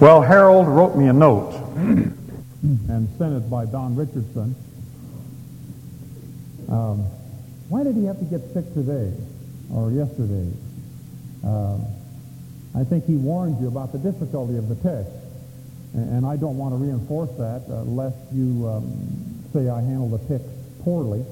Well, 0.00 0.22
Harold 0.22 0.68
wrote 0.68 0.94
me 0.94 1.08
a 1.08 1.12
note 1.12 1.54
and 1.74 3.08
sent 3.18 3.34
it 3.34 3.50
by 3.50 3.64
Don 3.66 3.96
Richardson. 3.96 4.54
Um, 6.68 7.00
why 7.68 7.82
did 7.82 7.96
he 7.96 8.04
have 8.04 8.20
to 8.20 8.24
get 8.24 8.40
sick 8.54 8.72
today 8.74 9.12
or 9.74 9.90
yesterday? 9.90 10.52
Um, 11.42 11.84
I 12.76 12.84
think 12.84 13.06
he 13.06 13.16
warned 13.16 13.60
you 13.60 13.66
about 13.66 13.90
the 13.90 13.98
difficulty 13.98 14.56
of 14.56 14.68
the 14.68 14.76
text, 14.76 15.10
and, 15.94 16.18
and 16.18 16.26
I 16.26 16.36
don't 16.36 16.58
want 16.58 16.74
to 16.74 16.76
reinforce 16.76 17.30
that 17.30 17.64
uh, 17.68 17.82
lest 17.82 18.18
you 18.32 18.68
um, 18.68 19.42
say 19.52 19.68
I 19.68 19.80
handle 19.80 20.10
the 20.10 20.22
text 20.28 20.46
poorly. 20.84 21.24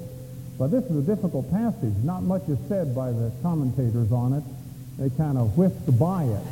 But 0.58 0.72
this 0.72 0.82
is 0.86 1.08
a 1.08 1.14
difficult 1.14 1.48
passage. 1.52 1.94
Not 2.02 2.24
much 2.24 2.42
is 2.48 2.58
said 2.66 2.96
by 2.96 3.12
the 3.12 3.30
commentators 3.42 4.10
on 4.10 4.32
it. 4.32 4.42
They 4.98 5.16
kind 5.16 5.38
of 5.38 5.56
whisked 5.56 5.96
by 6.00 6.24
it. 6.24 6.42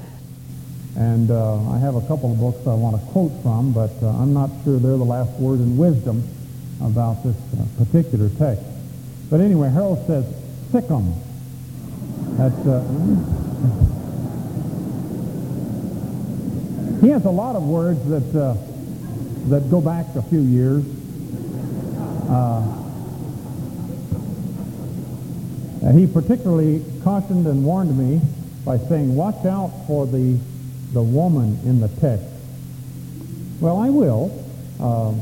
And 0.96 1.30
uh, 1.30 1.70
I 1.70 1.78
have 1.78 1.96
a 1.96 2.00
couple 2.02 2.30
of 2.30 2.38
books 2.38 2.66
I 2.66 2.74
want 2.74 3.00
to 3.00 3.06
quote 3.10 3.32
from, 3.42 3.72
but 3.72 3.90
uh, 4.00 4.10
I'm 4.10 4.32
not 4.32 4.50
sure 4.62 4.78
they're 4.78 4.96
the 4.96 5.04
last 5.04 5.32
word 5.40 5.58
in 5.58 5.76
wisdom 5.76 6.22
about 6.80 7.24
this 7.24 7.36
uh, 7.58 7.84
particular 7.84 8.28
text. 8.38 8.62
But 9.28 9.40
anyway, 9.40 9.70
Harold 9.70 10.06
says, 10.06 10.24
Sikkim. 10.70 11.14
That's, 12.36 12.66
uh, 12.66 12.82
he 17.00 17.08
has 17.08 17.24
a 17.24 17.30
lot 17.30 17.56
of 17.56 17.64
words 17.64 18.04
that, 18.08 18.40
uh, 18.40 18.56
that 19.48 19.68
go 19.70 19.80
back 19.80 20.06
a 20.14 20.22
few 20.22 20.40
years. 20.40 20.84
Uh, 22.28 22.62
he 25.92 26.06
particularly 26.06 26.84
cautioned 27.02 27.46
and 27.46 27.64
warned 27.64 27.96
me 27.98 28.20
by 28.64 28.78
saying, 28.78 29.14
watch 29.14 29.44
out 29.44 29.72
for 29.86 30.06
the 30.06 30.38
the 30.94 31.02
woman 31.02 31.58
in 31.64 31.80
the 31.80 31.88
text? 31.88 32.24
Well, 33.60 33.76
I 33.76 33.90
will. 33.90 34.32
Uh, 34.80 35.12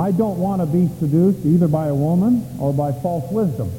I 0.00 0.12
don't 0.12 0.38
want 0.38 0.62
to 0.62 0.66
be 0.66 0.88
seduced 1.00 1.44
either 1.44 1.68
by 1.68 1.88
a 1.88 1.94
woman 1.94 2.46
or 2.58 2.72
by 2.72 2.92
false 2.92 3.30
wisdom. 3.32 3.70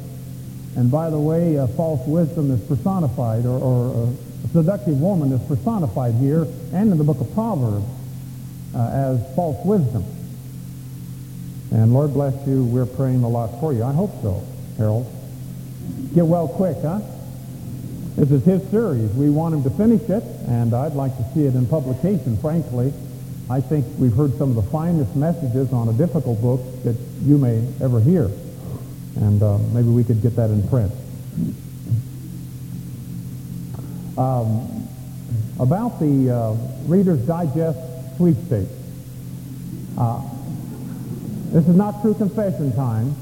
And 0.76 0.90
by 0.90 1.10
the 1.10 1.18
way, 1.18 1.58
uh, 1.58 1.66
false 1.68 2.06
wisdom 2.06 2.50
is 2.50 2.60
personified, 2.60 3.46
or, 3.46 3.58
or 3.58 4.06
uh, 4.06 4.10
a 4.44 4.48
seductive 4.52 5.00
woman 5.00 5.32
is 5.32 5.40
personified 5.48 6.14
here 6.14 6.46
and 6.72 6.92
in 6.92 6.98
the 6.98 7.04
book 7.04 7.20
of 7.20 7.32
Proverbs 7.34 7.86
uh, 8.74 8.90
as 8.92 9.34
false 9.34 9.64
wisdom. 9.64 10.04
And 11.70 11.92
Lord 11.92 12.12
bless 12.12 12.46
you, 12.46 12.64
we're 12.64 12.86
praying 12.86 13.22
a 13.22 13.28
lot 13.28 13.60
for 13.60 13.72
you. 13.72 13.84
I 13.84 13.92
hope 13.92 14.10
so, 14.22 14.42
Harold. 14.76 15.06
Get 16.14 16.24
well 16.24 16.48
quick, 16.48 16.76
huh? 16.82 17.00
This 18.18 18.32
is 18.32 18.44
his 18.44 18.70
series. 18.72 19.12
We 19.12 19.30
want 19.30 19.54
him 19.54 19.62
to 19.62 19.70
finish 19.70 20.02
it, 20.10 20.24
and 20.48 20.74
I'd 20.74 20.94
like 20.94 21.16
to 21.18 21.24
see 21.34 21.46
it 21.46 21.54
in 21.54 21.68
publication, 21.68 22.36
frankly. 22.38 22.92
I 23.48 23.60
think 23.60 23.86
we've 23.96 24.12
heard 24.12 24.36
some 24.38 24.50
of 24.50 24.56
the 24.56 24.70
finest 24.72 25.14
messages 25.14 25.72
on 25.72 25.88
a 25.88 25.92
difficult 25.92 26.42
book 26.42 26.60
that 26.82 26.96
you 27.22 27.38
may 27.38 27.64
ever 27.80 28.00
hear. 28.00 28.28
And 29.14 29.40
uh, 29.40 29.58
maybe 29.72 29.86
we 29.90 30.02
could 30.02 30.20
get 30.20 30.34
that 30.34 30.50
in 30.50 30.66
print. 30.66 30.92
Um, 34.18 34.88
about 35.60 36.00
the 36.00 36.28
uh, 36.28 36.52
Reader's 36.88 37.24
Digest 37.24 37.78
sweepstakes. 38.16 38.72
Uh, 39.96 40.28
this 41.52 41.68
is 41.68 41.76
not 41.76 42.02
true 42.02 42.14
confession 42.14 42.74
time, 42.74 43.14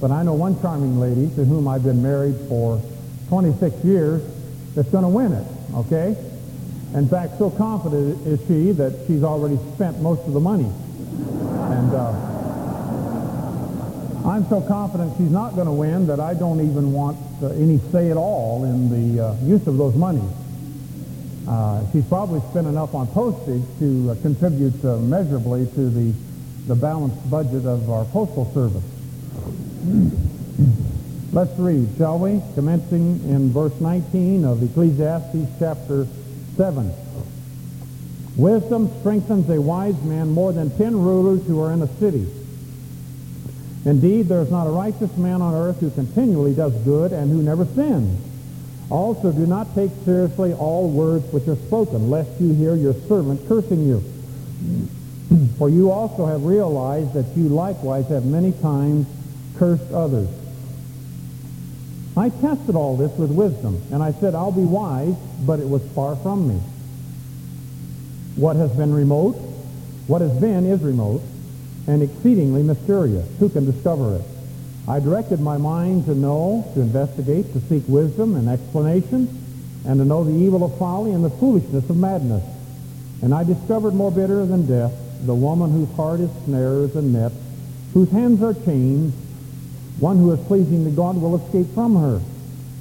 but 0.00 0.12
I 0.12 0.22
know 0.22 0.34
one 0.34 0.60
charming 0.60 1.00
lady 1.00 1.34
to 1.34 1.44
whom 1.44 1.66
I've 1.66 1.82
been 1.82 2.00
married 2.00 2.36
for 2.48 2.80
26 3.34 3.84
years 3.84 4.22
that's 4.76 4.88
going 4.90 5.02
to 5.02 5.08
win 5.08 5.32
it, 5.32 5.44
okay? 5.74 6.16
In 6.94 7.08
fact, 7.08 7.36
so 7.36 7.50
confident 7.50 8.24
is 8.28 8.38
she 8.46 8.70
that 8.70 8.92
she's 9.08 9.24
already 9.24 9.58
spent 9.74 9.98
most 9.98 10.24
of 10.28 10.34
the 10.34 10.38
money. 10.38 10.70
And 10.70 11.92
uh, 11.92 12.12
I'm 14.24 14.46
so 14.48 14.60
confident 14.60 15.14
she's 15.18 15.32
not 15.32 15.56
going 15.56 15.66
to 15.66 15.72
win 15.72 16.06
that 16.06 16.20
I 16.20 16.34
don't 16.34 16.60
even 16.60 16.92
want 16.92 17.18
uh, 17.42 17.48
any 17.48 17.78
say 17.90 18.12
at 18.12 18.16
all 18.16 18.62
in 18.62 18.88
the 18.88 19.24
uh, 19.26 19.34
use 19.42 19.66
of 19.66 19.78
those 19.78 19.96
monies. 19.96 20.30
Uh, 21.48 21.82
she's 21.90 22.04
probably 22.04 22.40
spent 22.50 22.68
enough 22.68 22.94
on 22.94 23.08
postage 23.08 23.64
to 23.80 24.12
uh, 24.12 24.14
contribute 24.22 24.84
uh, 24.84 24.98
measurably 24.98 25.66
to 25.74 25.90
the, 25.90 26.14
the 26.68 26.76
balanced 26.76 27.28
budget 27.28 27.66
of 27.66 27.90
our 27.90 28.04
postal 28.04 28.48
service. 28.54 28.84
Let's 31.34 31.58
read, 31.58 31.88
shall 31.98 32.20
we? 32.20 32.40
Commencing 32.54 33.28
in 33.28 33.50
verse 33.50 33.80
19 33.80 34.44
of 34.44 34.62
Ecclesiastes 34.62 35.50
chapter 35.58 36.06
7. 36.56 36.92
Wisdom 38.36 38.88
strengthens 39.00 39.50
a 39.50 39.60
wise 39.60 40.00
man 40.04 40.30
more 40.30 40.52
than 40.52 40.70
ten 40.78 40.96
rulers 40.96 41.44
who 41.48 41.60
are 41.60 41.72
in 41.72 41.82
a 41.82 41.88
city. 41.98 42.24
Indeed, 43.84 44.28
there 44.28 44.42
is 44.42 44.50
not 44.52 44.68
a 44.68 44.70
righteous 44.70 45.16
man 45.16 45.42
on 45.42 45.54
earth 45.56 45.80
who 45.80 45.90
continually 45.90 46.54
does 46.54 46.72
good 46.84 47.12
and 47.12 47.32
who 47.32 47.42
never 47.42 47.64
sins. 47.64 48.16
Also, 48.88 49.32
do 49.32 49.44
not 49.44 49.74
take 49.74 49.90
seriously 50.04 50.52
all 50.52 50.88
words 50.88 51.24
which 51.32 51.48
are 51.48 51.56
spoken, 51.56 52.10
lest 52.10 52.30
you 52.40 52.54
hear 52.54 52.76
your 52.76 52.94
servant 53.08 53.40
cursing 53.48 53.84
you. 53.84 54.04
For 55.58 55.68
you 55.68 55.90
also 55.90 56.26
have 56.26 56.44
realized 56.44 57.12
that 57.14 57.26
you 57.36 57.48
likewise 57.48 58.06
have 58.06 58.24
many 58.24 58.52
times 58.52 59.08
cursed 59.58 59.90
others. 59.90 60.28
I 62.16 62.28
tested 62.28 62.76
all 62.76 62.96
this 62.96 63.10
with 63.18 63.30
wisdom, 63.30 63.82
and 63.90 64.02
I 64.02 64.12
said, 64.12 64.34
I'll 64.34 64.52
be 64.52 64.62
wise, 64.62 65.14
but 65.44 65.58
it 65.58 65.68
was 65.68 65.82
far 65.94 66.14
from 66.16 66.48
me. 66.48 66.60
What 68.36 68.56
has 68.56 68.70
been 68.72 68.92
remote, 68.92 69.34
what 70.06 70.20
has 70.20 70.32
been 70.38 70.64
is 70.66 70.80
remote, 70.80 71.22
and 71.86 72.02
exceedingly 72.02 72.62
mysterious. 72.62 73.28
Who 73.38 73.48
can 73.48 73.64
discover 73.64 74.16
it? 74.16 74.22
I 74.86 75.00
directed 75.00 75.40
my 75.40 75.56
mind 75.56 76.04
to 76.06 76.14
know, 76.14 76.70
to 76.74 76.80
investigate, 76.80 77.52
to 77.52 77.60
seek 77.60 77.82
wisdom 77.88 78.36
and 78.36 78.48
explanation, 78.48 79.28
and 79.86 79.98
to 79.98 80.04
know 80.04 80.24
the 80.24 80.32
evil 80.32 80.64
of 80.64 80.78
folly 80.78 81.12
and 81.12 81.24
the 81.24 81.30
foolishness 81.30 81.88
of 81.90 81.96
madness. 81.96 82.44
And 83.22 83.34
I 83.34 83.44
discovered 83.44 83.94
more 83.94 84.10
bitter 84.10 84.46
than 84.46 84.66
death 84.66 84.92
the 85.26 85.34
woman 85.34 85.72
whose 85.72 85.90
heart 85.96 86.20
is 86.20 86.30
snares 86.44 86.94
and 86.96 87.12
nets, 87.12 87.34
whose 87.92 88.10
hands 88.10 88.42
are 88.42 88.54
chains, 88.54 89.14
one 89.98 90.18
who 90.18 90.32
is 90.32 90.40
pleasing 90.46 90.84
to 90.84 90.90
God 90.90 91.20
will 91.20 91.36
escape 91.36 91.72
from 91.74 91.96
her, 91.96 92.20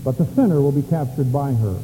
but 0.03 0.17
the 0.17 0.25
sinner 0.33 0.61
will 0.61 0.71
be 0.71 0.81
captured 0.83 1.31
by 1.31 1.53
her. 1.53 1.77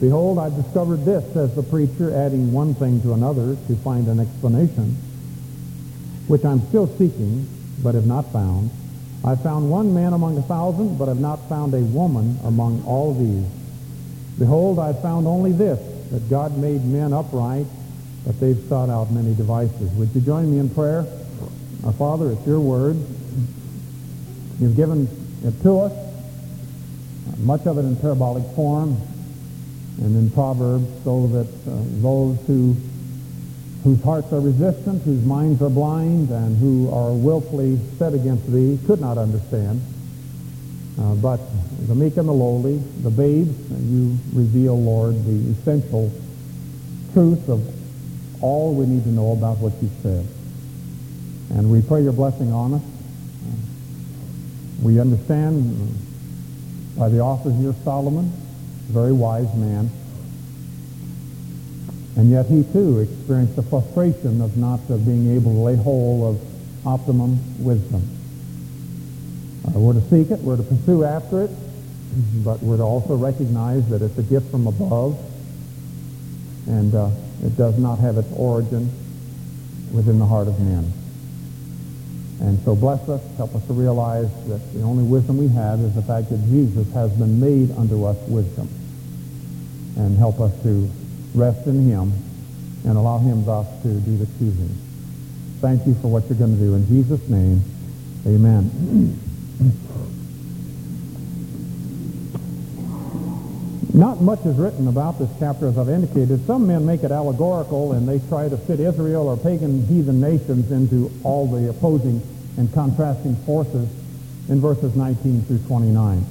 Behold, 0.00 0.38
I've 0.38 0.56
discovered 0.56 1.04
this, 1.04 1.22
says 1.32 1.54
the 1.54 1.62
preacher, 1.62 2.14
adding 2.14 2.52
one 2.52 2.74
thing 2.74 3.00
to 3.02 3.12
another 3.12 3.56
to 3.68 3.76
find 3.76 4.08
an 4.08 4.18
explanation, 4.18 4.96
which 6.26 6.44
I'm 6.44 6.60
still 6.68 6.88
seeking, 6.98 7.46
but 7.82 7.94
have 7.94 8.06
not 8.06 8.32
found. 8.32 8.70
I 9.24 9.36
found 9.36 9.70
one 9.70 9.94
man 9.94 10.12
among 10.12 10.38
a 10.38 10.42
thousand, 10.42 10.98
but 10.98 11.06
have 11.06 11.20
not 11.20 11.48
found 11.48 11.74
a 11.74 11.80
woman 11.80 12.38
among 12.44 12.82
all 12.84 13.14
these. 13.14 13.46
Behold, 14.38 14.80
I 14.80 14.92
found 14.94 15.28
only 15.28 15.52
this, 15.52 15.78
that 16.10 16.28
God 16.28 16.58
made 16.58 16.84
men 16.84 17.12
upright, 17.12 17.66
but 18.26 18.40
they've 18.40 18.58
sought 18.68 18.90
out 18.90 19.12
many 19.12 19.34
devices. 19.34 19.92
Would 19.92 20.14
you 20.14 20.20
join 20.20 20.50
me 20.50 20.58
in 20.58 20.68
prayer? 20.70 21.06
Our 21.84 21.92
Father, 21.92 22.32
it's 22.32 22.46
your 22.46 22.58
word. 22.58 22.96
You've 24.62 24.76
given 24.76 25.08
it 25.42 25.60
to 25.64 25.80
us, 25.80 25.92
much 27.38 27.66
of 27.66 27.78
it 27.78 27.80
in 27.80 27.96
parabolic 27.96 28.44
form 28.54 28.96
and 29.98 30.14
in 30.14 30.30
Proverbs, 30.30 30.86
so 31.02 31.26
that 31.26 31.48
uh, 31.68 31.82
those 32.00 32.38
who 32.46 32.76
whose 33.82 34.00
hearts 34.04 34.32
are 34.32 34.38
resistant, 34.38 35.02
whose 35.02 35.24
minds 35.24 35.60
are 35.60 35.68
blind, 35.68 36.30
and 36.30 36.56
who 36.58 36.88
are 36.94 37.12
willfully 37.12 37.76
set 37.98 38.14
against 38.14 38.46
thee 38.52 38.78
could 38.86 39.00
not 39.00 39.18
understand. 39.18 39.82
Uh, 40.96 41.14
but 41.14 41.40
the 41.88 41.94
meek 41.96 42.16
and 42.16 42.28
the 42.28 42.32
lowly, 42.32 42.78
the 43.02 43.10
babes, 43.10 43.50
you 43.90 44.16
reveal, 44.32 44.80
Lord, 44.80 45.16
the 45.24 45.50
essential 45.58 46.12
truth 47.12 47.48
of 47.48 47.60
all 48.40 48.76
we 48.76 48.86
need 48.86 49.02
to 49.02 49.10
know 49.10 49.32
about 49.32 49.58
what 49.58 49.72
you've 49.82 49.90
said. 50.02 50.24
And 51.50 51.68
we 51.68 51.82
pray 51.82 52.04
your 52.04 52.12
blessing 52.12 52.52
on 52.52 52.74
us. 52.74 52.82
We 54.82 54.98
understand 54.98 55.96
by 56.98 57.08
the 57.08 57.20
author 57.20 57.52
here, 57.52 57.72
Solomon, 57.84 58.32
a 58.88 58.92
very 58.92 59.12
wise 59.12 59.54
man. 59.54 59.88
And 62.16 62.30
yet 62.30 62.46
he 62.46 62.64
too 62.72 62.98
experienced 62.98 63.56
the 63.56 63.62
frustration 63.62 64.40
of 64.40 64.56
not 64.56 64.80
of 64.90 65.06
being 65.06 65.34
able 65.34 65.52
to 65.52 65.58
lay 65.58 65.76
hold 65.76 66.34
of 66.34 66.86
optimum 66.86 67.38
wisdom. 67.64 68.02
Uh, 69.68 69.78
we're 69.78 69.94
to 69.94 70.02
seek 70.10 70.30
it, 70.30 70.40
we're 70.40 70.56
to 70.56 70.62
pursue 70.64 71.04
after 71.04 71.42
it, 71.42 71.50
but 72.44 72.60
we're 72.60 72.76
to 72.76 72.82
also 72.82 73.14
recognize 73.14 73.88
that 73.88 74.02
it's 74.02 74.18
a 74.18 74.22
gift 74.22 74.50
from 74.50 74.66
above, 74.66 75.16
and 76.66 76.94
uh, 76.94 77.08
it 77.44 77.56
does 77.56 77.78
not 77.78 78.00
have 78.00 78.18
its 78.18 78.28
origin 78.36 78.90
within 79.92 80.18
the 80.18 80.26
heart 80.26 80.48
of 80.48 80.58
men. 80.60 80.92
And 82.42 82.58
so 82.64 82.74
bless 82.74 83.08
us, 83.08 83.22
help 83.36 83.54
us 83.54 83.64
to 83.68 83.72
realize 83.72 84.28
that 84.48 84.58
the 84.74 84.82
only 84.82 85.04
wisdom 85.04 85.38
we 85.38 85.46
have 85.54 85.78
is 85.78 85.94
the 85.94 86.02
fact 86.02 86.28
that 86.30 86.42
Jesus 86.50 86.92
has 86.92 87.12
been 87.12 87.38
made 87.38 87.70
unto 87.78 88.04
us 88.04 88.18
wisdom. 88.26 88.68
And 89.96 90.18
help 90.18 90.40
us 90.40 90.52
to 90.64 90.90
rest 91.34 91.66
in 91.68 91.88
him 91.88 92.12
and 92.84 92.98
allow 92.98 93.18
him 93.18 93.44
thus 93.44 93.66
to 93.82 93.88
do 93.88 94.16
the 94.18 94.26
choosing. 94.38 94.76
Thank 95.60 95.86
you 95.86 95.94
for 96.02 96.08
what 96.08 96.28
you're 96.28 96.38
going 96.38 96.58
to 96.58 96.60
do. 96.60 96.74
In 96.74 96.84
Jesus' 96.88 97.28
name, 97.28 97.62
amen. 98.26 99.20
Not 103.94 104.22
much 104.22 104.40
is 104.46 104.56
written 104.56 104.88
about 104.88 105.18
this 105.18 105.28
chapter, 105.38 105.66
as 105.66 105.76
I've 105.76 105.90
indicated. 105.90 106.46
Some 106.46 106.66
men 106.66 106.86
make 106.86 107.02
it 107.02 107.10
allegorical, 107.10 107.92
and 107.92 108.08
they 108.08 108.26
try 108.30 108.48
to 108.48 108.56
fit 108.56 108.80
Israel 108.80 109.28
or 109.28 109.36
pagan 109.36 109.86
heathen 109.86 110.18
nations 110.18 110.72
into 110.72 111.10
all 111.22 111.46
the 111.46 111.68
opposing 111.68 112.22
and 112.56 112.72
contrasting 112.72 113.36
forces 113.44 113.86
in 114.48 114.62
verses 114.62 114.96
19 114.96 115.42
through 115.42 115.58
29. 115.58 116.24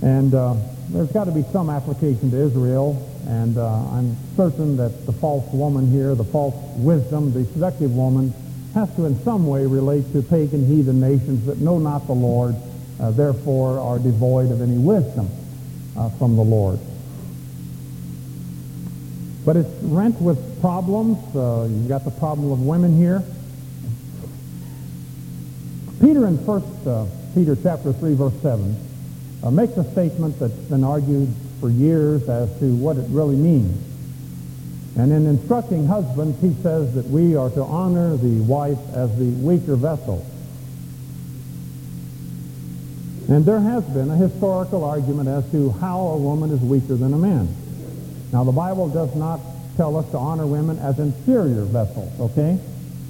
And 0.00 0.34
uh, 0.34 0.54
there's 0.88 1.12
got 1.12 1.24
to 1.24 1.32
be 1.32 1.42
some 1.52 1.68
application 1.68 2.30
to 2.30 2.36
Israel, 2.38 2.96
and 3.26 3.58
uh, 3.58 3.90
I'm 3.90 4.16
certain 4.36 4.78
that 4.78 5.04
the 5.04 5.12
false 5.12 5.52
woman 5.52 5.90
here, 5.90 6.14
the 6.14 6.24
false 6.24 6.54
wisdom, 6.78 7.34
the 7.34 7.44
seductive 7.52 7.94
woman, 7.94 8.32
has 8.72 8.94
to 8.96 9.04
in 9.04 9.22
some 9.22 9.46
way 9.46 9.66
relate 9.66 10.10
to 10.14 10.22
pagan 10.22 10.66
heathen 10.66 10.98
nations 10.98 11.44
that 11.44 11.58
know 11.58 11.78
not 11.78 12.06
the 12.06 12.14
Lord, 12.14 12.54
uh, 13.00 13.10
therefore 13.10 13.80
are 13.80 13.98
devoid 13.98 14.50
of 14.50 14.62
any 14.62 14.78
wisdom 14.78 15.28
uh, 15.96 16.10
from 16.10 16.36
the 16.36 16.42
Lord. 16.42 16.78
But 19.44 19.56
it's 19.56 19.82
rent 19.82 20.20
with 20.20 20.60
problems. 20.60 21.18
Uh, 21.34 21.68
you've 21.70 21.88
got 21.88 22.04
the 22.04 22.10
problem 22.10 22.50
of 22.50 22.60
women 22.60 22.96
here. 22.96 23.22
Peter 26.00 26.26
in 26.26 26.36
1 26.44 26.62
uh, 26.86 27.06
Peter 27.34 27.56
chapter 27.62 27.92
3, 27.92 28.14
verse 28.14 28.34
7, 28.42 28.76
uh, 29.42 29.50
makes 29.50 29.76
a 29.76 29.90
statement 29.92 30.38
that's 30.38 30.52
been 30.52 30.84
argued 30.84 31.32
for 31.60 31.70
years 31.70 32.28
as 32.28 32.48
to 32.58 32.74
what 32.76 32.96
it 32.96 33.06
really 33.08 33.36
means. 33.36 33.82
And 34.96 35.12
in 35.12 35.26
instructing 35.26 35.86
husbands, 35.86 36.40
he 36.40 36.54
says 36.62 36.94
that 36.94 37.06
we 37.06 37.36
are 37.36 37.50
to 37.50 37.62
honor 37.62 38.16
the 38.16 38.40
wife 38.42 38.78
as 38.94 39.16
the 39.18 39.30
weaker 39.46 39.76
vessel 39.76 40.24
and 43.28 43.44
there 43.44 43.58
has 43.60 43.84
been 43.84 44.08
a 44.10 44.16
historical 44.16 44.84
argument 44.84 45.28
as 45.28 45.50
to 45.50 45.72
how 45.72 46.00
a 46.00 46.16
woman 46.16 46.50
is 46.50 46.60
weaker 46.60 46.94
than 46.94 47.12
a 47.12 47.18
man. 47.18 47.48
Now, 48.32 48.44
the 48.44 48.52
Bible 48.52 48.88
does 48.88 49.14
not 49.16 49.40
tell 49.76 49.96
us 49.96 50.08
to 50.12 50.18
honor 50.18 50.46
women 50.46 50.78
as 50.78 50.98
inferior 50.98 51.64
vessels, 51.64 52.20
okay? 52.20 52.58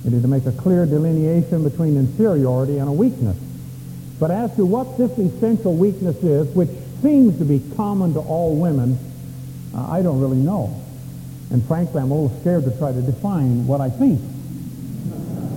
We 0.04 0.10
need 0.10 0.22
to 0.22 0.28
make 0.28 0.46
a 0.46 0.52
clear 0.52 0.86
delineation 0.86 1.64
between 1.64 1.96
inferiority 1.96 2.78
and 2.78 2.88
a 2.88 2.92
weakness. 2.92 3.36
But 4.18 4.30
as 4.30 4.54
to 4.56 4.64
what 4.64 4.96
this 4.96 5.10
essential 5.18 5.76
weakness 5.76 6.16
is, 6.22 6.46
which 6.54 6.70
seems 7.02 7.38
to 7.38 7.44
be 7.44 7.62
common 7.76 8.14
to 8.14 8.20
all 8.20 8.56
women, 8.56 8.98
uh, 9.74 9.90
I 9.90 10.00
don't 10.00 10.20
really 10.20 10.38
know. 10.38 10.82
And 11.50 11.62
frankly, 11.64 12.00
I'm 12.00 12.10
a 12.10 12.14
little 12.14 12.40
scared 12.40 12.64
to 12.64 12.76
try 12.78 12.92
to 12.92 13.02
define 13.02 13.66
what 13.66 13.82
I 13.82 13.90
think, 13.90 14.20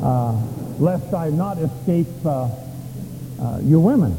uh, 0.03 0.33
lest 0.79 1.13
I 1.13 1.29
not 1.29 1.57
escape 1.57 2.07
uh, 2.25 2.49
uh 3.39 3.59
you 3.63 3.79
women. 3.79 4.17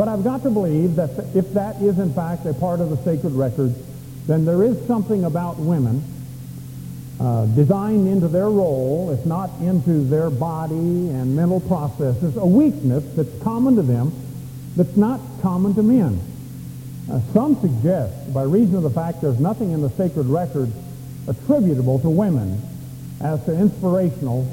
But 0.00 0.08
I've 0.08 0.24
got 0.24 0.42
to 0.44 0.50
believe 0.50 0.96
that 0.96 1.10
if 1.34 1.52
that 1.52 1.76
is 1.82 1.98
in 1.98 2.14
fact 2.14 2.46
a 2.46 2.54
part 2.54 2.80
of 2.80 2.88
the 2.88 2.96
sacred 3.04 3.34
record, 3.34 3.74
then 4.26 4.46
there 4.46 4.64
is 4.64 4.86
something 4.86 5.24
about 5.24 5.58
women 5.58 6.02
uh, 7.20 7.44
designed 7.44 8.08
into 8.08 8.26
their 8.26 8.48
role, 8.48 9.10
if 9.10 9.26
not 9.26 9.50
into 9.60 10.02
their 10.04 10.30
body 10.30 10.72
and 10.74 11.36
mental 11.36 11.60
processes, 11.60 12.34
a 12.38 12.46
weakness 12.46 13.04
that's 13.14 13.42
common 13.42 13.76
to 13.76 13.82
them 13.82 14.10
that's 14.74 14.96
not 14.96 15.20
common 15.42 15.74
to 15.74 15.82
men. 15.82 16.18
Uh, 17.12 17.20
some 17.34 17.60
suggest, 17.60 18.32
by 18.32 18.42
reason 18.42 18.76
of 18.76 18.82
the 18.82 18.88
fact 18.88 19.20
there's 19.20 19.38
nothing 19.38 19.72
in 19.72 19.82
the 19.82 19.90
sacred 19.90 20.24
record 20.24 20.72
attributable 21.28 21.98
to 21.98 22.08
women 22.08 22.58
as 23.20 23.44
to 23.44 23.52
inspirational, 23.52 24.50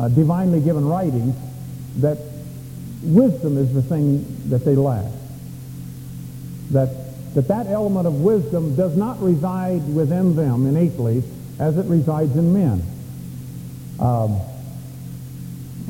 uh, 0.00 0.08
divinely 0.08 0.60
given 0.60 0.84
writings, 0.84 1.36
that 1.98 2.18
wisdom 3.02 3.58
is 3.58 3.72
the 3.74 3.82
thing 3.82 4.24
that 4.50 4.64
they 4.64 4.74
lack. 4.74 5.04
That, 6.70 7.34
that 7.34 7.48
that 7.48 7.66
element 7.66 8.06
of 8.06 8.20
wisdom 8.20 8.76
does 8.76 8.96
not 8.96 9.20
reside 9.22 9.94
within 9.94 10.36
them 10.36 10.66
innately 10.66 11.22
as 11.58 11.76
it 11.76 11.86
resides 11.86 12.36
in 12.36 12.52
men. 12.52 12.82
Um, 14.00 14.40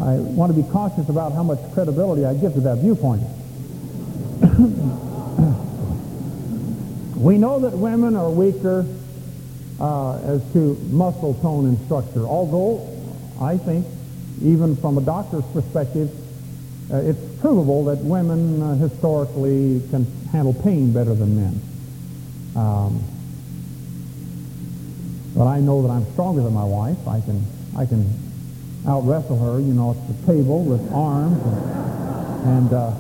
I 0.00 0.14
want 0.17 0.55
to 0.55 0.61
be 0.61 0.69
cautious 0.70 1.09
about 1.09 1.32
how 1.32 1.43
much 1.43 1.59
credibility 1.75 2.25
I 2.25 2.35
give 2.35 2.55
to 2.55 2.61
that 2.62 2.79
viewpoint. 2.79 3.23
we 7.17 7.38
know 7.38 7.61
that 7.61 7.73
women 7.73 8.17
are 8.17 8.31
weaker 8.31 8.87
uh, 9.79 10.17
as 10.19 10.43
to 10.53 10.75
muscle 10.91 11.35
tone 11.35 11.67
and 11.67 11.79
structure, 11.85 12.26
although 12.26 12.88
I 13.41 13.59
think, 13.59 13.87
even 14.43 14.76
from 14.76 14.99
a 14.99 15.00
doctor's 15.00 15.44
perspective, 15.53 16.11
uh, 16.90 16.96
it's 16.96 17.20
provable 17.40 17.84
that 17.84 17.99
women 17.99 18.62
uh, 18.62 18.75
historically 18.76 19.82
can 19.90 20.06
handle 20.32 20.55
pain 20.55 20.93
better 20.93 21.14
than 21.14 21.37
men. 21.37 21.61
Um, 22.56 23.02
but 25.37 25.46
I 25.46 25.61
know 25.61 25.82
that 25.82 25.88
I'm 25.88 26.11
stronger 26.12 26.43
than 26.43 26.52
my 26.52 26.64
wife. 26.64 27.08
I 27.08 27.20
can, 27.20 27.44
I 27.76 27.87
can 27.87 28.06
out 28.87 29.06
wrestle 29.06 29.38
her, 29.38 29.61
you 29.61 29.73
know, 29.73 29.93
at 29.93 30.08
the 30.08 30.32
table 30.32 30.64
with 30.64 30.93
arms. 30.93 31.40
And, 31.43 32.49
and 32.49 32.73
uh, 32.73 32.94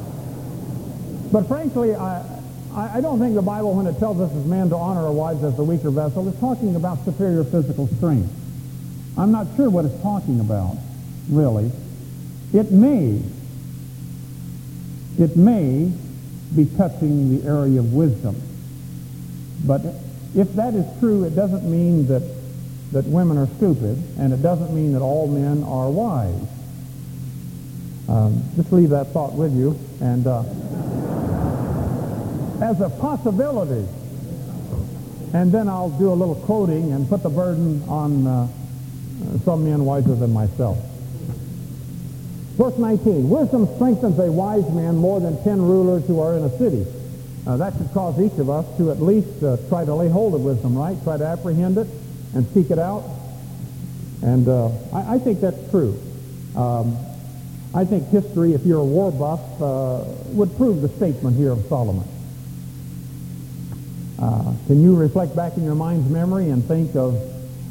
but 1.30 1.48
frankly, 1.48 1.94
I, 1.94 2.24
I 2.74 3.00
don't 3.02 3.18
think 3.18 3.34
the 3.34 3.42
Bible, 3.42 3.74
when 3.74 3.86
it 3.86 3.98
tells 3.98 4.18
us 4.20 4.30
as 4.32 4.46
men 4.46 4.70
to 4.70 4.76
honor 4.76 5.04
our 5.04 5.12
wives 5.12 5.44
as 5.44 5.56
the 5.56 5.64
weaker 5.64 5.90
vessel, 5.90 6.26
is 6.26 6.38
talking 6.40 6.74
about 6.76 7.04
superior 7.04 7.44
physical 7.44 7.86
strength. 7.98 8.32
I'm 9.18 9.30
not 9.30 9.46
sure 9.56 9.68
what 9.68 9.84
it's 9.84 10.00
talking 10.02 10.40
about, 10.40 10.78
really. 11.28 11.70
It 12.54 12.70
may 12.70 13.20
it 15.18 15.36
may 15.36 15.92
be 16.54 16.66
touching 16.76 17.38
the 17.38 17.48
area 17.48 17.80
of 17.80 17.92
wisdom. 17.92 18.40
But 19.64 19.82
if 20.34 20.52
that 20.54 20.74
is 20.74 20.86
true, 20.98 21.24
it 21.24 21.34
doesn't 21.34 21.64
mean 21.64 22.06
that, 22.08 22.22
that 22.92 23.04
women 23.06 23.38
are 23.38 23.46
stupid, 23.56 24.02
and 24.18 24.32
it 24.32 24.42
doesn't 24.42 24.74
mean 24.74 24.92
that 24.94 25.02
all 25.02 25.26
men 25.28 25.62
are 25.64 25.90
wise. 25.90 26.48
Um, 28.08 28.42
just 28.56 28.72
leave 28.72 28.90
that 28.90 29.08
thought 29.08 29.34
with 29.34 29.54
you. 29.54 29.78
And 30.00 30.26
uh, 30.26 30.40
as 32.62 32.80
a 32.80 32.90
possibility, 32.90 33.86
and 35.32 35.50
then 35.50 35.68
I'll 35.68 35.90
do 35.90 36.12
a 36.12 36.14
little 36.14 36.34
quoting 36.34 36.92
and 36.92 37.08
put 37.08 37.22
the 37.22 37.30
burden 37.30 37.82
on 37.88 38.26
uh, 38.26 38.48
some 39.44 39.64
men 39.64 39.84
wiser 39.84 40.14
than 40.14 40.32
myself. 40.32 40.78
Verse 42.56 42.76
19, 42.76 43.30
wisdom 43.30 43.66
strengthens 43.76 44.18
a 44.18 44.30
wise 44.30 44.68
man 44.72 44.96
more 44.96 45.20
than 45.20 45.42
ten 45.42 45.60
rulers 45.60 46.06
who 46.06 46.20
are 46.20 46.36
in 46.36 46.44
a 46.44 46.58
city. 46.58 46.86
Uh, 47.46 47.56
that 47.56 47.72
should 47.76 47.90
cause 47.92 48.20
each 48.20 48.38
of 48.38 48.50
us 48.50 48.66
to 48.76 48.90
at 48.90 49.00
least 49.00 49.42
uh, 49.42 49.56
try 49.68 49.84
to 49.84 49.94
lay 49.94 50.08
hold 50.08 50.34
of 50.34 50.42
wisdom, 50.42 50.76
right? 50.76 51.02
Try 51.02 51.16
to 51.16 51.26
apprehend 51.26 51.78
it 51.78 51.88
and 52.34 52.46
seek 52.48 52.70
it 52.70 52.78
out. 52.78 53.04
And 54.22 54.46
uh, 54.46 54.68
I, 54.92 55.14
I, 55.14 55.18
think 55.18 55.40
that's 55.40 55.70
true. 55.70 55.98
Um, 56.54 56.96
I 57.74 57.84
think 57.84 58.08
history, 58.08 58.52
if 58.52 58.64
you're 58.64 58.80
a 58.80 58.84
war 58.84 59.10
buff, 59.10 59.40
uh, 59.60 60.04
would 60.34 60.56
prove 60.56 60.82
the 60.82 60.88
statement 60.90 61.36
here 61.36 61.50
of 61.50 61.66
Solomon. 61.66 62.06
Uh, 64.20 64.54
can 64.68 64.80
you 64.80 64.94
reflect 64.94 65.34
back 65.34 65.56
in 65.56 65.64
your 65.64 65.74
mind's 65.74 66.08
memory 66.08 66.50
and 66.50 66.64
think 66.64 66.94
of, 66.94 67.16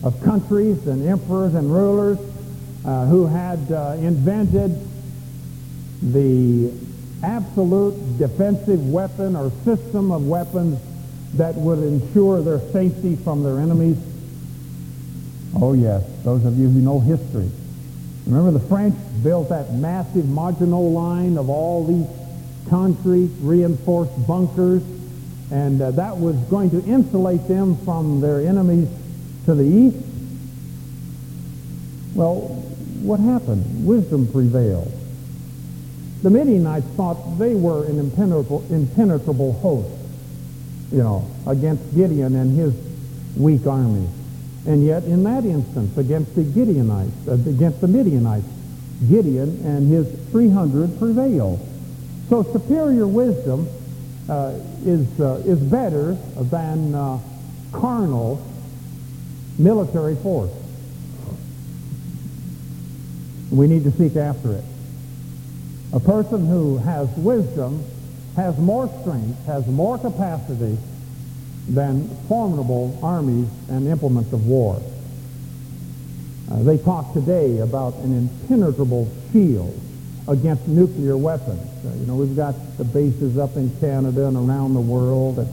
of 0.03 0.21
countries 0.23 0.85
and 0.87 1.07
emperors 1.07 1.53
and 1.53 1.71
rulers 1.71 2.17
uh, 2.85 3.05
who 3.05 3.27
had 3.27 3.71
uh, 3.71 3.95
invented 3.99 4.87
the 6.01 6.71
absolute 7.23 8.17
defensive 8.17 8.89
weapon 8.89 9.35
or 9.35 9.51
system 9.63 10.11
of 10.11 10.27
weapons 10.27 10.79
that 11.35 11.55
would 11.55 11.79
ensure 11.79 12.41
their 12.41 12.59
safety 12.71 13.15
from 13.15 13.43
their 13.43 13.59
enemies? 13.59 13.97
Oh 15.55 15.73
yes, 15.73 16.03
those 16.23 16.45
of 16.45 16.57
you 16.57 16.69
who 16.69 16.79
know 16.79 16.99
history. 16.99 17.49
Remember 18.25 18.51
the 18.51 18.65
French 18.67 18.95
built 19.23 19.49
that 19.49 19.73
massive 19.73 20.27
Maginot 20.27 20.79
line 20.79 21.37
of 21.37 21.49
all 21.49 21.85
these 21.85 22.07
concrete 22.69 23.31
reinforced 23.41 24.27
bunkers 24.27 24.83
and 25.51 25.81
uh, 25.81 25.91
that 25.91 26.17
was 26.17 26.35
going 26.49 26.69
to 26.71 26.81
insulate 26.85 27.45
them 27.47 27.75
from 27.83 28.21
their 28.21 28.39
enemies 28.39 28.87
to 29.45 29.53
the 29.53 29.63
east. 29.63 29.97
Well, 32.15 32.60
what 33.01 33.19
happened? 33.19 33.85
Wisdom 33.85 34.27
prevailed. 34.31 34.91
The 36.23 36.29
Midianites 36.29 36.85
thought 36.95 37.15
they 37.39 37.55
were 37.55 37.85
an 37.85 37.99
impenetrable, 37.99 38.63
impenetrable 38.69 39.53
host, 39.53 39.89
you 40.91 40.99
know, 40.99 41.27
against 41.47 41.95
Gideon 41.95 42.35
and 42.35 42.55
his 42.55 42.73
weak 43.35 43.65
army. 43.65 44.07
And 44.67 44.85
yet, 44.85 45.03
in 45.05 45.23
that 45.23 45.45
instance, 45.45 45.97
against 45.97 46.35
the 46.35 46.43
Gideonites, 46.43 47.27
uh, 47.27 47.49
against 47.49 47.81
the 47.81 47.87
Midianites, 47.87 48.45
Gideon 49.09 49.65
and 49.65 49.91
his 49.91 50.07
300 50.29 50.99
prevailed. 50.99 51.59
So 52.29 52.43
superior 52.43 53.07
wisdom 53.07 53.67
uh, 54.29 54.53
is, 54.85 55.19
uh, 55.19 55.41
is 55.45 55.59
better 55.59 56.13
than 56.37 56.93
uh, 56.93 57.19
carnal 57.71 58.45
military 59.57 60.15
force. 60.15 60.51
We 63.51 63.67
need 63.67 63.83
to 63.83 63.91
seek 63.91 64.15
after 64.15 64.53
it. 64.53 64.63
A 65.93 65.99
person 65.99 66.47
who 66.47 66.77
has 66.77 67.09
wisdom 67.17 67.83
has 68.37 68.57
more 68.57 68.87
strength, 69.01 69.45
has 69.45 69.67
more 69.67 69.97
capacity 69.97 70.77
than 71.67 72.07
formidable 72.29 72.97
armies 73.03 73.49
and 73.69 73.87
implements 73.87 74.31
of 74.31 74.47
war. 74.47 74.81
Uh, 76.49 76.63
they 76.63 76.77
talk 76.77 77.13
today 77.13 77.59
about 77.59 77.95
an 77.95 78.17
impenetrable 78.17 79.11
shield 79.31 79.77
against 80.29 80.65
nuclear 80.67 81.17
weapons. 81.17 81.61
Uh, 81.85 81.93
you 81.95 82.05
know, 82.05 82.15
we've 82.15 82.35
got 82.35 82.55
the 82.77 82.85
bases 82.85 83.37
up 83.37 83.57
in 83.57 83.69
Canada 83.81 84.27
and 84.27 84.37
around 84.37 84.73
the 84.73 84.81
world, 84.81 85.39
and, 85.39 85.49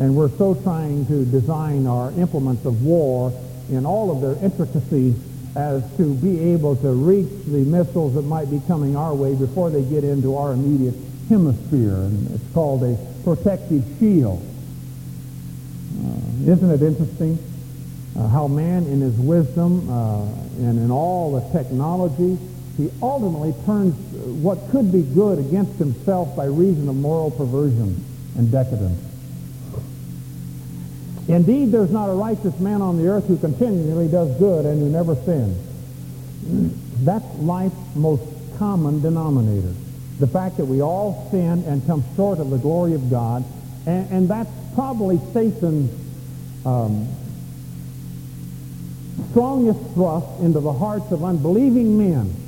and 0.00 0.16
we're 0.16 0.30
so 0.30 0.54
trying 0.54 1.04
to 1.06 1.26
design 1.26 1.86
our 1.86 2.10
implements 2.12 2.64
of 2.64 2.82
war 2.82 3.30
in 3.70 3.84
all 3.84 4.10
of 4.10 4.22
their 4.22 4.42
intricacies 4.42 5.16
as 5.54 5.82
to 5.96 6.14
be 6.14 6.52
able 6.52 6.76
to 6.76 6.92
reach 6.92 7.28
the 7.46 7.58
missiles 7.58 8.14
that 8.14 8.22
might 8.22 8.50
be 8.50 8.60
coming 8.66 8.96
our 8.96 9.14
way 9.14 9.34
before 9.34 9.70
they 9.70 9.82
get 9.82 10.04
into 10.04 10.36
our 10.36 10.52
immediate 10.52 10.94
hemisphere. 11.28 11.94
And 11.94 12.30
it's 12.30 12.54
called 12.54 12.82
a 12.82 12.96
protective 13.24 13.84
shield. 13.98 14.42
Uh, 15.98 16.50
isn't 16.50 16.70
it 16.70 16.82
interesting 16.82 17.38
uh, 18.16 18.28
how 18.28 18.48
man 18.48 18.86
in 18.86 19.00
his 19.00 19.16
wisdom 19.18 19.88
uh, 19.90 20.24
and 20.58 20.78
in 20.78 20.90
all 20.90 21.32
the 21.32 21.58
technology, 21.58 22.38
he 22.76 22.90
ultimately 23.02 23.54
turns 23.66 23.94
what 24.42 24.58
could 24.70 24.90
be 24.90 25.02
good 25.02 25.38
against 25.38 25.78
himself 25.78 26.34
by 26.34 26.46
reason 26.46 26.88
of 26.88 26.96
moral 26.96 27.30
perversion 27.30 28.02
and 28.36 28.50
decadence. 28.50 29.11
Indeed, 31.28 31.70
there's 31.70 31.90
not 31.90 32.08
a 32.08 32.12
righteous 32.12 32.58
man 32.58 32.82
on 32.82 32.98
the 32.98 33.08
earth 33.08 33.26
who 33.26 33.38
continually 33.38 34.08
does 34.08 34.36
good 34.38 34.66
and 34.66 34.80
who 34.80 34.88
never 34.88 35.14
sins. 35.14 35.56
That's 37.04 37.24
life's 37.38 37.76
most 37.94 38.22
common 38.58 39.00
denominator. 39.00 39.72
The 40.18 40.26
fact 40.26 40.56
that 40.56 40.64
we 40.64 40.82
all 40.82 41.28
sin 41.30 41.64
and 41.66 41.86
come 41.86 42.04
short 42.16 42.38
of 42.38 42.50
the 42.50 42.58
glory 42.58 42.94
of 42.94 43.08
God, 43.10 43.44
and, 43.86 44.10
and 44.10 44.28
that's 44.28 44.50
probably 44.74 45.20
Satan's 45.32 45.90
um, 46.66 47.08
strongest 49.30 49.80
thrust 49.94 50.40
into 50.40 50.60
the 50.60 50.72
hearts 50.72 51.10
of 51.12 51.24
unbelieving 51.24 51.98
men 51.98 52.41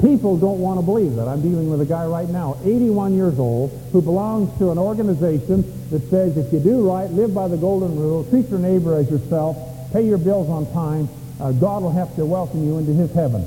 People 0.00 0.36
don't 0.36 0.58
want 0.58 0.78
to 0.78 0.84
believe 0.84 1.14
that. 1.16 1.28
I'm 1.28 1.40
dealing 1.40 1.70
with 1.70 1.80
a 1.80 1.86
guy 1.86 2.04
right 2.06 2.28
now, 2.28 2.58
81 2.64 3.14
years 3.14 3.38
old, 3.38 3.70
who 3.92 4.02
belongs 4.02 4.56
to 4.58 4.70
an 4.70 4.78
organization 4.78 5.62
that 5.90 6.02
says 6.10 6.36
if 6.36 6.52
you 6.52 6.58
do 6.58 6.88
right, 6.88 7.08
live 7.10 7.32
by 7.32 7.46
the 7.48 7.56
golden 7.56 7.98
rule, 7.98 8.24
treat 8.24 8.48
your 8.48 8.58
neighbor 8.58 8.96
as 8.96 9.08
yourself, 9.08 9.56
pay 9.92 10.04
your 10.04 10.18
bills 10.18 10.48
on 10.48 10.70
time, 10.72 11.08
uh, 11.40 11.52
God 11.52 11.82
will 11.82 11.92
have 11.92 12.14
to 12.16 12.24
welcome 12.24 12.64
you 12.64 12.78
into 12.78 12.92
his 12.92 13.12
heaven. 13.12 13.46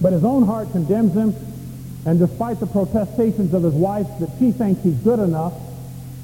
But 0.00 0.12
his 0.12 0.24
own 0.24 0.44
heart 0.44 0.72
condemns 0.72 1.14
him, 1.14 1.34
and 2.04 2.18
despite 2.18 2.58
the 2.58 2.66
protestations 2.66 3.54
of 3.54 3.62
his 3.62 3.74
wife 3.74 4.06
that 4.18 4.30
she 4.38 4.50
thinks 4.50 4.82
he's 4.82 4.98
good 4.98 5.20
enough 5.20 5.54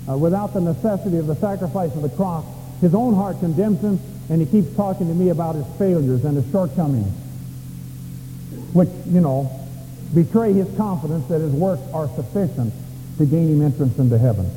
uh, 0.09 0.19
without 0.19 0.55
the 0.55 0.61
necessity 0.61 1.19
of 1.19 1.29
the 1.29 1.37
sacrifice 1.37 1.95
of 1.95 2.03
the 2.03 2.11
cross, 2.11 2.45
his 2.81 2.95
own 2.95 3.15
heart 3.15 3.39
condemns 3.39 3.81
him, 3.81 4.01
and 4.29 4.41
he 4.41 4.47
keeps 4.47 4.75
talking 4.77 5.07
to 5.07 5.15
me 5.15 5.29
about 5.29 5.55
his 5.55 5.67
failures 5.79 6.25
and 6.25 6.37
his 6.37 6.51
shortcomings 6.51 7.22
which, 8.73 8.89
you 9.07 9.21
know, 9.21 9.51
betray 10.15 10.53
his 10.53 10.75
confidence 10.77 11.27
that 11.29 11.41
his 11.41 11.53
works 11.53 11.83
are 11.93 12.09
sufficient 12.17 12.73
to 13.19 13.27
gain 13.27 13.49
him 13.49 13.63
entrance 13.63 13.99
into 13.99 14.19
heaven. 14.19 14.51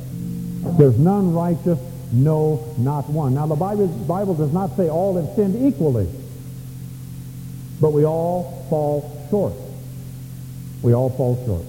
There's 0.78 0.98
none 0.98 1.32
righteous, 1.32 1.78
no, 2.12 2.74
not 2.78 3.08
one. 3.08 3.34
Now, 3.34 3.46
the 3.46 3.56
Bible, 3.56 3.86
Bible 3.86 4.34
does 4.34 4.52
not 4.52 4.76
say 4.76 4.88
all 4.88 5.16
have 5.16 5.34
sinned 5.36 5.66
equally, 5.66 6.08
but 7.80 7.92
we 7.92 8.04
all 8.04 8.66
fall 8.68 9.26
short. 9.30 9.54
We 10.82 10.94
all 10.94 11.10
fall 11.10 11.36
short. 11.46 11.64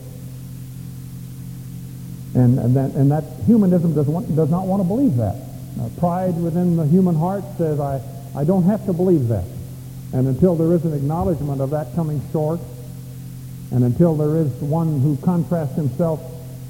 And, 2.35 2.59
and, 2.59 2.75
that, 2.75 2.91
and 2.91 3.11
that 3.11 3.23
humanism 3.45 3.93
does, 3.93 4.07
want, 4.07 4.35
does 4.35 4.49
not 4.49 4.67
want 4.67 4.81
to 4.81 4.87
believe 4.87 5.17
that. 5.17 5.35
Uh, 5.79 5.89
pride 5.99 6.35
within 6.35 6.75
the 6.75 6.85
human 6.85 7.15
heart 7.15 7.43
says, 7.57 7.79
I, 7.79 8.01
I 8.35 8.43
don't 8.43 8.63
have 8.63 8.85
to 8.85 8.93
believe 8.93 9.27
that. 9.29 9.45
And 10.13 10.27
until 10.27 10.55
there 10.55 10.73
is 10.73 10.85
an 10.85 10.93
acknowledgement 10.93 11.61
of 11.61 11.71
that 11.71 11.93
coming 11.95 12.21
short, 12.31 12.59
and 13.71 13.83
until 13.83 14.15
there 14.15 14.37
is 14.37 14.47
one 14.61 15.01
who 15.01 15.17
contrasts 15.17 15.75
himself 15.75 16.21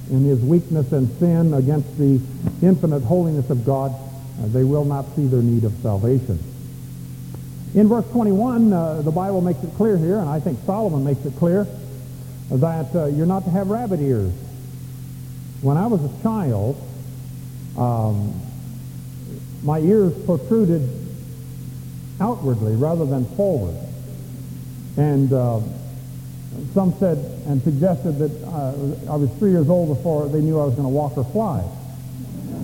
in 0.09 0.23
his 0.23 0.39
weakness 0.41 0.91
and 0.91 1.09
sin 1.19 1.53
against 1.53 1.97
the 1.97 2.19
infinite 2.61 3.01
holiness 3.01 3.49
of 3.49 3.65
God, 3.65 3.91
uh, 3.93 4.47
they 4.47 4.63
will 4.63 4.85
not 4.85 5.05
see 5.15 5.27
their 5.27 5.41
need 5.41 5.63
of 5.63 5.73
salvation. 5.81 6.39
In 7.75 7.87
verse 7.87 8.09
21, 8.11 8.73
uh, 8.73 9.01
the 9.01 9.11
Bible 9.11 9.41
makes 9.41 9.63
it 9.63 9.71
clear 9.75 9.97
here, 9.97 10.17
and 10.17 10.29
I 10.29 10.39
think 10.39 10.57
Solomon 10.65 11.03
makes 11.03 11.23
it 11.25 11.35
clear, 11.35 11.67
that 12.49 12.95
uh, 12.95 13.05
you're 13.05 13.25
not 13.25 13.43
to 13.43 13.49
have 13.51 13.69
rabbit 13.69 13.99
ears. 13.99 14.31
When 15.61 15.77
I 15.77 15.87
was 15.87 16.03
a 16.03 16.23
child, 16.23 16.81
um, 17.77 18.33
my 19.63 19.79
ears 19.79 20.13
protruded 20.25 21.06
outwardly 22.19 22.75
rather 22.75 23.05
than 23.05 23.25
forward. 23.35 23.75
And 24.97 25.31
uh, 25.31 25.61
some 26.73 26.93
said 26.99 27.17
and 27.45 27.61
suggested 27.63 28.19
that 28.19 28.43
uh, 28.47 29.11
I 29.11 29.15
was 29.15 29.29
three 29.37 29.51
years 29.51 29.69
old 29.69 29.95
before 29.95 30.27
they 30.27 30.41
knew 30.41 30.59
I 30.59 30.65
was 30.65 30.73
going 30.73 30.85
to 30.85 30.89
walk 30.89 31.17
or 31.17 31.23
fly. 31.25 31.63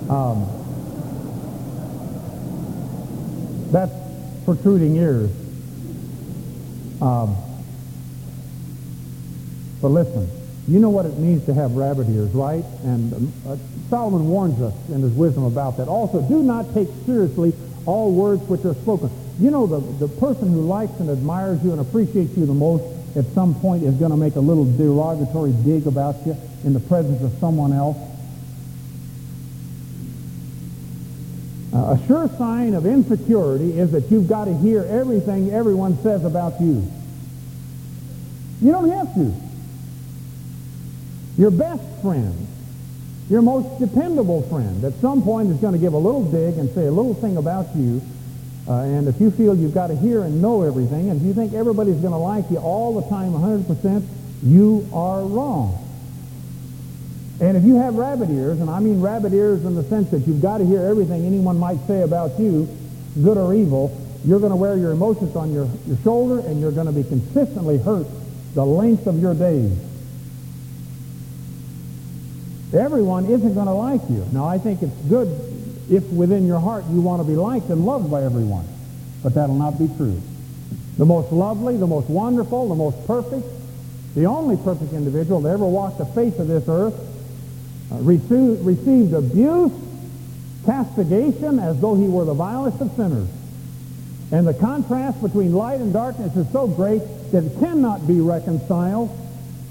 Um, 0.09 0.47
that's 3.71 3.93
protruding 4.45 4.95
ears. 4.95 5.31
Um, 7.01 7.35
but 9.81 9.89
listen, 9.89 10.29
you 10.67 10.79
know 10.79 10.89
what 10.89 11.05
it 11.05 11.17
means 11.17 11.45
to 11.45 11.53
have 11.53 11.71
rabbit 11.73 12.07
ears, 12.09 12.31
right? 12.31 12.63
And 12.83 13.13
um, 13.13 13.33
uh, 13.47 13.57
Solomon 13.89 14.27
warns 14.29 14.61
us 14.61 14.73
in 14.89 15.01
his 15.01 15.11
wisdom 15.11 15.43
about 15.43 15.77
that. 15.77 15.87
Also, 15.87 16.21
do 16.21 16.41
not 16.41 16.73
take 16.73 16.87
seriously 17.05 17.53
all 17.85 18.11
words 18.11 18.41
which 18.43 18.63
are 18.65 18.73
spoken. 18.75 19.09
You 19.39 19.49
know, 19.49 19.65
the, 19.65 19.79
the 20.05 20.07
person 20.19 20.51
who 20.51 20.61
likes 20.61 20.99
and 20.99 21.09
admires 21.09 21.63
you 21.63 21.71
and 21.71 21.81
appreciates 21.81 22.37
you 22.37 22.45
the 22.45 22.53
most 22.53 22.83
at 23.15 23.25
some 23.33 23.55
point 23.55 23.83
is 23.83 23.95
going 23.95 24.11
to 24.11 24.17
make 24.17 24.35
a 24.35 24.39
little 24.39 24.65
derogatory 24.65 25.51
dig 25.63 25.87
about 25.87 26.15
you 26.25 26.35
in 26.63 26.73
the 26.73 26.79
presence 26.79 27.21
of 27.23 27.31
someone 27.39 27.73
else. 27.73 27.97
Uh, 31.73 31.97
a 31.97 32.07
sure 32.07 32.29
sign 32.37 32.75
of 32.75 32.85
insecurity 32.85 33.79
is 33.79 33.91
that 33.91 34.11
you've 34.11 34.27
got 34.27 34.45
to 34.45 34.55
hear 34.57 34.83
everything 34.83 35.51
everyone 35.51 35.97
says 36.03 36.23
about 36.23 36.61
you. 36.61 36.87
You 38.61 38.71
don't 38.71 38.89
have 38.89 39.13
to. 39.15 39.33
Your 41.37 41.49
best 41.49 41.83
friend, 42.03 42.47
your 43.29 43.41
most 43.41 43.79
dependable 43.79 44.43
friend, 44.43 44.83
at 44.83 44.93
some 45.01 45.23
point 45.23 45.49
is 45.49 45.57
going 45.57 45.73
to 45.73 45.79
give 45.79 45.93
a 45.93 45.97
little 45.97 46.23
dig 46.23 46.59
and 46.59 46.69
say 46.75 46.85
a 46.85 46.91
little 46.91 47.15
thing 47.15 47.37
about 47.37 47.75
you 47.75 48.01
uh, 48.67 48.79
and 48.81 49.07
if 49.07 49.19
you 49.19 49.29
feel 49.29 49.55
you've 49.55 49.73
got 49.73 49.87
to 49.87 49.95
hear 49.95 50.23
and 50.23 50.41
know 50.41 50.61
everything, 50.61 51.09
and 51.09 51.19
if 51.19 51.27
you 51.27 51.33
think 51.33 51.53
everybody's 51.53 51.97
going 51.97 52.13
to 52.13 52.17
like 52.17 52.49
you 52.49 52.57
all 52.57 52.99
the 52.99 53.09
time 53.09 53.33
100%, 53.33 54.05
you 54.43 54.87
are 54.93 55.21
wrong. 55.21 55.79
And 57.41 57.57
if 57.57 57.63
you 57.63 57.75
have 57.75 57.95
rabbit 57.95 58.29
ears, 58.29 58.61
and 58.61 58.69
I 58.69 58.79
mean 58.79 59.01
rabbit 59.01 59.33
ears 59.33 59.65
in 59.65 59.75
the 59.75 59.83
sense 59.83 60.11
that 60.11 60.25
you've 60.27 60.41
got 60.41 60.59
to 60.59 60.65
hear 60.65 60.81
everything 60.81 61.25
anyone 61.25 61.57
might 61.57 61.79
say 61.87 62.03
about 62.03 62.39
you, 62.39 62.69
good 63.21 63.37
or 63.37 63.53
evil, 63.53 63.99
you're 64.23 64.39
going 64.39 64.51
to 64.51 64.55
wear 64.55 64.77
your 64.77 64.91
emotions 64.91 65.35
on 65.35 65.51
your, 65.51 65.67
your 65.85 65.97
shoulder, 65.97 66.39
and 66.47 66.61
you're 66.61 66.71
going 66.71 66.87
to 66.87 66.93
be 66.93 67.03
consistently 67.03 67.77
hurt 67.77 68.07
the 68.53 68.65
length 68.65 69.07
of 69.07 69.19
your 69.19 69.33
days. 69.33 69.77
Everyone 72.73 73.25
isn't 73.25 73.53
going 73.53 73.67
to 73.67 73.73
like 73.73 74.01
you. 74.09 74.25
Now, 74.31 74.45
I 74.47 74.57
think 74.57 74.81
it's 74.81 74.95
good 75.09 75.27
if 75.89 76.03
within 76.11 76.47
your 76.47 76.59
heart 76.59 76.85
you 76.91 77.01
want 77.01 77.21
to 77.21 77.27
be 77.27 77.35
liked 77.35 77.69
and 77.69 77.85
loved 77.85 78.09
by 78.09 78.23
everyone. 78.23 78.67
But 79.21 79.35
that'll 79.35 79.55
not 79.55 79.79
be 79.79 79.87
true. 79.97 80.21
The 80.97 81.05
most 81.05 81.31
lovely, 81.31 81.77
the 81.77 81.87
most 81.87 82.09
wonderful, 82.09 82.69
the 82.69 82.75
most 82.75 83.05
perfect, 83.07 83.45
the 84.15 84.25
only 84.25 84.57
perfect 84.57 84.93
individual 84.93 85.41
that 85.41 85.49
ever 85.49 85.65
walked 85.65 85.97
the 85.97 86.05
face 86.05 86.37
of 86.37 86.47
this 86.47 86.65
earth 86.67 86.93
uh, 87.91 87.95
received, 87.97 88.63
received 88.65 89.13
abuse, 89.13 89.71
castigation 90.65 91.59
as 91.59 91.79
though 91.81 91.95
he 91.95 92.07
were 92.07 92.25
the 92.25 92.33
vilest 92.33 92.79
of 92.81 92.91
sinners. 92.95 93.29
And 94.31 94.47
the 94.47 94.53
contrast 94.53 95.21
between 95.21 95.53
light 95.53 95.79
and 95.79 95.93
darkness 95.93 96.35
is 96.35 96.51
so 96.51 96.67
great 96.67 97.01
that 97.31 97.43
it 97.43 97.59
cannot 97.59 98.07
be 98.07 98.19
reconciled. 98.19 99.09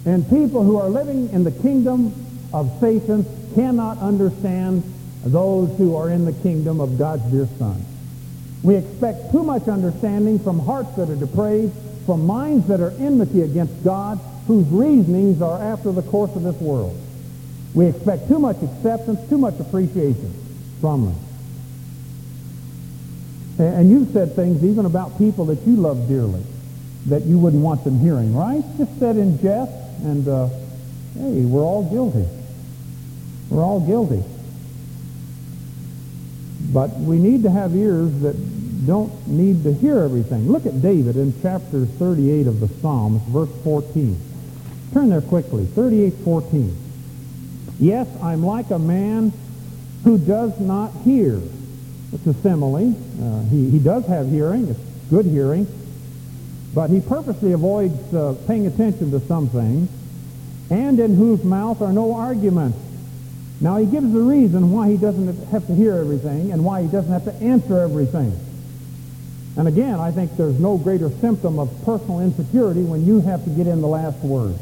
And 0.05 0.29
people 0.29 0.63
who 0.63 0.79
are 0.79 0.89
living 0.89 1.31
in 1.31 1.45
the 1.45 1.51
kingdom 1.51 2.15
of 2.53 2.71
Satan 2.81 3.25
cannot 3.55 3.99
understand 3.99 4.83
those 5.25 5.77
who 5.79 5.97
are 5.97 6.11
in 6.11 6.25
the 6.25 6.33
kingdom 6.33 6.81
of 6.81 6.99
God's 6.99 7.23
dear 7.31 7.49
Son. 7.59 7.85
We 8.63 8.77
expect 8.77 9.33
too 9.33 9.43
much 9.43 9.69
understanding 9.69 10.39
from 10.39 10.59
hearts 10.59 10.95
that 10.97 11.11
are 11.11 11.17
depraved, 11.17 11.73
from 12.07 12.27
minds 12.27 12.69
that 12.69 12.81
are 12.81 12.91
enmity 12.99 13.43
against 13.43 13.83
God, 13.85 14.19
whose 14.47 14.67
reasonings 14.69 15.43
are 15.43 15.61
after 15.63 15.93
the 15.93 16.03
course 16.03 16.35
of 16.35 16.43
this 16.43 16.57
world. 16.57 16.97
We 17.75 17.87
expect 17.87 18.29
too 18.29 18.39
much 18.39 18.57
acceptance, 18.63 19.29
too 19.29 19.39
much 19.39 19.59
appreciation 19.59 20.35
from 20.81 21.07
them. 21.07 21.17
And, 23.59 23.91
you've 23.91 24.13
said 24.13 24.35
things 24.35 24.65
even 24.65 24.87
about 24.87 25.19
people 25.19 25.45
that 25.47 25.61
you 25.67 25.77
love 25.77 26.09
dearly 26.09 26.43
that 27.07 27.23
you 27.23 27.39
wouldn't 27.39 27.63
want 27.63 27.85
them 27.85 27.99
hearing, 27.99 28.35
right? 28.35 28.63
Just 28.79 28.99
said 28.99 29.17
in 29.17 29.41
jest, 29.41 29.73
and 30.05 30.27
uh, 30.27 30.47
hey, 31.15 31.45
we're 31.45 31.63
all 31.63 31.89
guilty. 31.91 32.29
We're 33.51 33.63
all 33.63 33.81
guilty. 33.81 34.23
But 36.73 36.91
we 36.99 37.19
need 37.19 37.43
to 37.43 37.51
have 37.51 37.75
ears 37.77 38.21
that 38.21 38.87
don't 38.87 39.29
need 39.29 39.63
to 39.65 39.73
hear 39.73 39.99
everything. 40.01 40.51
Look 40.51 40.67
at 40.67 40.81
David 40.81 41.17
in 41.17 41.35
chapter 41.43 41.85
38 41.85 42.47
of 42.47 42.61
the 42.61 42.69
Psalms, 42.81 43.23
verse 43.29 43.51
14. 43.63 44.19
Turn 44.93 45.09
there 45.11 45.21
quickly. 45.21 45.67
38, 45.67 46.15
14. 46.25 46.77
Yes, 47.79 48.09
I'm 48.23 48.45
like 48.45 48.71
a 48.71 48.79
man 48.79 49.33
who 50.05 50.19
does 50.19 50.59
not 50.59 50.93
hear. 51.05 51.41
It's 52.13 52.27
a 52.27 52.35
simile. 52.35 52.95
Uh, 53.21 53.43
he, 53.45 53.71
he 53.71 53.79
does 53.79 54.07
have 54.07 54.29
hearing. 54.29 54.69
It's 54.69 54.81
good 55.11 55.27
hearing. 55.27 55.67
But 56.75 56.91
he 56.91 57.01
purposely 57.01 57.53
avoids 57.53 58.15
uh, 58.15 58.35
paying 58.47 58.67
attention 58.67 59.11
to 59.13 59.21
some 59.21 59.49
things, 59.49 59.91
and 60.71 60.99
in 60.99 61.15
whose 61.17 61.45
mouth 61.45 61.83
are 61.83 61.93
no 61.93 62.15
arguments. 62.15 62.79
Now 63.63 63.77
he 63.77 63.87
gives 63.87 64.13
the 64.13 64.21
reason 64.21 64.73
why 64.73 64.91
he 64.91 64.97
doesn't 64.97 65.47
have 65.51 65.65
to 65.69 65.75
hear 65.75 65.95
everything 65.95 66.51
and 66.51 66.65
why 66.65 66.83
he 66.83 66.89
doesn't 66.89 67.13
have 67.13 67.25
to 67.27 67.35
answer 67.35 67.79
everything. 67.79 68.37
And 69.57 69.69
again, 69.69 70.01
I 70.01 70.11
think 70.11 70.37
there's 70.37 70.59
no 70.59 70.77
greater 70.77 71.11
symptom 71.21 71.61
of 71.61 71.71
personal 71.85 72.19
insecurity 72.21 72.83
when 72.83 73.07
you 73.07 73.21
have 73.21 73.45
to 73.45 73.51
get 73.51 73.69
in 73.69 73.81
the 73.81 73.87
last 73.87 74.19
word. 74.19 74.57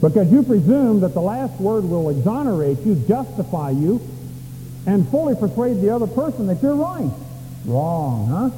Because 0.00 0.32
you 0.32 0.42
presume 0.42 1.00
that 1.00 1.14
the 1.14 1.20
last 1.20 1.60
word 1.60 1.84
will 1.84 2.10
exonerate 2.10 2.80
you, 2.80 2.96
justify 3.06 3.70
you, 3.70 4.00
and 4.84 5.08
fully 5.08 5.36
persuade 5.36 5.80
the 5.80 5.90
other 5.90 6.08
person 6.08 6.48
that 6.48 6.60
you're 6.60 6.74
right. 6.74 7.12
Wrong, 7.64 8.26
huh? 8.26 8.50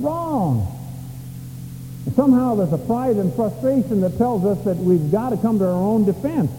Wrong. 0.00 0.66
Somehow 2.16 2.54
there's 2.54 2.72
a 2.72 2.78
pride 2.78 3.16
and 3.16 3.34
frustration 3.34 4.00
that 4.00 4.16
tells 4.16 4.46
us 4.46 4.64
that 4.64 4.78
we've 4.78 5.12
got 5.12 5.30
to 5.30 5.36
come 5.36 5.58
to 5.58 5.66
our 5.66 5.72
own 5.72 6.06
defense. 6.06 6.50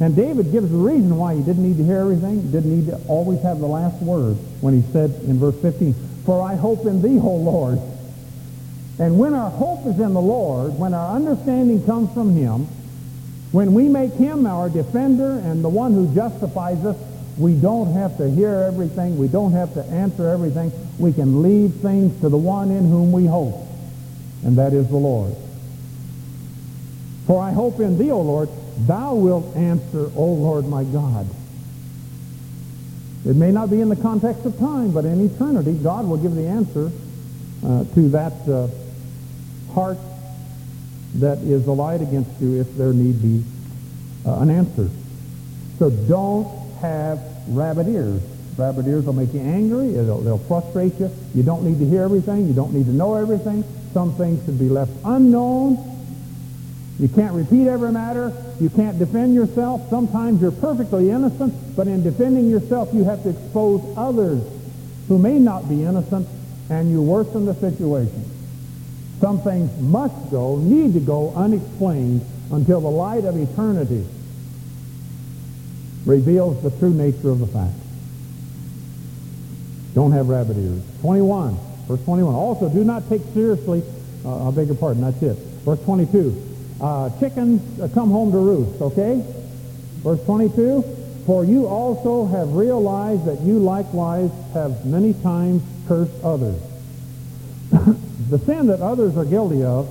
And 0.00 0.16
David 0.16 0.50
gives 0.50 0.70
the 0.70 0.78
reason 0.78 1.14
why 1.16 1.34
he 1.34 1.42
didn't 1.42 1.62
need 1.62 1.76
to 1.76 1.84
hear 1.84 1.98
everything, 1.98 2.50
didn't 2.50 2.74
need 2.74 2.86
to 2.90 2.96
always 3.06 3.42
have 3.42 3.60
the 3.60 3.66
last 3.66 4.00
word 4.02 4.36
when 4.62 4.80
he 4.80 4.92
said 4.92 5.10
in 5.26 5.38
verse 5.38 5.60
15, 5.60 5.94
For 6.24 6.42
I 6.42 6.54
hope 6.54 6.86
in 6.86 7.02
thee, 7.02 7.18
O 7.20 7.36
Lord. 7.36 7.78
And 8.98 9.18
when 9.18 9.34
our 9.34 9.50
hope 9.50 9.86
is 9.86 10.00
in 10.00 10.14
the 10.14 10.20
Lord, 10.20 10.78
when 10.78 10.94
our 10.94 11.14
understanding 11.14 11.84
comes 11.84 12.12
from 12.14 12.34
him, 12.34 12.66
when 13.52 13.74
we 13.74 13.88
make 13.88 14.12
him 14.14 14.46
our 14.46 14.70
defender 14.70 15.38
and 15.38 15.62
the 15.62 15.68
one 15.68 15.92
who 15.92 16.14
justifies 16.14 16.82
us, 16.84 16.96
we 17.36 17.54
don't 17.54 17.92
have 17.92 18.16
to 18.18 18.30
hear 18.30 18.54
everything. 18.54 19.18
We 19.18 19.28
don't 19.28 19.52
have 19.52 19.74
to 19.74 19.84
answer 19.84 20.28
everything. 20.28 20.72
We 20.98 21.12
can 21.12 21.42
leave 21.42 21.74
things 21.76 22.20
to 22.20 22.28
the 22.28 22.36
one 22.36 22.70
in 22.70 22.88
whom 22.88 23.12
we 23.12 23.26
hope, 23.26 23.66
and 24.44 24.56
that 24.58 24.72
is 24.72 24.88
the 24.88 24.96
Lord. 24.96 25.34
For 27.26 27.42
I 27.42 27.52
hope 27.52 27.80
in 27.80 27.98
thee, 27.98 28.10
O 28.10 28.20
Lord, 28.20 28.48
Thou 28.86 29.14
wilt 29.14 29.56
answer, 29.56 30.10
O 30.16 30.24
Lord 30.24 30.66
my 30.66 30.84
God. 30.84 31.26
It 33.26 33.36
may 33.36 33.50
not 33.50 33.70
be 33.70 33.80
in 33.80 33.88
the 33.88 33.96
context 33.96 34.46
of 34.46 34.58
time, 34.58 34.92
but 34.92 35.04
in 35.04 35.20
eternity, 35.24 35.74
God 35.74 36.08
will 36.08 36.16
give 36.16 36.34
the 36.34 36.46
answer 36.46 36.90
uh, 37.64 37.84
to 37.94 38.08
that 38.10 38.32
uh, 38.48 38.68
heart 39.74 39.98
that 41.16 41.38
is 41.38 41.66
allied 41.66 42.00
against 42.00 42.30
you 42.40 42.60
if 42.60 42.74
there 42.76 42.92
need 42.92 43.20
be 43.20 43.44
uh, 44.24 44.40
an 44.40 44.50
answer. 44.50 44.88
So 45.78 45.90
don't 45.90 46.46
have 46.80 47.20
rabbit 47.48 47.88
ears. 47.88 48.22
Rabbit 48.56 48.86
ears 48.86 49.04
will 49.04 49.12
make 49.12 49.34
you 49.34 49.40
angry. 49.40 49.94
It'll, 49.94 50.20
they'll 50.20 50.38
frustrate 50.38 50.98
you. 50.98 51.10
You 51.34 51.42
don't 51.42 51.64
need 51.64 51.78
to 51.78 51.86
hear 51.86 52.02
everything. 52.02 52.46
You 52.46 52.54
don't 52.54 52.72
need 52.72 52.86
to 52.86 52.92
know 52.92 53.16
everything. 53.16 53.64
Some 53.92 54.14
things 54.14 54.44
should 54.44 54.58
be 54.58 54.68
left 54.68 54.92
unknown 55.04 55.76
you 57.00 57.08
can't 57.08 57.32
repeat 57.32 57.66
every 57.66 57.90
matter. 57.90 58.30
You 58.60 58.68
can't 58.68 58.98
defend 58.98 59.34
yourself. 59.34 59.88
Sometimes 59.88 60.42
you're 60.42 60.52
perfectly 60.52 61.08
innocent, 61.08 61.54
but 61.74 61.88
in 61.88 62.02
defending 62.02 62.50
yourself, 62.50 62.90
you 62.92 63.04
have 63.04 63.22
to 63.22 63.30
expose 63.30 63.82
others 63.96 64.42
who 65.08 65.16
may 65.16 65.38
not 65.38 65.66
be 65.66 65.82
innocent, 65.82 66.28
and 66.68 66.90
you 66.90 67.00
worsen 67.00 67.46
the 67.46 67.54
situation. 67.54 68.22
Some 69.18 69.40
things 69.40 69.70
must 69.80 70.30
go, 70.30 70.58
need 70.58 70.92
to 70.92 71.00
go 71.00 71.32
unexplained 71.34 72.20
until 72.52 72.82
the 72.82 72.90
light 72.90 73.24
of 73.24 73.34
eternity 73.34 74.06
reveals 76.04 76.62
the 76.62 76.70
true 76.78 76.92
nature 76.92 77.30
of 77.30 77.38
the 77.38 77.46
fact. 77.46 77.72
Don't 79.94 80.12
have 80.12 80.28
rabbit 80.28 80.58
ears. 80.58 80.82
21, 81.00 81.56
verse 81.88 82.04
21. 82.04 82.34
Also, 82.34 82.68
do 82.68 82.84
not 82.84 83.08
take 83.08 83.22
seriously, 83.32 83.82
uh, 84.22 84.48
I 84.48 84.50
beg 84.50 84.66
your 84.66 84.76
pardon, 84.76 85.00
that's 85.00 85.22
it. 85.22 85.38
Verse 85.64 85.82
22 85.84 86.48
uh, 86.80 87.10
chickens 87.20 87.80
uh, 87.80 87.88
come 87.92 88.10
home 88.10 88.32
to 88.32 88.38
roost, 88.38 88.80
okay? 88.80 89.24
Verse 90.02 90.22
22, 90.24 90.82
for 91.26 91.44
you 91.44 91.66
also 91.66 92.26
have 92.26 92.54
realized 92.54 93.26
that 93.26 93.40
you 93.40 93.58
likewise 93.58 94.30
have 94.54 94.86
many 94.86 95.12
times 95.14 95.62
cursed 95.86 96.12
others. 96.24 96.60
the 97.70 98.38
sin 98.46 98.66
that 98.68 98.80
others 98.80 99.16
are 99.16 99.24
guilty 99.24 99.62
of, 99.62 99.88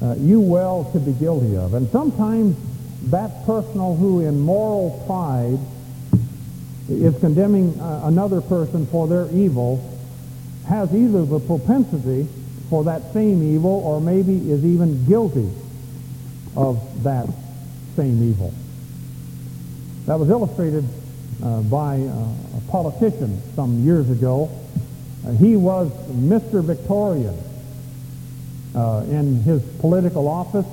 uh, 0.00 0.14
you 0.18 0.40
well 0.40 0.88
could 0.92 1.04
be 1.04 1.12
guilty 1.12 1.56
of. 1.56 1.74
And 1.74 1.88
sometimes 1.90 2.56
that 3.10 3.44
personal 3.44 3.96
who 3.96 4.20
in 4.20 4.40
moral 4.40 5.02
pride 5.06 5.58
is 6.88 7.18
condemning 7.20 7.78
uh, 7.80 8.02
another 8.04 8.40
person 8.40 8.86
for 8.86 9.08
their 9.08 9.28
evil 9.32 9.88
has 10.68 10.94
either 10.94 11.24
the 11.24 11.40
propensity 11.40 12.28
for 12.72 12.84
that 12.84 13.12
same 13.12 13.42
evil 13.54 13.82
or 13.84 14.00
maybe 14.00 14.50
is 14.50 14.64
even 14.64 15.04
guilty 15.04 15.46
of 16.56 17.02
that 17.02 17.28
same 17.96 18.30
evil. 18.30 18.50
That 20.06 20.18
was 20.18 20.30
illustrated 20.30 20.82
uh, 21.44 21.60
by 21.60 21.96
uh, 22.00 22.28
a 22.56 22.70
politician 22.70 23.42
some 23.54 23.84
years 23.84 24.08
ago. 24.08 24.50
Uh, 25.22 25.32
he 25.32 25.54
was 25.54 25.92
Mr. 26.12 26.64
Victorian 26.64 27.38
uh, 28.74 29.04
in 29.06 29.42
his 29.42 29.62
political 29.80 30.26
office, 30.26 30.64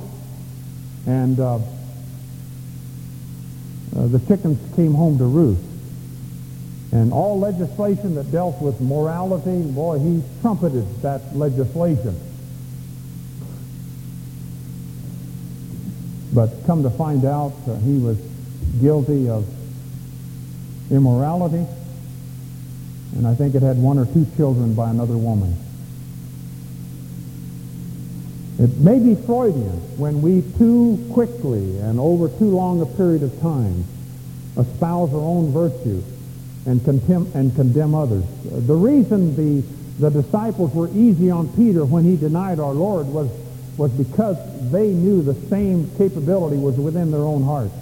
and 1.06 1.38
uh, 1.38 1.56
uh, 1.56 1.60
the 4.08 4.20
chickens 4.26 4.58
came 4.78 4.94
home 4.94 5.18
to 5.18 5.26
roost. 5.26 5.68
And 6.91 7.13
all 7.13 7.39
legislation 7.39 8.15
that 8.15 8.32
dealt 8.32 8.60
with 8.62 8.82
morality, 8.82 9.62
boy, 9.62 9.99
he 9.99 10.23
trumpeted 10.41 11.02
that 11.04 11.36
legislation. 11.36 12.19
But 16.34 16.65
come 16.65 16.84
to 16.84 16.89
find 16.89 17.25
out, 17.25 17.54
uh, 17.67 17.75
he 17.78 17.97
was 17.97 18.17
guilty 18.82 19.30
of 19.30 19.47
immorality, 20.91 21.65
and 23.15 23.28
I 23.28 23.36
think 23.36 23.54
it 23.56 23.62
had 23.62 23.78
one 23.78 23.99
or 23.99 24.06
two 24.06 24.25
children 24.36 24.73
by 24.73 24.89
another 24.89 25.17
woman. 25.17 25.56
It 28.60 28.78
may 28.78 28.99
be 28.99 29.15
Freudian 29.15 29.97
when 29.97 30.21
we 30.21 30.43
too 30.58 31.08
quickly 31.13 31.80
and 31.80 31.99
over 31.99 32.28
too 32.28 32.49
long 32.49 32.82
a 32.82 32.86
period 32.86 33.23
of 33.23 33.39
time 33.41 33.86
espouse 34.58 35.13
our 35.13 35.19
own 35.19 35.52
virtue 35.54 36.04
and 36.69 36.86
condemn, 36.86 37.32
and 37.34 37.55
condemn 37.55 37.95
others. 37.95 38.23
The 38.43 38.75
reason 38.75 39.36
the, 39.36 39.65
the 39.99 40.21
disciples 40.21 40.71
were 40.75 40.88
easy 40.89 41.32
on 41.32 41.51
Peter 41.55 41.84
when 41.84 42.03
he 42.03 42.15
denied 42.15 42.60
our 42.60 42.73
Lord 42.73 43.08
was, 43.08 43.27
was 43.75 43.91
because 43.91 44.38
they 44.71 44.89
knew 44.89 45.23
the 45.23 45.34
same 45.49 45.89
capability 45.97 46.58
was 46.58 46.77
within 46.77 47.10
their 47.10 47.21
own 47.21 47.41
hearts. 47.41 47.73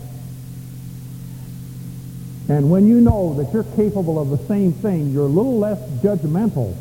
And 2.47 2.71
when 2.71 2.87
you 2.87 3.01
know 3.01 3.33
that 3.33 3.53
you're 3.53 3.65
capable 3.75 4.21
of 4.21 4.29
the 4.29 4.47
same 4.47 4.71
thing, 4.71 5.11
you're 5.11 5.25
a 5.25 5.27
little 5.27 5.59
less 5.59 5.79
judgmental 5.99 6.73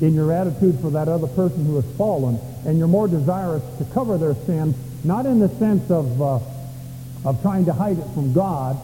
in 0.00 0.14
your 0.14 0.32
attitude 0.32 0.80
for 0.80 0.88
that 0.92 1.08
other 1.08 1.26
person 1.26 1.66
who 1.66 1.76
has 1.76 1.84
fallen, 1.96 2.40
and 2.64 2.78
you're 2.78 2.88
more 2.88 3.06
desirous 3.06 3.62
to 3.76 3.84
cover 3.92 4.16
their 4.16 4.34
sin, 4.46 4.74
not 5.04 5.26
in 5.26 5.40
the 5.40 5.50
sense 5.58 5.90
of, 5.90 6.22
uh, 6.22 6.38
of 7.26 7.42
trying 7.42 7.66
to 7.66 7.74
hide 7.74 7.98
it 7.98 8.06
from 8.14 8.32
God, 8.32 8.78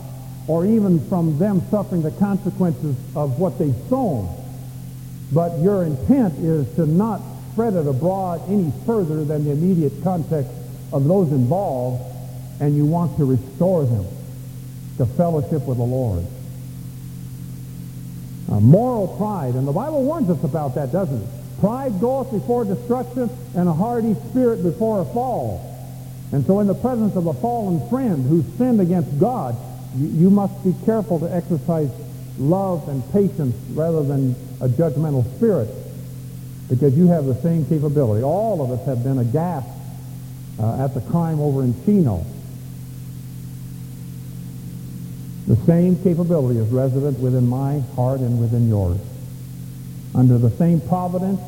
or 0.48 0.64
even 0.64 1.06
from 1.09 1.38
them 1.38 1.61
suffering 1.70 2.02
the 2.02 2.11
consequences 2.12 2.96
of 3.14 3.38
what 3.38 3.59
they've 3.59 3.74
sown. 3.88 4.28
But 5.32 5.59
your 5.59 5.85
intent 5.85 6.35
is 6.38 6.72
to 6.76 6.87
not 6.87 7.20
spread 7.52 7.74
it 7.74 7.87
abroad 7.87 8.42
any 8.48 8.72
further 8.85 9.24
than 9.24 9.44
the 9.44 9.50
immediate 9.50 10.02
context 10.04 10.50
of 10.92 11.04
those 11.04 11.30
involved, 11.32 12.02
and 12.61 12.76
you 12.76 12.87
want 12.87 13.16
to 13.16 13.24
restore 13.24 13.85
them 13.85 14.06
to 14.98 15.06
fellowship 15.06 15.66
with 15.66 15.78
the 15.78 15.85
Lord. 15.85 16.24
Uh, 18.50 18.61
moral 18.61 19.09
pride, 19.16 19.54
and 19.54 19.66
the 19.66 19.72
Bible 19.72 20.04
warns 20.04 20.30
us 20.30 20.42
about 20.44 20.76
that, 20.76 20.92
doesn't 20.92 21.22
it? 21.22 21.28
Pride 21.61 21.98
goeth 22.00 22.30
before 22.30 22.64
destruction, 22.64 23.28
and 23.56 23.68
a 23.68 23.72
hardy 23.72 24.14
spirit 24.30 24.62
before 24.62 25.00
a 25.00 25.04
fall. 25.06 25.72
And 26.32 26.44
so 26.46 26.61
in 26.61 26.66
the 26.66 26.74
presence 26.74 27.16
of 27.16 27.26
a 27.26 27.35
fallen 27.35 27.88
friend 27.88 28.26
who 28.26 28.44
sinned 28.59 28.80
against 28.80 29.18
God, 29.18 29.56
you, 29.94 30.31
must 30.31 30.62
be 30.64 30.75
careful 30.85 31.20
to 31.20 31.35
exercise 31.35 31.90
love 32.38 32.88
and 32.88 33.03
patience 33.12 33.55
rather 33.70 34.03
than 34.03 34.35
a 34.61 34.68
judgmental 34.68 35.25
spirit 35.37 35.68
because 36.68 36.96
you 36.96 37.07
have 37.07 37.27
the 37.27 37.40
same 37.42 37.64
capability. 37.66 38.22
All 38.22 38.62
of 38.62 38.70
us 38.79 38.87
have 38.87 39.05
been 39.05 39.18
aghast 39.18 39.68
uh, 40.59 40.85
at 40.85 40.94
the 40.94 41.01
crime 41.01 41.40
over 41.40 41.62
in 41.62 41.75
Chino. 41.85 42.25
The 45.46 45.57
same 45.64 46.03
capability 46.03 46.59
is 46.59 46.68
resident 46.68 47.20
within 47.20 47.46
my 47.46 47.79
heart 47.94 48.20
and 48.20 48.40
within 48.40 48.68
yours. 48.68 48.99
Under 50.14 50.38
the 50.38 50.51
same 50.51 50.81
providence, 50.81 51.40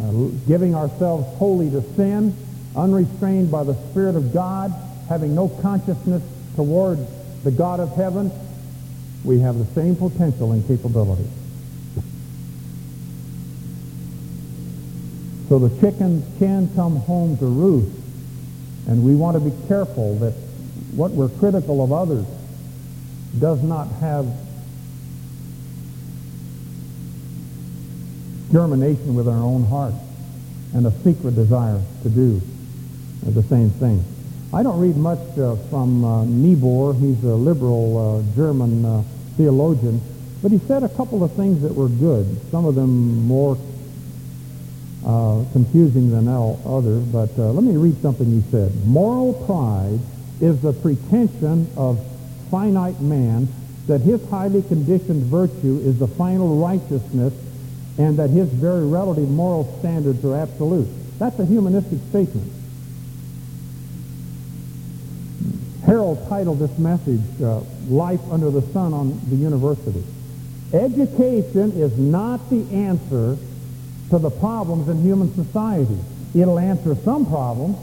uh, 0.00 0.10
giving 0.48 0.74
ourselves 0.74 1.26
wholly 1.36 1.70
to 1.70 1.82
sin, 1.96 2.34
unrestrained 2.74 3.50
by 3.50 3.64
the 3.64 3.74
Spirit 3.90 4.16
of 4.16 4.32
God, 4.32 4.72
having 5.08 5.34
no 5.34 5.48
consciousness 5.48 6.22
toward 6.56 6.98
the 7.44 7.50
God 7.50 7.80
of 7.80 7.94
heaven, 7.96 8.30
we 9.24 9.40
have 9.40 9.58
the 9.58 9.66
same 9.74 9.96
potential 9.96 10.52
and 10.52 10.66
capability. 10.66 11.28
So 15.48 15.58
the 15.58 15.80
chickens 15.80 16.24
can 16.38 16.72
come 16.74 16.96
home 16.96 17.36
to 17.38 17.46
roost, 17.46 17.90
and 18.86 19.04
we 19.04 19.14
want 19.16 19.34
to 19.34 19.40
be 19.40 19.52
careful 19.66 20.14
that 20.16 20.32
what 20.94 21.10
we're 21.10 21.28
critical 21.28 21.82
of 21.82 21.92
others 21.92 22.24
does 23.38 23.62
not 23.62 23.88
have 24.00 24.26
germination 28.52 29.14
within 29.14 29.32
our 29.32 29.44
own 29.44 29.64
heart 29.64 29.94
and 30.74 30.86
a 30.86 30.90
secret 31.02 31.34
desire 31.34 31.80
to 32.02 32.08
do 32.08 32.40
the 33.22 33.42
same 33.44 33.70
thing. 33.70 34.04
I 34.52 34.64
don't 34.64 34.80
read 34.80 34.96
much 34.96 35.20
uh, 35.38 35.54
from 35.70 36.04
uh, 36.04 36.24
Niebuhr. 36.24 36.94
He's 36.94 37.22
a 37.22 37.36
liberal 37.36 38.18
uh, 38.18 38.34
German 38.34 38.84
uh, 38.84 39.04
theologian, 39.36 40.00
but 40.42 40.50
he 40.50 40.58
said 40.58 40.82
a 40.82 40.88
couple 40.88 41.22
of 41.22 41.32
things 41.34 41.62
that 41.62 41.72
were 41.72 41.88
good. 41.88 42.26
Some 42.50 42.64
of 42.64 42.74
them 42.74 43.28
more 43.28 43.56
uh, 45.06 45.44
confusing 45.52 46.10
than 46.10 46.26
others, 46.26 47.04
but 47.04 47.30
uh, 47.38 47.52
let 47.52 47.62
me 47.62 47.76
read 47.76 48.02
something 48.02 48.26
he 48.26 48.42
said. 48.50 48.74
Moral 48.86 49.34
pride 49.46 50.00
is 50.40 50.60
the 50.62 50.72
pretension 50.72 51.68
of 51.76 52.04
finite 52.50 53.00
man 53.00 53.46
that 53.86 54.00
his 54.00 54.28
highly 54.30 54.62
conditioned 54.62 55.22
virtue 55.26 55.80
is 55.84 55.98
the 56.00 56.08
final 56.08 56.56
righteousness 56.56 57.32
and 57.98 58.18
that 58.18 58.30
his 58.30 58.48
very 58.48 58.84
relative 58.84 59.30
moral 59.30 59.64
standards 59.78 60.24
are 60.24 60.36
absolute. 60.36 60.88
That's 61.20 61.38
a 61.38 61.46
humanistic 61.46 62.00
statement. 62.08 62.59
Harold 65.90 66.24
titled 66.28 66.60
this 66.60 66.78
message, 66.78 67.20
uh, 67.42 67.58
Life 67.88 68.20
Under 68.30 68.48
the 68.48 68.62
Sun 68.70 68.94
on 68.94 69.20
the 69.28 69.34
University. 69.34 70.04
Education 70.72 71.72
is 71.72 71.98
not 71.98 72.48
the 72.48 72.62
answer 72.72 73.36
to 74.10 74.18
the 74.20 74.30
problems 74.30 74.88
in 74.88 75.02
human 75.02 75.34
society. 75.34 75.98
It'll 76.32 76.60
answer 76.60 76.94
some 76.94 77.26
problems. 77.26 77.76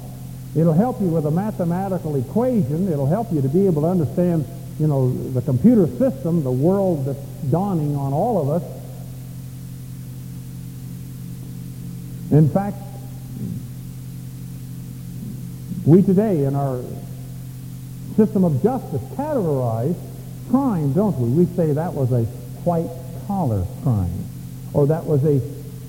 It'll 0.55 0.71
help 0.71 1.01
you 1.01 1.07
with 1.07 1.25
a 1.25 1.31
mathematical 1.31 2.15
equation. 2.15 2.89
It'll 2.89 3.07
help 3.07 3.33
you 3.33 3.41
to 3.41 3.49
be 3.49 3.65
able 3.65 3.81
to 3.81 3.89
understand, 3.89 4.45
you 4.79 4.87
know, 4.87 5.11
the 5.33 5.41
computer 5.41 5.85
system, 5.97 6.45
the 6.45 6.49
world 6.49 7.07
that's 7.07 7.19
dawning 7.51 7.97
on 7.97 8.13
all 8.13 8.41
of 8.41 8.61
us. 8.61 8.63
In 12.31 12.49
fact, 12.51 12.77
we 15.85 16.01
today 16.03 16.45
in 16.45 16.55
our 16.55 16.81
system 18.17 18.43
of 18.43 18.61
justice 18.61 19.01
categorize 19.15 19.95
crime, 20.49 20.91
don't 20.93 21.17
we? 21.19 21.45
We 21.45 21.55
say 21.55 21.71
that 21.73 21.93
was 21.93 22.11
a 22.11 22.23
white-collar 22.65 23.65
crime, 23.83 24.25
or 24.73 24.87
that 24.87 25.05
was 25.05 25.23
a 25.23 25.39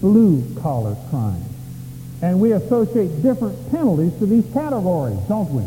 blue-collar 0.00 0.96
crime. 1.10 1.42
And 2.22 2.40
we 2.40 2.52
associate 2.52 3.22
different 3.22 3.70
penalties 3.70 4.16
to 4.18 4.26
these 4.26 4.44
categories, 4.52 5.18
don't 5.28 5.50
we? 5.50 5.62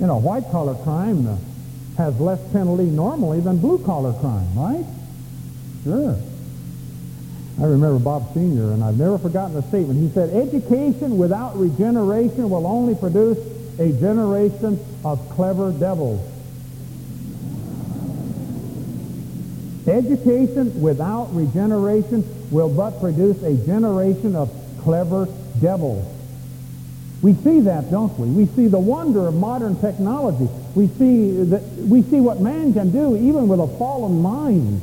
You 0.00 0.06
know, 0.06 0.18
white-collar 0.18 0.76
crime 0.84 1.26
uh, 1.26 1.36
has 1.96 2.18
less 2.20 2.40
penalty 2.52 2.84
normally 2.84 3.40
than 3.40 3.58
blue-collar 3.58 4.12
crime, 4.20 4.54
right? 4.54 4.84
Sure. 5.84 6.16
I 7.60 7.64
remember 7.64 7.98
Bob 7.98 8.32
Sr., 8.34 8.72
and 8.72 8.84
I've 8.84 8.98
never 8.98 9.18
forgotten 9.18 9.54
the 9.54 9.62
statement. 9.62 9.98
He 9.98 10.10
said, 10.14 10.30
education 10.30 11.18
without 11.18 11.56
regeneration 11.58 12.48
will 12.48 12.66
only 12.66 12.94
produce 12.94 13.38
a 13.78 13.92
generation 13.92 14.84
of 15.04 15.28
clever 15.30 15.72
devils. 15.72 16.20
Education 19.86 20.80
without 20.80 21.34
regeneration 21.34 22.24
will 22.50 22.68
but 22.68 23.00
produce 23.00 23.42
a 23.42 23.54
generation 23.64 24.36
of 24.36 24.50
clever 24.82 25.26
devils. 25.60 26.06
We 27.22 27.34
see 27.34 27.60
that, 27.60 27.90
don't 27.90 28.16
we? 28.18 28.28
We 28.28 28.46
see 28.54 28.68
the 28.68 28.78
wonder 28.78 29.26
of 29.26 29.34
modern 29.34 29.80
technology. 29.80 30.48
We 30.74 30.88
see 30.88 31.32
that 31.44 31.62
we 31.62 32.02
see 32.02 32.20
what 32.20 32.40
man 32.40 32.72
can 32.74 32.90
do 32.90 33.16
even 33.16 33.48
with 33.48 33.60
a 33.60 33.66
fallen 33.78 34.22
mind. 34.22 34.80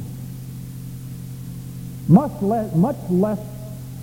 Much 2.07 2.41
less, 2.41 2.73
much 2.75 2.97
less 3.09 3.39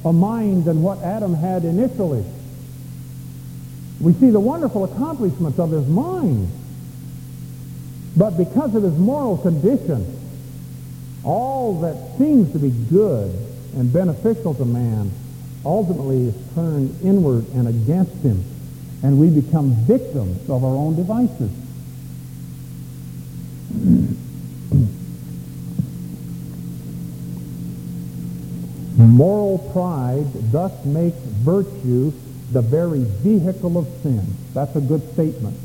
a 0.05 0.12
mind 0.12 0.64
than 0.64 0.83
what 0.83 1.02
Adam 1.02 1.35
had 1.35 1.64
initially. 1.64 2.24
We 4.02 4.12
see 4.14 4.30
the 4.30 4.40
wonderful 4.40 4.82
accomplishments 4.84 5.60
of 5.60 5.70
his 5.70 5.86
mind. 5.86 6.50
But 8.16 8.36
because 8.36 8.74
of 8.74 8.82
his 8.82 8.98
moral 8.98 9.38
condition, 9.38 10.18
all 11.24 11.80
that 11.82 12.18
seems 12.18 12.52
to 12.52 12.58
be 12.58 12.70
good 12.70 13.32
and 13.76 13.92
beneficial 13.92 14.54
to 14.54 14.64
man 14.64 15.12
ultimately 15.64 16.26
is 16.26 16.34
turned 16.56 17.00
inward 17.04 17.46
and 17.54 17.68
against 17.68 18.16
him. 18.24 18.42
And 19.04 19.20
we 19.20 19.30
become 19.30 19.70
victims 19.86 20.50
of 20.50 20.64
our 20.64 20.74
own 20.76 20.96
devices. 20.96 21.50
Moral 28.96 29.58
pride 29.72 30.26
thus 30.52 30.84
makes 30.84 31.16
virtue 31.16 32.12
the 32.52 32.62
very 32.62 33.04
vehicle 33.04 33.78
of 33.78 33.86
sin. 34.02 34.24
That's 34.54 34.74
a 34.76 34.80
good 34.80 35.12
statement. 35.14 35.58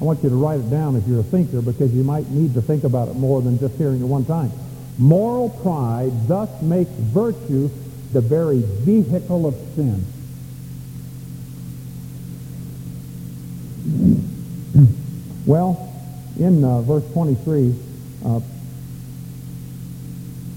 I 0.00 0.04
want 0.04 0.22
you 0.22 0.28
to 0.28 0.36
write 0.36 0.60
it 0.60 0.70
down 0.70 0.96
if 0.96 1.06
you're 1.06 1.20
a 1.20 1.24
thinker 1.24 1.60
because 1.62 1.92
you 1.94 2.04
might 2.04 2.28
need 2.28 2.54
to 2.54 2.62
think 2.62 2.84
about 2.84 3.08
it 3.08 3.14
more 3.14 3.40
than 3.42 3.58
just 3.58 3.74
hearing 3.76 4.00
it 4.00 4.04
one 4.04 4.24
time. 4.24 4.52
Moral 4.98 5.50
pride 5.50 6.12
thus 6.28 6.62
makes 6.62 6.90
virtue 6.90 7.70
the 8.12 8.20
very 8.20 8.60
vehicle 8.60 9.46
of 9.46 9.54
sin. 9.74 10.04
Well, 15.46 15.92
in 16.38 16.64
uh, 16.64 16.80
verse 16.82 17.04
23, 17.12 17.74
uh, 18.24 18.40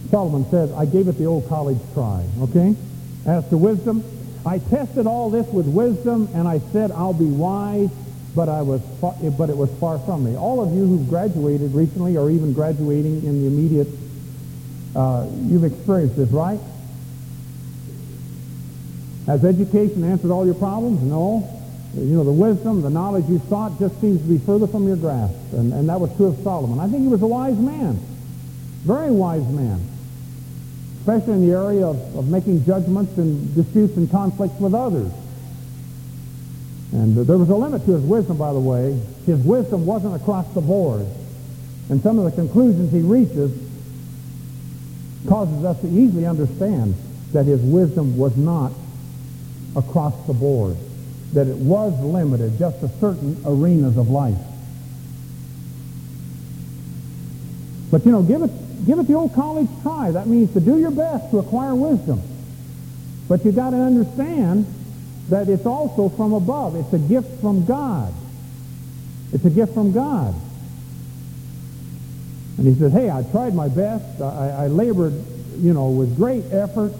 Solomon 0.09 0.49
says, 0.49 0.71
I 0.71 0.85
gave 0.85 1.07
it 1.07 1.17
the 1.17 1.25
old 1.25 1.47
college 1.49 1.79
try, 1.93 2.25
okay? 2.41 2.75
As 3.25 3.47
to 3.49 3.57
wisdom, 3.57 4.03
I 4.47 4.59
tested 4.59 5.07
all 5.07 5.29
this 5.29 5.45
with 5.47 5.67
wisdom, 5.67 6.29
and 6.33 6.47
I 6.47 6.59
said, 6.71 6.91
I'll 6.91 7.13
be 7.13 7.25
wise, 7.25 7.89
but, 8.33 8.47
I 8.47 8.61
was 8.61 8.81
far, 9.01 9.13
but 9.37 9.49
it 9.49 9.57
was 9.57 9.69
far 9.79 9.99
from 9.99 10.23
me. 10.23 10.37
All 10.37 10.63
of 10.63 10.73
you 10.73 10.85
who've 10.85 11.09
graduated 11.09 11.73
recently 11.73 12.15
or 12.15 12.29
even 12.29 12.53
graduating 12.53 13.23
in 13.23 13.41
the 13.41 13.47
immediate, 13.47 13.87
uh, 14.95 15.27
you've 15.41 15.65
experienced 15.65 16.15
this, 16.15 16.29
right? 16.29 16.59
Has 19.25 19.43
education 19.43 20.05
answered 20.05 20.31
all 20.31 20.45
your 20.45 20.55
problems? 20.55 21.01
No. 21.03 21.53
You 21.93 22.15
know, 22.15 22.23
the 22.23 22.31
wisdom, 22.31 22.81
the 22.81 22.89
knowledge 22.89 23.25
you 23.27 23.41
sought 23.49 23.77
just 23.79 23.99
seems 23.99 24.21
to 24.21 24.27
be 24.27 24.37
further 24.37 24.67
from 24.67 24.87
your 24.87 24.95
grasp. 24.95 25.35
And, 25.51 25.73
and 25.73 25.89
that 25.89 25.99
was 25.99 26.15
true 26.15 26.27
of 26.27 26.37
Solomon. 26.43 26.79
I 26.79 26.87
think 26.87 27.01
he 27.01 27.09
was 27.09 27.21
a 27.21 27.27
wise 27.27 27.57
man. 27.57 27.99
Very 28.85 29.11
wise 29.11 29.45
man 29.47 29.81
especially 31.07 31.35
in 31.35 31.47
the 31.47 31.55
area 31.55 31.85
of, 31.85 32.17
of 32.17 32.27
making 32.27 32.65
judgments 32.65 33.17
and 33.17 33.55
disputes 33.55 33.95
and 33.95 34.11
conflicts 34.11 34.59
with 34.59 34.73
others. 34.73 35.09
And 36.91 37.15
there 37.15 37.37
was 37.37 37.47
a 37.47 37.55
limit 37.55 37.85
to 37.85 37.93
his 37.93 38.03
wisdom, 38.03 38.37
by 38.37 38.51
the 38.51 38.59
way. 38.59 38.99
His 39.25 39.39
wisdom 39.39 39.85
wasn't 39.85 40.21
across 40.21 40.53
the 40.53 40.59
board. 40.59 41.05
And 41.89 42.01
some 42.03 42.19
of 42.19 42.25
the 42.25 42.31
conclusions 42.31 42.91
he 42.91 42.99
reaches 42.99 43.57
causes 45.29 45.63
us 45.63 45.79
to 45.79 45.87
easily 45.87 46.25
understand 46.25 46.93
that 47.31 47.45
his 47.45 47.61
wisdom 47.61 48.17
was 48.17 48.35
not 48.35 48.73
across 49.77 50.13
the 50.27 50.33
board, 50.33 50.75
that 51.31 51.47
it 51.47 51.55
was 51.55 51.97
limited 52.01 52.59
just 52.59 52.81
to 52.81 52.89
certain 52.99 53.41
arenas 53.45 53.97
of 53.97 54.09
life. 54.09 54.37
But, 57.91 58.05
you 58.05 58.11
know, 58.11 58.23
give 58.23 58.41
it 58.41 58.51
give 58.85 58.99
it 58.99 59.07
the 59.07 59.13
old 59.13 59.33
college 59.33 59.67
try. 59.81 60.11
That 60.11 60.27
means 60.27 60.53
to 60.53 60.59
do 60.59 60.77
your 60.79 60.91
best 60.91 61.31
to 61.31 61.39
acquire 61.39 61.73
wisdom. 61.75 62.21
But 63.27 63.43
you've 63.43 63.55
got 63.55 63.71
to 63.71 63.77
understand 63.77 64.65
that 65.29 65.49
it's 65.49 65.65
also 65.65 66.09
from 66.09 66.33
above. 66.33 66.75
It's 66.75 66.93
a 66.93 66.99
gift 66.99 67.41
from 67.41 67.65
God. 67.65 68.13
It's 69.33 69.43
a 69.43 69.49
gift 69.49 69.73
from 69.73 69.91
God. 69.91 70.33
And 72.57 72.67
he 72.67 72.75
said, 72.79 72.91
hey, 72.91 73.11
I 73.11 73.23
tried 73.23 73.53
my 73.53 73.67
best. 73.67 74.21
I, 74.21 74.63
I 74.63 74.67
labored, 74.67 75.13
you 75.57 75.73
know, 75.73 75.89
with 75.89 76.15
great 76.15 76.45
effort. 76.51 76.93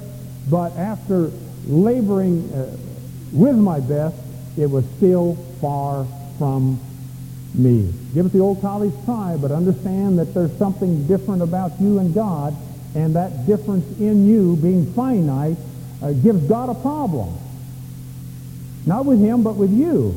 But 0.50 0.76
after 0.78 1.32
laboring 1.68 2.52
uh, 2.54 2.76
with 3.32 3.56
my 3.56 3.80
best, 3.80 4.16
it 4.58 4.70
was 4.70 4.86
still 4.98 5.36
far 5.60 6.06
from 6.38 6.80
me. 7.54 7.94
Give 8.14 8.26
it 8.26 8.32
the 8.34 8.40
old 8.40 8.62
college 8.62 8.94
try, 9.06 9.38
but 9.38 9.52
understand 9.52 10.20
that 10.20 10.34
there's 10.34 10.56
something 10.58 11.08
different 11.08 11.42
about 11.42 11.80
you 11.80 12.00
and 12.00 12.14
God, 12.14 12.56
and 12.96 13.16
that 13.16 13.46
difference 13.46 14.00
in 14.00 14.28
you 14.28 14.56
being 14.58 14.94
finite 14.94 15.58
uh, 16.02 16.12
gives 16.14 16.44
God 16.48 16.70
a 16.70 16.76
problem. 16.76 17.38
Not 18.86 19.06
with 19.06 19.20
him, 19.20 19.44
but 19.44 19.56
with 19.56 19.72
you. 19.72 20.16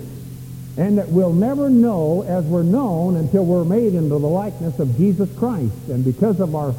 And 0.76 0.98
that 0.98 1.08
we'll 1.08 1.32
never 1.32 1.68
know 1.68 2.22
as 2.22 2.44
we're 2.44 2.62
known 2.62 3.16
until 3.16 3.44
we're 3.44 3.64
made 3.64 3.94
into 3.94 4.10
the 4.10 4.18
likeness 4.18 4.78
of 4.78 4.96
Jesus 4.96 5.28
Christ. 5.36 5.74
And 5.88 6.04
because 6.04 6.40
of 6.40 6.54
our 6.54 6.74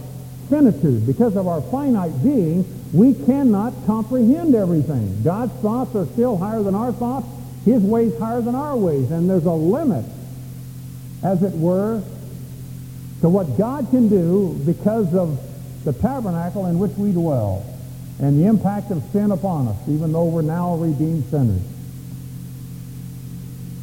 finitude, 0.50 1.06
because 1.06 1.36
of 1.36 1.48
our 1.48 1.62
finite 1.62 2.24
being, 2.24 2.66
we 2.94 3.14
cannot 3.14 3.74
comprehend 3.86 4.56
everything. 4.56 5.22
God's 5.24 5.54
thoughts 5.62 5.96
are 5.96 6.06
still 6.08 6.38
higher 6.38 6.64
than 6.64 6.76
our 6.76 6.92
thoughts, 6.92 7.28
his 7.66 7.82
ways 7.82 8.18
higher 8.18 8.42
than 8.42 8.56
our 8.56 8.76
ways. 8.76 9.12
And 9.12 9.30
there's 9.30 9.46
a 9.46 9.52
limit, 9.52 10.06
as 11.24 11.44
it 11.44 11.54
were, 11.54 12.02
to 13.22 13.30
what 13.30 13.58
God 13.58 13.88
can 13.92 14.10
do 14.10 14.60
because 14.66 15.14
of 15.14 15.40
the 15.86 15.94
tabernacle 15.94 16.66
in 16.66 16.80
which 16.80 16.92
we 16.98 17.12
dwell 17.12 17.66
and 18.20 18.40
the 18.40 18.48
impact 18.48 18.92
of 18.92 19.04
sin 19.12 19.32
upon 19.32 19.68
us, 19.68 19.78
even 19.88 20.12
though 20.12 20.26
we're 20.26 20.42
now 20.42 20.76
redeemed 20.76 21.26
sinners. 21.32 21.62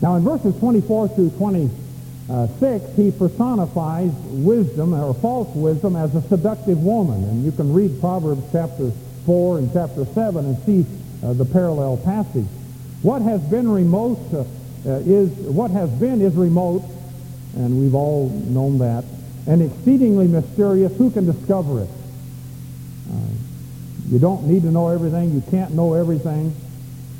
Now 0.01 0.15
in 0.15 0.23
verses 0.23 0.57
24 0.61 1.09
through 1.09 1.31
26, 1.31 2.97
he 2.97 3.11
personifies 3.11 4.13
wisdom 4.31 4.95
or 4.95 5.15
false 5.15 5.53
wisdom 5.57 5.97
as 5.97 6.15
a 6.15 6.23
seductive 6.23 6.83
woman. 6.83 7.25
And 7.25 7.45
you 7.45 7.51
can 7.51 7.73
read 7.73 8.01
Proverbs 8.01 8.45
chapter 8.53 8.93
4 9.27 9.59
and 9.59 9.73
chapter 9.73 10.05
7 10.05 10.45
and 10.45 10.59
see 10.65 10.87
uh, 11.25 11.33
the 11.33 11.45
parallel 11.45 11.97
passage. 11.97 12.47
What 13.03 13.23
has 13.23 13.41
been 13.43 13.69
remote 13.69 14.21
uh, 14.33 14.45
is, 15.05 15.31
what 15.31 15.73
has 15.73 15.91
been 15.91 16.21
is 16.21 16.35
remote, 16.35 16.83
and 17.57 17.81
we've 17.81 17.95
all 17.95 18.29
known 18.29 18.79
that, 18.79 19.05
and 19.47 19.63
exceedingly 19.63 20.29
mysterious. 20.29 20.97
Who 20.97 21.11
can 21.11 21.27
discover 21.27 21.83
it? 21.83 21.89
Uh, 23.11 23.17
you 24.11 24.19
don't 24.19 24.47
need 24.47 24.63
to 24.63 24.71
know 24.71 24.89
everything. 24.89 25.33
You 25.33 25.43
can't 25.51 25.73
know 25.73 25.95
everything. 25.95 26.55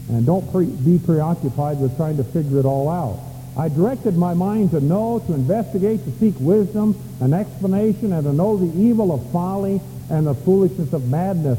And 0.09 0.25
don't 0.25 0.51
pre- 0.51 0.67
be 0.67 0.99
preoccupied 0.99 1.81
with 1.81 1.97
trying 1.97 2.17
to 2.17 2.25
figure 2.25 2.59
it 2.59 2.65
all 2.65 2.89
out. 2.89 3.21
I 3.59 3.69
directed 3.69 4.17
my 4.17 4.35
mind 4.35 4.71
to 4.71 4.81
know, 4.81 5.19
to 5.27 5.35
investigate, 5.35 6.05
to 6.05 6.13
seek 6.19 6.35
wisdom, 6.39 6.97
an 7.21 7.35
explanation, 7.35 8.13
and 8.13 8.25
to 8.25 8.33
know 8.33 8.57
the 8.57 8.79
evil 8.81 9.13
of 9.13 9.31
folly 9.33 9.81
and 10.11 10.27
the 10.27 10.35
foolishness 10.35 10.93
of 10.93 11.09
madness. 11.09 11.59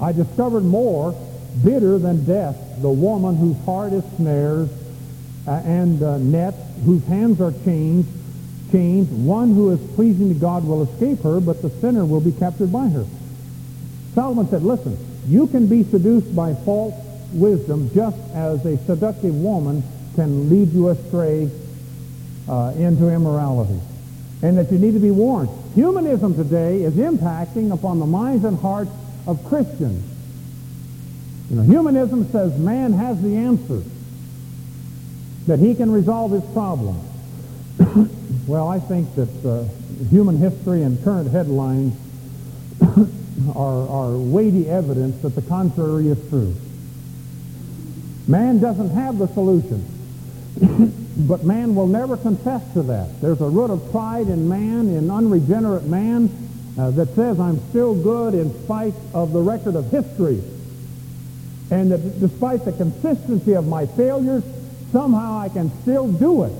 I 0.00 0.12
discovered 0.12 0.64
more 0.64 1.14
bitter 1.62 1.98
than 1.98 2.24
death, 2.24 2.56
the 2.80 2.90
woman 2.90 3.36
whose 3.36 3.56
heart 3.64 3.92
is 3.92 4.04
snares 4.16 4.68
and 5.52 6.02
uh, 6.02 6.18
nets, 6.18 6.56
whose 6.84 7.04
hands 7.06 7.40
are 7.40 7.52
chains, 7.64 8.06
chains. 8.72 9.08
One 9.08 9.54
who 9.54 9.70
is 9.70 9.80
pleasing 9.94 10.28
to 10.28 10.34
God 10.34 10.64
will 10.64 10.82
escape 10.82 11.22
her, 11.22 11.40
but 11.40 11.62
the 11.62 11.70
sinner 11.70 12.04
will 12.04 12.20
be 12.20 12.32
captured 12.32 12.72
by 12.72 12.88
her. 12.88 13.06
Solomon 14.14 14.48
said, 14.48 14.62
listen, 14.62 14.96
you 15.26 15.46
can 15.46 15.66
be 15.66 15.84
seduced 15.84 16.34
by 16.34 16.54
false 16.54 16.94
wisdom 17.32 17.90
just 17.94 18.16
as 18.34 18.64
a 18.64 18.78
seductive 18.86 19.34
woman 19.34 19.82
can 20.14 20.48
lead 20.48 20.72
you 20.72 20.88
astray 20.88 21.50
uh, 22.48 22.72
into 22.76 23.08
immorality. 23.08 23.78
And 24.42 24.58
that 24.58 24.70
you 24.70 24.78
need 24.78 24.92
to 24.92 25.00
be 25.00 25.10
warned. 25.10 25.48
Humanism 25.74 26.34
today 26.34 26.82
is 26.82 26.94
impacting 26.94 27.72
upon 27.72 27.98
the 27.98 28.06
minds 28.06 28.44
and 28.44 28.58
hearts 28.58 28.90
of 29.26 29.44
Christians. 29.44 30.04
You 31.50 31.56
know, 31.56 31.62
humanism 31.62 32.30
says 32.32 32.58
man 32.58 32.92
has 32.92 33.20
the 33.22 33.36
answer, 33.36 33.82
that 35.46 35.58
he 35.58 35.74
can 35.74 35.90
resolve 35.90 36.32
his 36.32 36.44
problem. 36.52 37.00
well, 38.46 38.68
I 38.68 38.78
think 38.80 39.14
that 39.14 39.46
uh, 39.46 39.64
human 40.10 40.36
history 40.38 40.82
and 40.82 41.02
current 41.04 41.30
headlines 41.30 41.94
are, 43.54 43.88
are 43.88 44.16
weighty 44.16 44.68
evidence 44.68 45.20
that 45.22 45.34
the 45.34 45.42
contrary 45.42 46.08
is 46.08 46.28
true. 46.28 46.54
Man 48.28 48.58
doesn't 48.60 48.90
have 48.90 49.18
the 49.18 49.28
solution, 49.28 49.84
but 51.28 51.44
man 51.44 51.74
will 51.74 51.86
never 51.86 52.16
confess 52.16 52.62
to 52.72 52.82
that. 52.82 53.20
There's 53.20 53.40
a 53.40 53.48
root 53.48 53.70
of 53.70 53.90
pride 53.92 54.26
in 54.26 54.48
man, 54.48 54.88
in 54.88 55.10
unregenerate 55.10 55.84
man, 55.84 56.30
uh, 56.78 56.90
that 56.90 57.14
says 57.14 57.38
I'm 57.38 57.60
still 57.70 57.94
good 57.94 58.34
in 58.34 58.52
spite 58.64 58.94
of 59.14 59.32
the 59.32 59.40
record 59.40 59.76
of 59.76 59.90
history. 59.90 60.42
And 61.70 61.90
that 61.90 62.20
despite 62.20 62.64
the 62.64 62.72
consistency 62.72 63.54
of 63.54 63.66
my 63.66 63.86
failures, 63.86 64.44
somehow 64.92 65.38
I 65.38 65.48
can 65.48 65.70
still 65.82 66.10
do 66.10 66.44
it. 66.44 66.52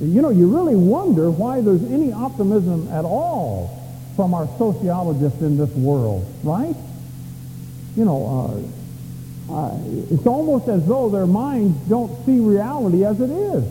You 0.00 0.22
know, 0.22 0.30
you 0.30 0.54
really 0.54 0.76
wonder 0.76 1.30
why 1.30 1.60
there's 1.60 1.82
any 1.84 2.12
optimism 2.12 2.88
at 2.88 3.04
all 3.04 3.74
from 4.14 4.32
our 4.34 4.46
sociologists 4.58 5.40
in 5.42 5.56
this 5.56 5.70
world, 5.70 6.26
right? 6.44 6.74
You 7.96 8.04
know, 8.04 8.62
uh, 9.48 9.52
uh, 9.52 9.78
it's 10.10 10.26
almost 10.26 10.68
as 10.68 10.86
though 10.86 11.08
their 11.08 11.26
minds 11.26 11.76
don't 11.88 12.24
see 12.26 12.38
reality 12.38 13.04
as 13.04 13.20
it 13.20 13.30
is. 13.30 13.64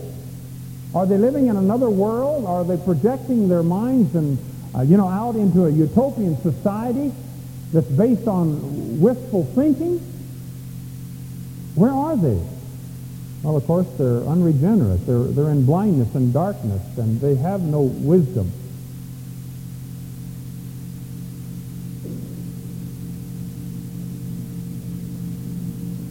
Are 0.94 1.06
they 1.06 1.16
living 1.16 1.46
in 1.46 1.56
another 1.56 1.88
world? 1.88 2.44
Are 2.46 2.64
they 2.64 2.76
projecting 2.76 3.48
their 3.48 3.62
minds 3.62 4.14
and, 4.14 4.38
uh, 4.74 4.82
you 4.82 4.96
know, 4.96 5.08
out 5.08 5.36
into 5.36 5.66
a 5.66 5.70
utopian 5.70 6.40
society 6.42 7.12
that's 7.72 7.86
based 7.86 8.26
on 8.26 9.00
wistful 9.00 9.44
thinking? 9.54 9.98
Where 11.74 11.92
are 11.92 12.16
they? 12.16 12.40
Well, 13.42 13.56
of 13.56 13.66
course, 13.66 13.86
they're 13.96 14.22
unregenerate. 14.22 15.06
They're, 15.06 15.22
they're 15.22 15.50
in 15.50 15.64
blindness 15.64 16.14
and 16.14 16.32
darkness, 16.32 16.82
and 16.98 17.20
they 17.20 17.36
have 17.36 17.62
no 17.62 17.82
wisdom. 17.82 18.52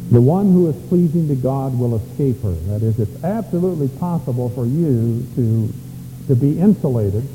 The 0.10 0.22
one 0.22 0.54
who 0.54 0.70
is 0.70 0.76
pleasing 0.88 1.28
to 1.28 1.36
God 1.36 1.78
will 1.78 1.98
escape 1.98 2.42
her. 2.42 2.52
That 2.52 2.82
is, 2.82 2.98
it's 2.98 3.24
absolutely 3.26 3.90
possible 4.00 4.50
for 4.50 4.66
you 4.66 5.28
to, 5.36 5.74
to 6.28 6.36
be 6.36 6.58
insulated 6.58 7.28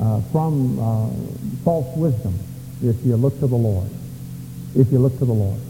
uh, 0.00 0.22
from 0.32 0.78
uh, 0.78 1.10
false 1.64 1.94
wisdom 1.96 2.34
if 2.82 2.96
you 3.04 3.16
look 3.16 3.38
to 3.40 3.46
the 3.46 3.56
Lord. 3.56 3.90
If 4.74 4.90
you 4.90 4.98
look 5.00 5.18
to 5.18 5.26
the 5.26 5.34
Lord. 5.34 5.60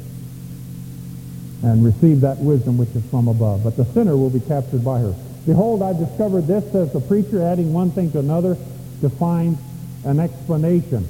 And 1.62 1.84
receive 1.84 2.20
that 2.22 2.38
wisdom 2.38 2.76
which 2.76 2.90
is 2.90 3.04
from 3.10 3.28
above. 3.28 3.62
But 3.62 3.76
the 3.76 3.84
sinner 3.86 4.16
will 4.16 4.30
be 4.30 4.40
captured 4.40 4.84
by 4.84 4.98
her. 4.98 5.14
Behold, 5.46 5.82
I've 5.82 5.98
discovered 5.98 6.42
this, 6.46 6.70
says 6.72 6.92
the 6.92 7.00
preacher, 7.00 7.42
adding 7.42 7.72
one 7.72 7.90
thing 7.90 8.10
to 8.12 8.18
another 8.18 8.56
to 9.00 9.08
find 9.08 9.56
an 10.04 10.18
explanation. 10.18 11.06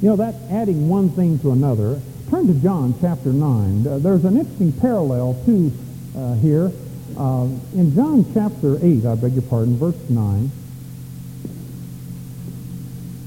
You 0.00 0.10
know, 0.10 0.16
that 0.16 0.34
adding 0.50 0.88
one 0.88 1.10
thing 1.10 1.38
to 1.40 1.50
another, 1.50 2.00
Turn 2.30 2.46
to 2.46 2.54
John 2.54 2.94
chapter 3.00 3.32
9. 3.32 3.86
Uh, 3.86 3.98
there's 3.98 4.24
an 4.24 4.38
interesting 4.38 4.72
parallel, 4.72 5.40
too, 5.44 5.70
uh, 6.16 6.34
here. 6.34 6.72
Uh, 7.16 7.46
in 7.74 7.94
John 7.94 8.24
chapter 8.32 8.78
8, 8.82 9.04
I 9.04 9.14
beg 9.14 9.34
your 9.34 9.42
pardon, 9.42 9.76
verse 9.76 9.94
9, 10.08 10.50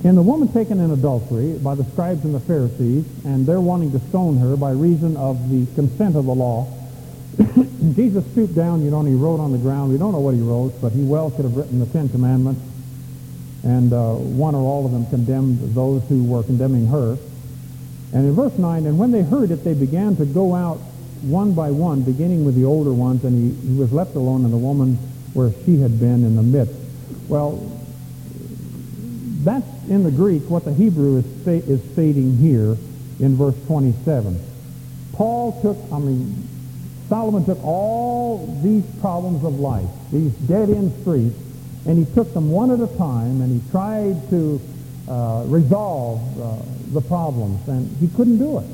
and 0.07 0.17
the 0.17 0.21
woman 0.21 0.47
taken 0.53 0.79
in 0.79 0.91
adultery 0.91 1.57
by 1.57 1.75
the 1.75 1.83
scribes 1.83 2.23
and 2.23 2.33
the 2.33 2.39
Pharisees, 2.39 3.03
and 3.25 3.45
they're 3.45 3.59
wanting 3.59 3.91
to 3.91 3.99
stone 4.07 4.37
her 4.37 4.55
by 4.55 4.71
reason 4.71 5.17
of 5.17 5.49
the 5.49 5.65
consent 5.75 6.15
of 6.15 6.25
the 6.25 6.33
law. 6.33 6.65
Jesus 7.93 8.25
stooped 8.31 8.55
down, 8.55 8.81
you 8.81 8.89
know, 8.89 9.01
and 9.01 9.09
he 9.09 9.15
wrote 9.15 9.41
on 9.41 9.51
the 9.51 9.57
ground. 9.57 9.91
We 9.91 9.97
don't 9.97 10.13
know 10.13 10.21
what 10.21 10.33
he 10.33 10.39
wrote, 10.39 10.79
but 10.81 10.93
he 10.93 11.03
well 11.03 11.29
could 11.29 11.43
have 11.43 11.57
written 11.57 11.79
the 11.79 11.85
Ten 11.87 12.07
Commandments, 12.07 12.61
and 13.63 13.91
uh, 13.91 14.13
one 14.13 14.55
or 14.55 14.61
all 14.61 14.85
of 14.85 14.93
them 14.93 15.05
condemned 15.07 15.75
those 15.75 16.01
who 16.07 16.23
were 16.23 16.41
condemning 16.41 16.87
her. 16.87 17.17
And 18.13 18.25
in 18.25 18.31
verse 18.31 18.57
9, 18.57 18.85
and 18.85 18.97
when 18.97 19.11
they 19.11 19.23
heard 19.23 19.51
it, 19.51 19.65
they 19.65 19.73
began 19.73 20.15
to 20.15 20.25
go 20.25 20.55
out 20.55 20.77
one 21.21 21.51
by 21.51 21.69
one, 21.71 22.03
beginning 22.03 22.45
with 22.45 22.55
the 22.55 22.63
older 22.63 22.93
ones, 22.93 23.25
and 23.25 23.35
he, 23.35 23.67
he 23.73 23.77
was 23.77 23.91
left 23.91 24.15
alone 24.15 24.45
and 24.45 24.53
the 24.53 24.57
woman 24.57 24.95
where 25.33 25.51
she 25.65 25.81
had 25.81 25.99
been 25.99 26.23
in 26.23 26.37
the 26.37 26.43
midst. 26.43 26.79
Well, 27.27 27.76
that's 29.47 29.89
in 29.89 30.03
the 30.03 30.11
Greek 30.11 30.49
what 30.49 30.65
the 30.65 30.73
Hebrew 30.73 31.17
is, 31.17 31.25
sta- 31.41 31.71
is 31.71 31.81
stating 31.93 32.37
here 32.37 32.75
in 33.19 33.35
verse 33.35 33.55
27. 33.67 34.39
Paul 35.13 35.61
took, 35.61 35.77
I 35.91 35.99
mean, 35.99 36.47
Solomon 37.09 37.45
took 37.45 37.63
all 37.63 38.59
these 38.61 38.83
problems 38.99 39.43
of 39.43 39.59
life, 39.59 39.89
these 40.11 40.31
dead-end 40.33 40.93
streets, 41.01 41.37
and 41.85 41.97
he 41.97 42.13
took 42.13 42.33
them 42.33 42.51
one 42.51 42.71
at 42.71 42.79
a 42.79 42.97
time, 42.97 43.41
and 43.41 43.61
he 43.61 43.71
tried 43.71 44.29
to 44.29 44.61
uh, 45.07 45.43
resolve 45.47 46.19
uh, 46.39 46.57
the 46.93 47.01
problems, 47.01 47.65
and 47.67 47.89
he 47.97 48.07
couldn't 48.09 48.39
do 48.39 48.59
it. 48.59 48.67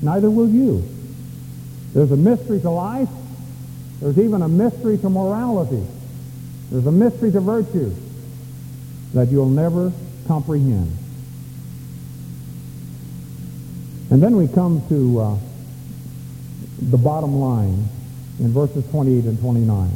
Neither 0.00 0.30
will 0.30 0.48
you. 0.48 0.88
There's 1.92 2.12
a 2.12 2.16
mystery 2.16 2.60
to 2.60 2.70
life. 2.70 3.08
There's 4.00 4.18
even 4.18 4.42
a 4.42 4.48
mystery 4.48 4.98
to 4.98 5.10
morality. 5.10 5.84
There's 6.70 6.86
a 6.86 6.92
mystery 6.92 7.32
to 7.32 7.40
virtue. 7.40 7.92
That 9.14 9.28
you'll 9.28 9.48
never 9.48 9.92
comprehend. 10.26 10.96
And 14.10 14.22
then 14.22 14.36
we 14.36 14.48
come 14.48 14.82
to 14.88 15.20
uh, 15.20 15.36
the 16.80 16.96
bottom 16.96 17.36
line 17.36 17.88
in 18.38 18.52
verses 18.52 18.88
28 18.90 19.24
and 19.24 19.40
29. 19.40 19.90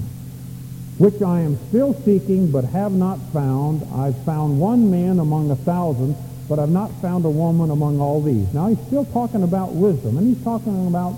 Which 0.98 1.22
I 1.22 1.40
am 1.40 1.58
still 1.68 1.94
seeking, 2.04 2.50
but 2.50 2.64
have 2.64 2.92
not 2.92 3.18
found. 3.32 3.82
I've 3.94 4.16
found 4.24 4.60
one 4.60 4.90
man 4.90 5.18
among 5.18 5.50
a 5.50 5.56
thousand, 5.56 6.14
but 6.48 6.58
I've 6.58 6.70
not 6.70 6.90
found 7.00 7.24
a 7.24 7.30
woman 7.30 7.70
among 7.70 8.00
all 8.00 8.20
these. 8.20 8.52
Now 8.52 8.68
he's 8.68 8.80
still 8.86 9.06
talking 9.06 9.42
about 9.42 9.72
wisdom, 9.72 10.18
and 10.18 10.34
he's 10.34 10.44
talking 10.44 10.86
about 10.86 11.16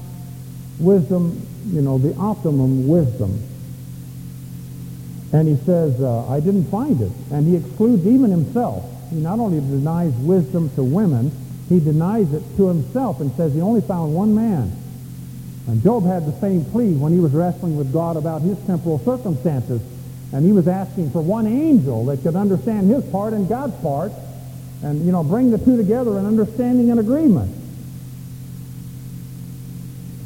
wisdom, 0.78 1.44
you 1.66 1.82
know, 1.82 1.98
the 1.98 2.14
optimum 2.16 2.86
wisdom. 2.86 3.42
And 5.34 5.48
he 5.48 5.56
says, 5.64 6.00
uh, 6.00 6.28
I 6.28 6.38
didn't 6.38 6.70
find 6.70 7.00
it. 7.00 7.10
And 7.32 7.44
he 7.44 7.56
excludes 7.56 8.06
even 8.06 8.30
himself. 8.30 8.88
He 9.10 9.16
not 9.16 9.40
only 9.40 9.58
denies 9.58 10.12
wisdom 10.14 10.70
to 10.76 10.84
women, 10.84 11.32
he 11.68 11.80
denies 11.80 12.32
it 12.32 12.44
to 12.56 12.68
himself 12.68 13.20
and 13.20 13.32
says 13.32 13.52
he 13.52 13.60
only 13.60 13.80
found 13.80 14.14
one 14.14 14.36
man. 14.36 14.70
And 15.66 15.82
Job 15.82 16.06
had 16.06 16.24
the 16.24 16.38
same 16.40 16.64
plea 16.66 16.94
when 16.94 17.12
he 17.12 17.18
was 17.18 17.32
wrestling 17.32 17.76
with 17.76 17.92
God 17.92 18.16
about 18.16 18.42
his 18.42 18.56
temporal 18.64 19.00
circumstances. 19.00 19.82
And 20.32 20.46
he 20.46 20.52
was 20.52 20.68
asking 20.68 21.10
for 21.10 21.20
one 21.20 21.48
angel 21.48 22.04
that 22.06 22.22
could 22.22 22.36
understand 22.36 22.88
his 22.88 23.04
part 23.10 23.32
and 23.32 23.48
God's 23.48 23.74
part 23.82 24.12
and, 24.84 25.04
you 25.04 25.10
know, 25.10 25.24
bring 25.24 25.50
the 25.50 25.58
two 25.58 25.76
together 25.76 26.16
in 26.16 26.26
understanding 26.26 26.92
and 26.92 27.00
agreement. 27.00 27.63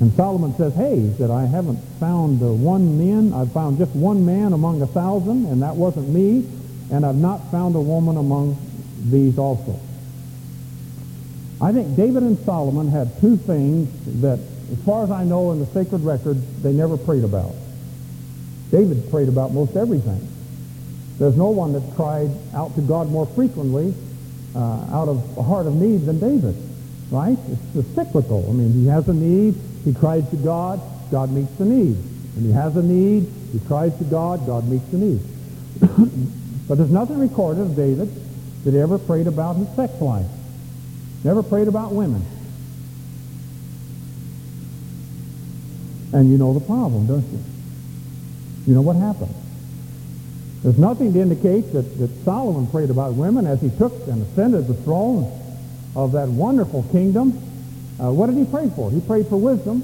And 0.00 0.12
Solomon 0.14 0.54
says, 0.56 0.74
hey, 0.74 1.00
he 1.00 1.12
said, 1.16 1.30
I 1.30 1.46
haven't 1.46 1.78
found 1.98 2.40
uh, 2.42 2.46
one 2.52 2.98
man. 2.98 3.32
I've 3.32 3.52
found 3.52 3.78
just 3.78 3.94
one 3.96 4.24
man 4.24 4.52
among 4.52 4.80
a 4.80 4.86
thousand, 4.86 5.46
and 5.46 5.62
that 5.62 5.74
wasn't 5.74 6.08
me. 6.08 6.48
And 6.90 7.04
I've 7.04 7.16
not 7.16 7.50
found 7.50 7.74
a 7.74 7.80
woman 7.80 8.16
among 8.16 8.56
these 9.10 9.38
also. 9.38 9.78
I 11.60 11.72
think 11.72 11.96
David 11.96 12.22
and 12.22 12.38
Solomon 12.44 12.88
had 12.88 13.20
two 13.20 13.36
things 13.36 13.88
that, 14.22 14.38
as 14.72 14.78
far 14.84 15.02
as 15.02 15.10
I 15.10 15.24
know 15.24 15.50
in 15.50 15.58
the 15.58 15.66
sacred 15.66 16.02
record, 16.02 16.36
they 16.62 16.72
never 16.72 16.96
prayed 16.96 17.24
about. 17.24 17.52
David 18.70 19.10
prayed 19.10 19.28
about 19.28 19.52
most 19.52 19.76
everything. 19.76 20.28
There's 21.18 21.36
no 21.36 21.48
one 21.48 21.72
that 21.72 21.82
cried 21.96 22.30
out 22.54 22.76
to 22.76 22.80
God 22.80 23.10
more 23.10 23.26
frequently 23.26 23.92
uh, 24.54 24.86
out 24.92 25.08
of 25.08 25.36
a 25.36 25.42
heart 25.42 25.66
of 25.66 25.74
need 25.74 26.06
than 26.06 26.20
David, 26.20 26.54
right? 27.10 27.36
It's 27.74 27.88
cyclical. 27.94 28.48
I 28.48 28.52
mean, 28.52 28.72
he 28.72 28.86
has 28.86 29.08
a 29.08 29.14
need, 29.14 29.56
he 29.88 29.94
cries 29.94 30.28
to 30.28 30.36
God, 30.36 30.82
God 31.10 31.30
meets 31.30 31.50
the 31.56 31.64
need. 31.64 31.96
And 32.36 32.44
he 32.44 32.52
has 32.52 32.76
a 32.76 32.82
need, 32.82 33.26
he 33.52 33.58
cries 33.60 33.96
to 33.96 34.04
God, 34.04 34.44
God 34.44 34.68
meets 34.68 34.86
the 34.88 34.98
need. 34.98 35.20
but 36.68 36.76
there's 36.76 36.90
nothing 36.90 37.18
recorded 37.18 37.62
of 37.62 37.74
David 37.74 38.10
that 38.64 38.72
he 38.72 38.78
ever 38.78 38.98
prayed 38.98 39.26
about 39.26 39.56
his 39.56 39.66
sex 39.76 39.98
life. 40.02 40.26
Never 41.24 41.42
prayed 41.42 41.68
about 41.68 41.92
women. 41.92 42.22
And 46.12 46.30
you 46.30 46.36
know 46.36 46.52
the 46.52 46.60
problem, 46.60 47.06
don't 47.06 47.26
you? 47.32 47.42
You 48.66 48.74
know 48.74 48.82
what 48.82 48.96
happened. 48.96 49.34
There's 50.62 50.78
nothing 50.78 51.14
to 51.14 51.18
indicate 51.20 51.72
that, 51.72 51.98
that 51.98 52.10
Solomon 52.26 52.66
prayed 52.66 52.90
about 52.90 53.14
women 53.14 53.46
as 53.46 53.62
he 53.62 53.70
took 53.70 54.06
and 54.06 54.20
ascended 54.20 54.66
the 54.66 54.74
throne 54.74 55.32
of 55.96 56.12
that 56.12 56.28
wonderful 56.28 56.82
kingdom. 56.92 57.47
Uh, 58.00 58.12
what 58.12 58.26
did 58.26 58.36
he 58.36 58.44
pray 58.44 58.70
for? 58.74 58.90
He 58.90 59.00
prayed 59.00 59.26
for 59.26 59.36
wisdom, 59.36 59.82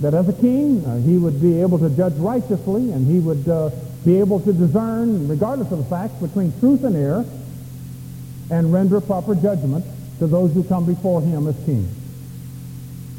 that 0.00 0.14
as 0.14 0.28
a 0.28 0.32
king 0.32 0.84
uh, 0.84 0.96
he 0.98 1.16
would 1.18 1.40
be 1.40 1.60
able 1.60 1.78
to 1.78 1.90
judge 1.90 2.14
righteously 2.14 2.90
and 2.90 3.06
he 3.06 3.18
would 3.18 3.46
uh, 3.48 3.70
be 4.04 4.18
able 4.18 4.40
to 4.40 4.52
discern, 4.52 5.28
regardless 5.28 5.70
of 5.70 5.78
the 5.78 5.84
facts, 5.84 6.14
between 6.14 6.58
truth 6.58 6.84
and 6.84 6.96
error 6.96 7.24
and 8.50 8.72
render 8.72 9.00
proper 9.00 9.34
judgment 9.34 9.84
to 10.18 10.26
those 10.26 10.52
who 10.54 10.64
come 10.64 10.86
before 10.86 11.20
him 11.20 11.46
as 11.46 11.56
king. 11.64 11.88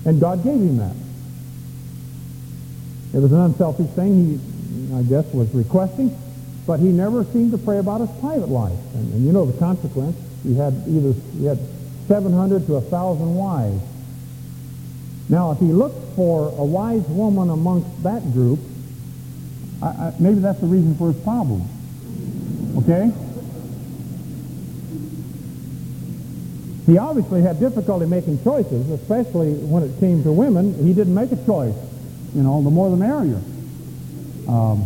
And 0.06 0.20
God 0.20 0.44
gave 0.44 0.56
him 0.56 0.78
that. 0.78 0.96
It 3.14 3.22
was 3.22 3.32
an 3.32 3.42
unselfish 3.42 3.90
thing 3.92 4.40
he, 4.40 4.96
I 4.96 5.04
guess, 5.04 5.26
was 5.34 5.54
requesting, 5.54 6.18
but 6.66 6.80
he 6.80 6.88
never 6.88 7.24
seemed 7.26 7.52
to 7.52 7.58
pray 7.58 7.78
about 7.78 8.02
his 8.02 8.10
private 8.20 8.50
life. 8.50 8.78
And, 8.96 9.14
and 9.14 9.26
you 9.26 9.32
know 9.32 9.46
the 9.46 9.58
consequence. 9.60 10.18
He 10.44 10.56
had 10.56 10.74
either 10.88 11.14
he 11.38 11.46
had 11.46 11.60
700 12.08 12.66
to 12.66 12.74
1,000 12.74 13.36
wives. 13.36 13.82
Now, 15.30 15.52
if 15.52 15.60
he 15.60 15.72
looked 15.72 16.16
for 16.16 16.48
a 16.58 16.64
wise 16.64 17.04
woman 17.08 17.50
amongst 17.50 18.04
that 18.04 18.22
group, 18.34 18.60
I, 19.82 19.88
I, 19.88 20.14
maybe 20.20 20.40
that's 20.40 20.60
the 20.60 20.68
reason 20.68 20.96
for 20.96 21.12
his 21.12 21.22
problem. 21.24 21.68
Okay? 22.78 23.12
He 26.86 26.98
obviously 26.98 27.42
had 27.42 27.60
difficulty 27.60 28.06
making 28.06 28.44
choices, 28.44 28.90
especially 28.90 29.54
when 29.54 29.84
it 29.84 30.00
came 30.00 30.24
to 30.24 30.32
women. 30.32 30.74
He 30.86 30.94
didn't 30.94 31.14
make 31.14 31.32
a 31.32 31.46
choice. 31.46 31.76
You 32.36 32.44
know, 32.44 32.62
the 32.62 32.70
more 32.70 32.90
the 32.90 32.98
merrier. 32.98 33.42
Um, 34.48 34.86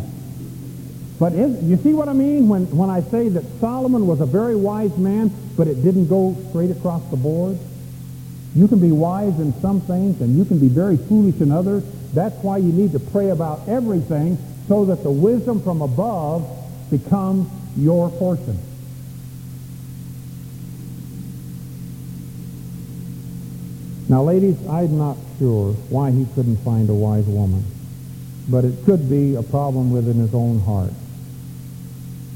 but 1.20 1.34
is, 1.34 1.64
you 1.64 1.78
see 1.78 1.94
what 1.94 2.10
I 2.10 2.14
mean 2.14 2.50
when, 2.50 2.66
when 2.76 2.90
I 2.90 3.02
say 3.02 3.30
that 3.30 3.44
Solomon 3.60 4.06
was 4.06 4.20
a 4.20 4.26
very 4.26 4.56
wise 4.56 4.96
man, 4.98 5.32
but 5.56 5.68
it 5.68 5.82
didn't 5.82 6.08
go 6.08 6.36
straight 6.50 6.72
across 6.72 7.04
the 7.10 7.18
board? 7.18 7.58
You 8.56 8.70
can 8.70 8.80
be 8.80 8.92
wise 8.92 9.38
in 9.40 9.54
some 9.62 9.82
things, 9.82 10.22
and 10.22 10.38
you 10.38 10.46
can 10.46 10.60
be 10.60 10.70
very 10.70 10.96
foolish 10.96 11.42
in 11.42 11.52
others. 11.52 11.84
That's 12.14 12.36
why 12.42 12.58
you 12.58 12.72
need 12.72 12.94
to 12.94 13.00
pray 13.00 13.30
about 13.30 13.68
everything 13.68 14.38
so 14.70 14.86
that 14.86 15.04
the 15.04 15.12
wisdom 15.12 15.62
from 15.62 15.82
above 15.82 16.48
becomes 16.90 17.50
your 17.78 18.10
portion. 18.12 18.58
Now, 24.08 24.24
ladies, 24.24 24.56
I'm 24.68 24.98
not 24.98 25.18
sure 25.38 25.74
why 25.90 26.12
he 26.12 26.26
couldn't 26.36 26.58
find 26.58 26.90
a 26.90 26.94
wise 26.94 27.26
woman, 27.26 27.66
but 28.48 28.64
it 28.64 28.86
could 28.86 29.10
be 29.10 29.36
a 29.36 29.44
problem 29.44 29.92
within 29.92 30.16
his 30.16 30.34
own 30.34 30.62
heart. 30.62 30.94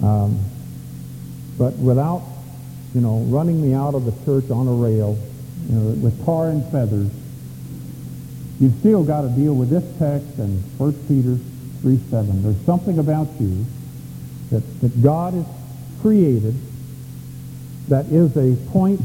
Um, 0.03 0.39
but 1.57 1.77
without, 1.77 2.23
you 2.93 3.01
know, 3.01 3.19
running 3.27 3.61
me 3.61 3.73
out 3.73 3.93
of 3.93 4.05
the 4.05 4.25
church 4.25 4.49
on 4.49 4.67
a 4.67 4.73
rail, 4.73 5.17
you 5.69 5.75
know, 5.75 5.91
with 6.01 6.25
tar 6.25 6.49
and 6.49 6.65
feathers, 6.71 7.09
you've 8.59 8.73
still 8.79 9.03
got 9.03 9.21
to 9.21 9.29
deal 9.29 9.53
with 9.53 9.69
this 9.69 9.83
text 9.99 10.39
and 10.39 10.63
1 10.79 10.93
Peter 11.07 11.37
3, 11.81 11.99
7. 12.09 12.43
There's 12.43 12.65
something 12.65 12.97
about 12.97 13.27
you 13.39 13.65
that, 14.49 14.81
that 14.81 15.01
God 15.01 15.35
has 15.35 15.45
created 16.01 16.55
that 17.89 18.05
is 18.07 18.35
a 18.35 18.55
point 18.71 18.99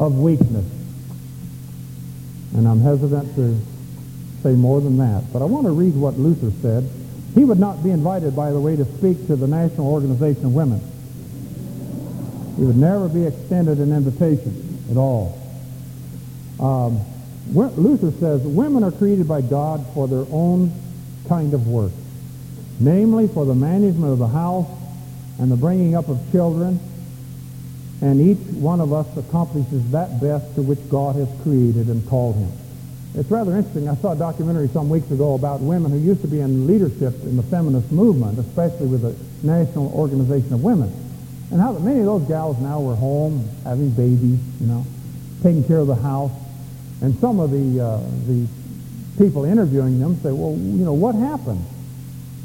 of 0.00 0.18
weakness. 0.18 0.66
And 2.54 2.66
I'm 2.66 2.80
hesitant 2.80 3.34
to 3.36 3.60
say 4.42 4.52
more 4.52 4.80
than 4.80 4.98
that. 4.98 5.32
But 5.32 5.42
I 5.42 5.44
want 5.44 5.66
to 5.66 5.72
read 5.72 5.94
what 5.94 6.18
Luther 6.18 6.50
said. 6.60 6.88
He 7.34 7.44
would 7.44 7.60
not 7.60 7.84
be 7.84 7.90
invited, 7.90 8.34
by 8.34 8.50
the 8.50 8.60
way, 8.60 8.74
to 8.74 8.84
speak 8.96 9.26
to 9.28 9.36
the 9.36 9.46
National 9.46 9.86
Organization 9.88 10.46
of 10.46 10.54
Women. 10.54 10.80
He 12.58 12.64
would 12.64 12.76
never 12.76 13.08
be 13.08 13.24
extended 13.24 13.78
an 13.78 13.92
invitation 13.92 14.84
at 14.90 14.96
all. 14.96 15.40
Um, 16.60 17.00
Luther 17.54 18.10
says, 18.18 18.42
women 18.42 18.82
are 18.84 18.90
created 18.90 19.28
by 19.28 19.40
God 19.40 19.86
for 19.94 20.08
their 20.08 20.26
own 20.30 20.72
kind 21.28 21.54
of 21.54 21.68
work, 21.68 21.92
namely 22.80 23.28
for 23.28 23.46
the 23.46 23.54
management 23.54 24.12
of 24.12 24.18
the 24.18 24.28
house 24.28 24.68
and 25.38 25.50
the 25.50 25.56
bringing 25.56 25.94
up 25.94 26.08
of 26.08 26.20
children 26.32 26.80
and 28.00 28.20
each 28.20 28.38
one 28.54 28.80
of 28.80 28.92
us 28.92 29.06
accomplishes 29.16 29.90
that 29.90 30.20
best 30.20 30.54
to 30.54 30.62
which 30.62 30.78
God 30.88 31.16
has 31.16 31.28
created 31.42 31.88
and 31.88 32.06
called 32.08 32.36
him. 32.36 32.52
It's 33.14 33.30
rather 33.30 33.56
interesting. 33.56 33.88
I 33.88 33.96
saw 33.96 34.12
a 34.12 34.16
documentary 34.16 34.68
some 34.68 34.88
weeks 34.88 35.10
ago 35.10 35.34
about 35.34 35.60
women 35.60 35.90
who 35.90 35.98
used 35.98 36.22
to 36.22 36.28
be 36.28 36.40
in 36.40 36.66
leadership 36.66 37.14
in 37.24 37.36
the 37.36 37.42
feminist 37.42 37.90
movement, 37.90 38.38
especially 38.38 38.86
with 38.86 39.02
the 39.02 39.16
National 39.46 39.92
Organization 39.92 40.52
of 40.52 40.62
Women, 40.62 40.92
and 41.50 41.60
how 41.60 41.72
many 41.72 42.00
of 42.00 42.06
those 42.06 42.22
gals 42.22 42.58
now 42.58 42.80
were 42.80 42.94
home 42.94 43.48
having 43.64 43.90
babies, 43.90 44.38
you 44.60 44.66
know, 44.66 44.84
taking 45.42 45.64
care 45.64 45.78
of 45.78 45.86
the 45.86 45.94
house. 45.94 46.32
And 47.00 47.14
some 47.20 47.40
of 47.40 47.50
the 47.50 47.80
uh, 47.80 48.00
the 48.26 48.46
people 49.18 49.44
interviewing 49.44 49.98
them 49.98 50.16
say, 50.16 50.32
well, 50.32 50.52
you 50.52 50.84
know, 50.84 50.92
what 50.94 51.14
happened? 51.14 51.64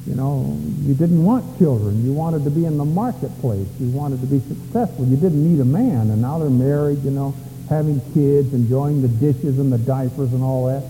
You 0.06 0.16
know, 0.16 0.58
you 0.82 0.94
didn't 0.94 1.24
want 1.24 1.58
children. 1.58 2.06
You 2.06 2.14
wanted 2.14 2.44
to 2.44 2.50
be 2.50 2.66
in 2.66 2.78
the 2.78 2.86
marketplace. 2.86 3.68
You 3.80 3.90
wanted 3.92 4.20
to 4.22 4.28
be 4.28 4.40
successful. 4.40 5.06
You 5.06 5.16
didn't 5.16 5.50
need 5.50 5.62
a 5.62 5.66
man. 5.66 6.10
And 6.10 6.22
now 6.22 6.40
they're 6.40 6.50
married, 6.50 7.04
you 7.04 7.12
know, 7.12 7.34
having 7.70 8.02
kids, 8.14 8.54
enjoying 8.54 9.02
the 9.02 9.08
dishes 9.08 9.60
and 9.60 9.72
the 9.72 9.78
diapers 9.78 10.34
and 10.34 10.44
all 10.44 10.68
that. 10.68 10.84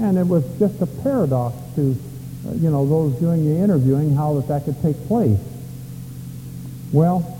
And 0.00 0.18
it 0.18 0.26
was 0.26 0.44
just 0.58 0.80
a 0.82 0.86
paradox 0.86 1.56
to, 1.76 1.96
uh, 2.46 2.52
you 2.54 2.70
know, 2.70 2.86
those 2.86 3.14
doing 3.20 3.44
the 3.44 3.62
interviewing, 3.62 4.14
how 4.14 4.34
that 4.34 4.48
that 4.48 4.64
could 4.64 4.80
take 4.82 5.06
place. 5.06 5.38
Well, 6.92 7.37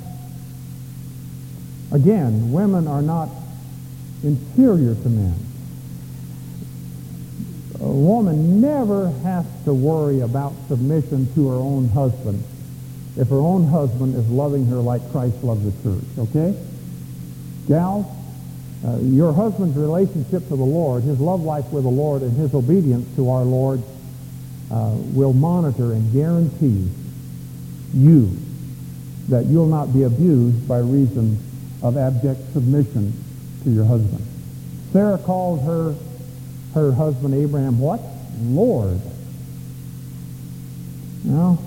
again, 1.92 2.52
women 2.52 2.86
are 2.86 3.02
not 3.02 3.28
inferior 4.22 4.94
to 4.94 5.08
men 5.08 5.48
a 7.80 7.86
woman 7.86 8.60
never 8.60 9.10
has 9.22 9.46
to 9.64 9.72
worry 9.72 10.20
about 10.20 10.52
submission 10.66 11.32
to 11.34 11.48
her 11.48 11.54
own 11.54 11.88
husband 11.90 12.42
if 13.16 13.28
her 13.28 13.38
own 13.38 13.66
husband 13.66 14.14
is 14.16 14.28
loving 14.28 14.66
her 14.66 14.76
like 14.76 15.00
Christ 15.10 15.42
loved 15.42 15.64
the 15.64 15.82
church, 15.82 16.04
okay? 16.18 16.56
Gals, 17.66 18.06
uh, 18.86 18.98
your 18.98 19.32
husband's 19.32 19.76
relationship 19.76 20.42
to 20.48 20.56
the 20.56 20.64
Lord, 20.64 21.02
his 21.02 21.18
love 21.18 21.42
life 21.42 21.64
with 21.72 21.82
the 21.82 21.90
Lord, 21.90 22.22
and 22.22 22.36
his 22.36 22.54
obedience 22.54 23.08
to 23.16 23.28
our 23.30 23.42
Lord 23.42 23.82
uh, 24.70 24.94
will 25.12 25.32
monitor 25.32 25.92
and 25.92 26.12
guarantee 26.12 26.88
you 27.92 28.30
that 29.28 29.46
you'll 29.46 29.66
not 29.66 29.92
be 29.92 30.04
abused 30.04 30.68
by 30.68 30.78
reason 30.78 31.38
of 31.82 31.96
abject 31.96 32.40
submission 32.52 33.12
to 33.64 33.70
your 33.70 33.84
husband. 33.84 34.24
Sarah 34.92 35.18
calls 35.18 35.64
her 35.64 35.94
her 36.74 36.92
husband 36.92 37.34
Abraham 37.34 37.78
what? 37.78 38.00
Lord. 38.40 39.00
Now, 41.24 41.58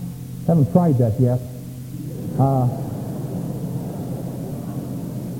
haven't 0.47 0.71
tried 0.71 0.97
that 0.99 1.19
yet. 1.19 1.39
Uh, 2.39 2.67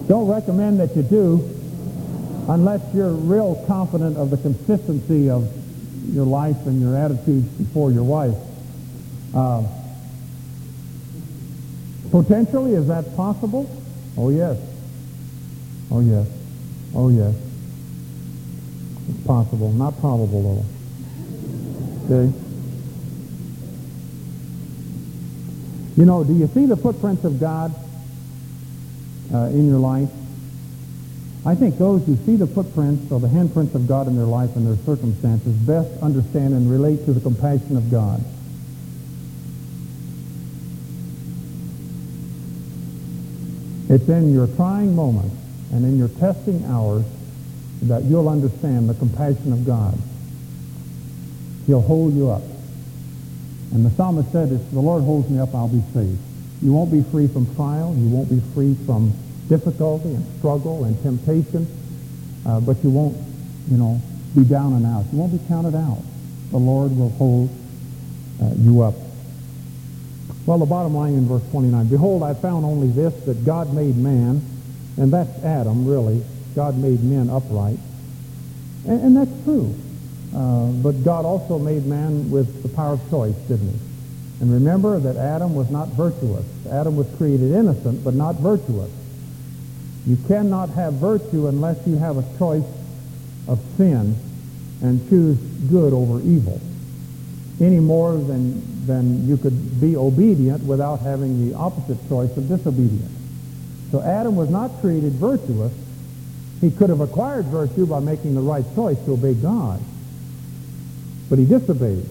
don't 0.08 0.28
recommend 0.28 0.80
that 0.80 0.96
you 0.96 1.04
do 1.04 1.50
unless 2.50 2.82
you're 2.94 3.12
real 3.12 3.64
confident 3.68 4.18
of 4.18 4.30
the 4.30 4.38
consistency 4.38 5.30
of 5.30 5.50
your 6.14 6.26
life 6.26 6.58
and 6.66 6.82
your 6.82 6.98
attitudes 6.98 7.48
before 7.48 7.92
your 7.92 8.04
wife. 8.04 8.36
Uh, 9.34 9.64
potentially, 12.12 12.74
is 12.74 12.88
that 12.88 13.16
possible? 13.16 13.70
Oh, 14.18 14.30
yes. 14.30 14.58
Oh, 15.90 16.00
yes. 16.00 16.28
Oh, 16.94 17.10
yes. 17.10 17.36
It's 19.10 19.26
possible. 19.26 19.72
Not 19.72 20.00
probable, 20.00 20.66
though. 22.08 22.16
Okay? 22.16 22.34
You 25.98 26.06
know, 26.06 26.24
do 26.24 26.34
you 26.34 26.48
see 26.48 26.66
the 26.66 26.78
footprints 26.78 27.24
of 27.26 27.40
God 27.40 27.74
uh, 29.34 29.46
in 29.48 29.68
your 29.68 29.80
life? 29.80 30.10
I 31.46 31.56
think 31.56 31.78
those 31.78 32.06
who 32.06 32.16
see 32.26 32.36
the 32.36 32.48
footprints 32.48 33.12
or 33.12 33.20
the 33.20 33.28
handprints 33.28 33.74
of 33.74 33.88
God 33.88 34.08
in 34.08 34.16
their 34.16 34.26
life 34.26 34.56
and 34.56 34.66
their 34.66 34.78
circumstances 34.86 35.54
best 35.54 35.90
understand 36.02 36.54
and 36.54 36.70
relate 36.70 37.04
to 37.06 37.14
the 37.14 37.20
compassion 37.20 37.78
of 37.78 37.90
God. 37.90 38.24
It's 43.92 44.08
in 44.08 44.34
your 44.34 44.48
trying 44.48 44.96
moments 44.96 45.36
and 45.74 45.84
in 45.84 45.98
your 45.98 46.08
testing 46.08 46.64
hours 46.64 47.04
that 47.82 48.06
you'll 48.06 48.30
understand 48.30 48.88
the 48.88 48.94
compassion 48.94 49.52
of 49.52 49.66
God. 49.66 49.98
He'll 51.68 51.82
hold 51.82 52.14
you 52.16 52.30
up. 52.30 52.42
And 53.74 53.86
the 53.86 53.90
psalmist 53.92 54.32
said, 54.32 54.50
if 54.54 54.72
the 54.72 54.80
Lord 54.80 55.04
holds 55.04 55.30
me 55.30 55.40
up, 55.40 55.54
I'll 55.54 55.68
be 55.68 55.84
safe. 55.94 56.18
You 56.62 56.72
won't 56.72 56.90
be 56.90 57.04
free 57.04 57.28
from 57.28 57.54
trial. 57.56 57.94
You 57.98 58.08
won't 58.08 58.30
be 58.30 58.40
free 58.54 58.76
from 58.86 59.12
difficulty 59.50 60.14
and 60.14 60.26
struggle 60.40 60.86
and 60.86 61.02
temptation. 61.04 61.68
Uh, 62.46 62.62
but 62.62 62.82
you 62.86 62.92
won't, 62.92 63.18
you 63.70 63.76
know, 63.76 64.00
be 64.38 64.46
down 64.46 64.72
and 64.72 64.86
out. 64.86 65.04
You 65.12 65.18
won't 65.18 65.34
be 65.34 65.48
counted 65.50 65.76
out. 65.76 66.02
The 66.52 66.58
Lord 66.58 66.98
will 66.98 67.10
hold 67.10 67.50
uh, 68.42 68.52
you 68.58 68.84
up. 68.84 68.96
Well, 70.52 70.60
the 70.60 70.66
bottom 70.66 70.94
line 70.94 71.14
in 71.14 71.30
verse 71.30 71.50
29, 71.52 71.88
Behold, 71.88 72.24
I 72.24 72.34
found 72.34 72.66
only 72.66 72.90
this, 72.90 73.14
that 73.24 73.46
God 73.46 73.74
made 73.74 73.96
man, 73.96 74.46
and 74.98 75.14
that's 75.14 75.42
Adam, 75.46 75.88
really. 75.88 76.26
God 76.58 76.78
made 76.78 77.02
men 77.02 77.30
upright. 77.30 77.80
And, 78.86 79.02
and 79.02 79.16
that's 79.16 79.44
true. 79.46 79.74
Uh, 80.36 80.66
but 80.84 81.06
God 81.06 81.24
also 81.24 81.58
made 81.58 81.86
man 81.86 82.30
with 82.30 82.64
the 82.64 82.68
power 82.68 82.96
of 82.96 83.10
choice, 83.10 83.34
didn't 83.48 83.70
he? 83.70 83.80
And 84.42 84.52
remember 84.52 85.00
that 85.00 85.16
Adam 85.16 85.56
was 85.56 85.72
not 85.72 85.88
virtuous. 85.88 86.46
Adam 86.70 86.98
was 86.98 87.08
created 87.16 87.54
innocent, 87.54 88.04
but 88.04 88.14
not 88.14 88.36
virtuous. 88.36 88.92
You 90.06 90.18
cannot 90.28 90.68
have 90.72 90.96
virtue 90.96 91.48
unless 91.48 91.78
you 91.88 91.96
have 91.96 92.18
a 92.18 92.38
choice 92.38 92.68
of 93.48 93.58
sin 93.78 94.18
and 94.82 95.08
choose 95.08 95.38
good 95.70 95.94
over 95.94 96.20
evil, 96.20 96.60
any 97.62 97.80
more 97.80 98.18
than, 98.18 98.71
than 98.86 99.28
you 99.28 99.38
could 99.38 99.80
be 99.80 99.96
obedient 99.96 100.64
without 100.64 101.00
having 101.00 101.48
the 101.50 101.56
opposite 101.56 101.98
choice 102.10 102.36
of 102.38 102.48
disobedience. 102.48 103.12
So 103.92 104.02
Adam 104.02 104.36
was 104.36 104.50
not 104.50 104.72
created 104.82 105.14
virtuous. 105.14 105.74
He 106.62 106.72
could 106.72 106.90
have 106.90 107.02
acquired 107.02 107.46
virtue 107.46 107.86
by 107.86 108.00
making 108.00 108.36
the 108.36 108.42
right 108.42 108.66
choice 108.76 108.98
to 109.06 109.14
obey 109.14 109.34
God. 109.34 109.82
But 111.30 111.40
he 111.40 111.46
disobeyed. 111.46 112.06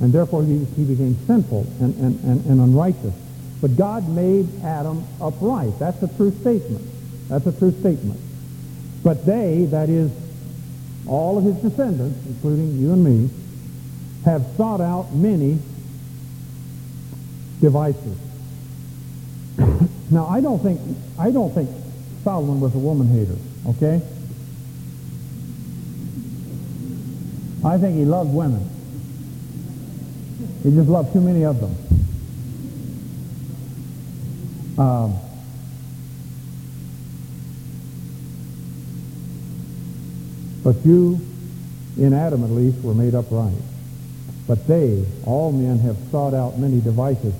And 0.00 0.12
therefore 0.12 0.42
he, 0.44 0.64
he 0.76 0.84
became 0.84 1.16
sinful 1.26 1.66
and, 1.80 1.94
and, 1.96 2.24
and, 2.24 2.46
and 2.46 2.60
unrighteous. 2.60 3.14
But 3.60 3.76
God 3.76 4.08
made 4.08 4.48
Adam 4.64 5.04
upright. 5.20 5.78
That's 5.78 6.02
a 6.02 6.08
true 6.16 6.32
statement. 6.40 6.84
That's 7.28 7.46
a 7.46 7.52
true 7.52 7.72
statement. 7.78 8.20
But 9.02 9.24
they, 9.24 9.66
that 9.66 9.88
is, 9.88 10.10
all 11.06 11.38
of 11.38 11.44
his 11.44 11.56
descendants, 11.56 12.24
including 12.26 12.78
you 12.78 12.92
and 12.92 13.04
me, 13.04 13.30
have 14.24 14.46
sought 14.56 14.80
out 14.80 15.12
many 15.12 15.58
devices. 17.60 18.18
now, 20.10 20.26
I 20.26 20.40
don't 20.40 20.60
think 20.60 20.80
I 21.18 21.30
don't 21.30 21.52
think 21.52 21.70
Solomon 22.24 22.60
was 22.60 22.74
a 22.74 22.78
woman 22.78 23.08
hater. 23.08 23.36
Okay, 23.68 24.02
I 27.64 27.78
think 27.78 27.96
he 27.96 28.04
loved 28.04 28.32
women. 28.32 28.68
He 30.62 30.70
just 30.70 30.88
loved 30.88 31.12
too 31.12 31.20
many 31.20 31.44
of 31.44 31.60
them. 31.60 31.76
Um, 34.78 35.16
but 40.64 40.76
you, 40.84 41.20
in 41.96 42.14
Adam 42.14 42.42
at 42.44 42.50
least, 42.50 42.82
were 42.82 42.94
made 42.94 43.14
upright. 43.14 43.52
But 44.52 44.66
they, 44.66 45.02
all 45.24 45.50
men, 45.50 45.78
have 45.78 45.96
sought 46.10 46.34
out 46.34 46.58
many 46.58 46.78
devices. 46.82 47.32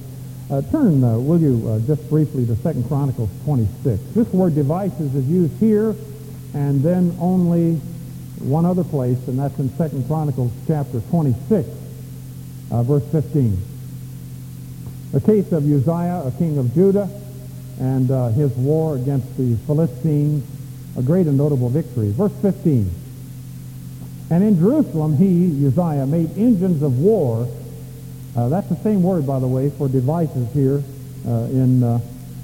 Uh, 0.51 0.63
turn, 0.71 1.05
uh, 1.05 1.19
will 1.19 1.39
you, 1.39 1.69
uh, 1.69 1.79
just 1.81 2.09
briefly 2.09 2.47
to 2.47 2.57
2 2.57 2.85
Chronicles 2.89 3.29
26. 3.45 4.01
This 4.15 4.27
word 4.29 4.55
devices 4.55 5.15
is 5.15 5.29
used 5.29 5.53
here 5.61 5.95
and 6.55 6.83
then 6.83 7.15
only 7.21 7.75
one 8.39 8.65
other 8.65 8.83
place, 8.83 9.19
and 9.29 9.39
that's 9.39 9.59
in 9.59 9.69
2 9.77 10.05
Chronicles 10.09 10.53
chapter 10.67 11.01
26, 11.11 11.69
uh, 12.71 12.83
verse 12.83 13.05
15. 13.13 13.59
The 15.13 15.21
case 15.21 15.53
of 15.53 15.71
Uzziah, 15.71 16.23
a 16.25 16.33
king 16.39 16.57
of 16.57 16.73
Judah, 16.73 17.11
and 17.79 18.11
uh, 18.11 18.29
his 18.29 18.53
war 18.53 18.97
against 18.97 19.37
the 19.37 19.57
Philistines, 19.67 20.49
a 20.97 21.03
great 21.03 21.27
and 21.27 21.37
notable 21.37 21.69
victory. 21.69 22.11
Verse 22.13 22.33
15. 22.41 23.02
And 24.33 24.43
in 24.43 24.59
Jerusalem 24.59 25.15
he, 25.19 25.67
Uzziah, 25.67 26.07
made 26.07 26.39
engines 26.39 26.83
of 26.83 26.99
war. 26.99 27.47
Uh, 28.35 28.49
that's 28.49 28.67
the 28.71 28.77
same 28.77 29.03
word, 29.03 29.27
by 29.27 29.39
the 29.39 29.47
way, 29.47 29.69
for 29.69 29.89
devices 29.89 30.51
here 30.55 30.83
uh, 31.29 31.31
in 31.51 31.83
uh, 31.83 31.99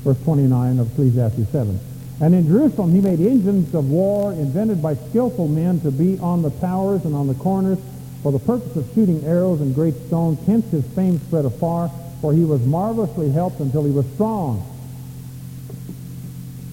verse 0.04 0.22
29 0.24 0.80
of 0.80 0.92
Ecclesiastes 0.92 1.50
7. 1.50 1.80
And 2.20 2.34
in 2.34 2.46
Jerusalem 2.46 2.92
he 2.92 3.00
made 3.00 3.20
engines 3.20 3.74
of 3.74 3.88
war 3.88 4.34
invented 4.34 4.82
by 4.82 4.96
skillful 4.96 5.48
men 5.48 5.80
to 5.80 5.90
be 5.90 6.18
on 6.18 6.42
the 6.42 6.50
towers 6.60 7.06
and 7.06 7.14
on 7.14 7.26
the 7.26 7.32
corners 7.32 7.78
for 8.22 8.32
the 8.32 8.38
purpose 8.38 8.76
of 8.76 8.86
shooting 8.94 9.24
arrows 9.24 9.62
and 9.62 9.74
great 9.74 9.94
stones. 10.08 10.38
Hence 10.46 10.70
his 10.70 10.84
fame 10.88 11.18
spread 11.20 11.46
afar, 11.46 11.90
for 12.20 12.34
he 12.34 12.44
was 12.44 12.60
marvelously 12.66 13.30
helped 13.30 13.60
until 13.60 13.82
he 13.84 13.92
was 13.92 14.04
strong. 14.12 14.62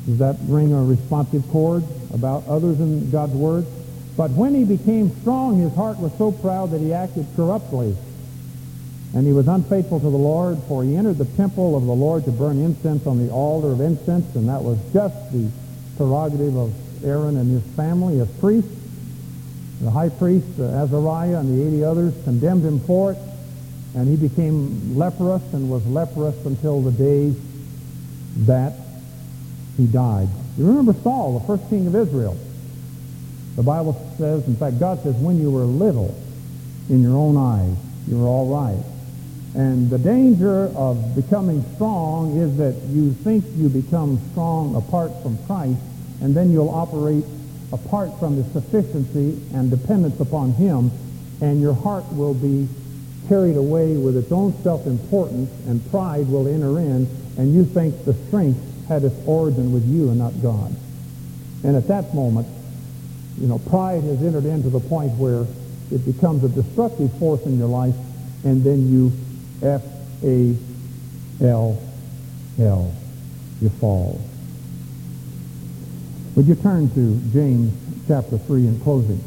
Does 0.07 0.17
that 0.17 0.35
ring 0.41 0.73
a 0.73 0.83
responsive 0.83 1.47
chord 1.51 1.85
about 2.13 2.45
others 2.47 2.81
in 2.81 3.09
God's 3.11 3.33
Word? 3.33 3.65
But 4.17 4.31
when 4.31 4.55
he 4.55 4.63
became 4.63 5.11
strong, 5.21 5.59
his 5.59 5.73
heart 5.73 5.99
was 5.99 6.11
so 6.17 6.31
proud 6.31 6.71
that 6.71 6.79
he 6.79 6.93
acted 6.93 7.27
corruptly. 7.35 7.95
And 9.13 9.25
he 9.25 9.33
was 9.33 9.47
unfaithful 9.47 9.99
to 9.99 10.09
the 10.09 10.17
Lord, 10.17 10.57
for 10.67 10.83
he 10.83 10.95
entered 10.95 11.17
the 11.17 11.25
temple 11.25 11.75
of 11.75 11.85
the 11.85 11.93
Lord 11.93 12.25
to 12.25 12.31
burn 12.31 12.59
incense 12.59 13.05
on 13.05 13.25
the 13.25 13.31
altar 13.31 13.71
of 13.71 13.81
incense, 13.81 14.35
and 14.35 14.47
that 14.49 14.61
was 14.61 14.77
just 14.93 15.15
the 15.31 15.49
prerogative 15.97 16.55
of 16.55 16.73
Aaron 17.03 17.37
and 17.37 17.49
his 17.51 17.63
family 17.75 18.19
as 18.19 18.29
priests. 18.39 18.71
The 19.81 19.91
high 19.91 20.09
priest, 20.09 20.47
uh, 20.59 20.83
Azariah, 20.83 21.39
and 21.39 21.57
the 21.57 21.67
80 21.67 21.83
others 21.83 22.13
condemned 22.23 22.63
him 22.63 22.79
for 22.81 23.11
it, 23.11 23.17
and 23.95 24.07
he 24.07 24.15
became 24.15 24.97
leprous 24.97 25.43
and 25.53 25.69
was 25.69 25.85
leprous 25.85 26.35
until 26.45 26.81
the 26.81 26.91
day 26.91 27.33
that 28.45 28.73
he 29.77 29.85
died. 29.87 30.29
You 30.57 30.67
remember 30.67 30.93
Saul, 31.03 31.39
the 31.39 31.45
first 31.45 31.69
king 31.69 31.87
of 31.87 31.95
Israel. 31.95 32.37
The 33.55 33.63
Bible 33.63 33.93
says, 34.17 34.45
in 34.47 34.55
fact, 34.55 34.79
God 34.79 35.01
says, 35.03 35.15
when 35.15 35.41
you 35.41 35.51
were 35.51 35.63
little 35.63 36.15
in 36.89 37.01
your 37.01 37.17
own 37.17 37.37
eyes, 37.37 37.75
you 38.07 38.19
were 38.19 38.27
all 38.27 38.47
right. 38.47 38.83
And 39.55 39.89
the 39.89 39.97
danger 39.97 40.65
of 40.75 41.15
becoming 41.15 41.63
strong 41.75 42.37
is 42.37 42.57
that 42.57 42.75
you 42.89 43.13
think 43.13 43.45
you 43.55 43.69
become 43.69 44.19
strong 44.31 44.75
apart 44.75 45.11
from 45.23 45.37
Christ, 45.45 45.79
and 46.21 46.35
then 46.35 46.51
you'll 46.51 46.69
operate 46.69 47.23
apart 47.71 48.19
from 48.19 48.35
the 48.35 48.43
sufficiency 48.51 49.41
and 49.53 49.71
dependence 49.71 50.19
upon 50.19 50.51
Him, 50.53 50.91
and 51.41 51.61
your 51.61 51.73
heart 51.73 52.05
will 52.13 52.33
be 52.33 52.67
carried 53.27 53.57
away 53.57 53.97
with 53.97 54.15
its 54.15 54.31
own 54.31 54.53
self-importance 54.61 55.49
and 55.67 55.89
pride 55.89 56.27
will 56.27 56.47
enter 56.47 56.79
in 56.79 57.07
and 57.37 57.53
you 57.53 57.65
think 57.65 58.05
the 58.05 58.13
strength 58.27 58.59
had 58.87 59.03
its 59.03 59.15
origin 59.27 59.73
with 59.73 59.85
you 59.85 60.09
and 60.09 60.19
not 60.19 60.33
God. 60.41 60.73
And 61.63 61.75
at 61.75 61.87
that 61.87 62.13
moment, 62.13 62.47
you 63.39 63.47
know, 63.47 63.59
pride 63.59 64.03
has 64.03 64.23
entered 64.23 64.45
into 64.45 64.69
the 64.69 64.79
point 64.79 65.11
where 65.13 65.45
it 65.91 66.05
becomes 66.05 66.43
a 66.43 66.49
destructive 66.49 67.11
force 67.19 67.41
in 67.45 67.57
your 67.57 67.67
life 67.67 67.95
and 68.43 68.63
then 68.63 68.87
you 68.91 69.11
F-A-L-L. 69.61 70.55
You 73.61 73.69
fall. 73.69 74.21
Would 76.35 76.47
you 76.47 76.55
turn 76.55 76.89
to 76.95 77.19
James 77.31 77.73
chapter 78.07 78.37
3 78.37 78.67
in 78.67 78.79
closing? 78.81 79.23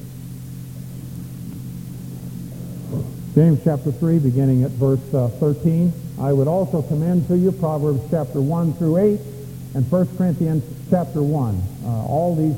James 3.34 3.61
chapter 3.64 3.92
3, 3.92 4.18
beginning 4.18 4.64
at 4.64 4.70
verse 4.72 5.14
uh, 5.14 5.28
13. 5.40 5.92
I 6.20 6.32
would 6.32 6.48
also 6.48 6.82
commend 6.82 7.28
to 7.28 7.36
you 7.36 7.52
Proverbs 7.52 8.02
chapter 8.11 8.40
1 8.40 8.74
through 8.74 8.96
8 8.98 9.20
and 9.74 9.90
1 9.90 10.16
Corinthians 10.16 10.64
chapter 10.90 11.22
1. 11.22 11.62
Uh, 11.84 11.88
all 11.88 12.34
these 12.34 12.56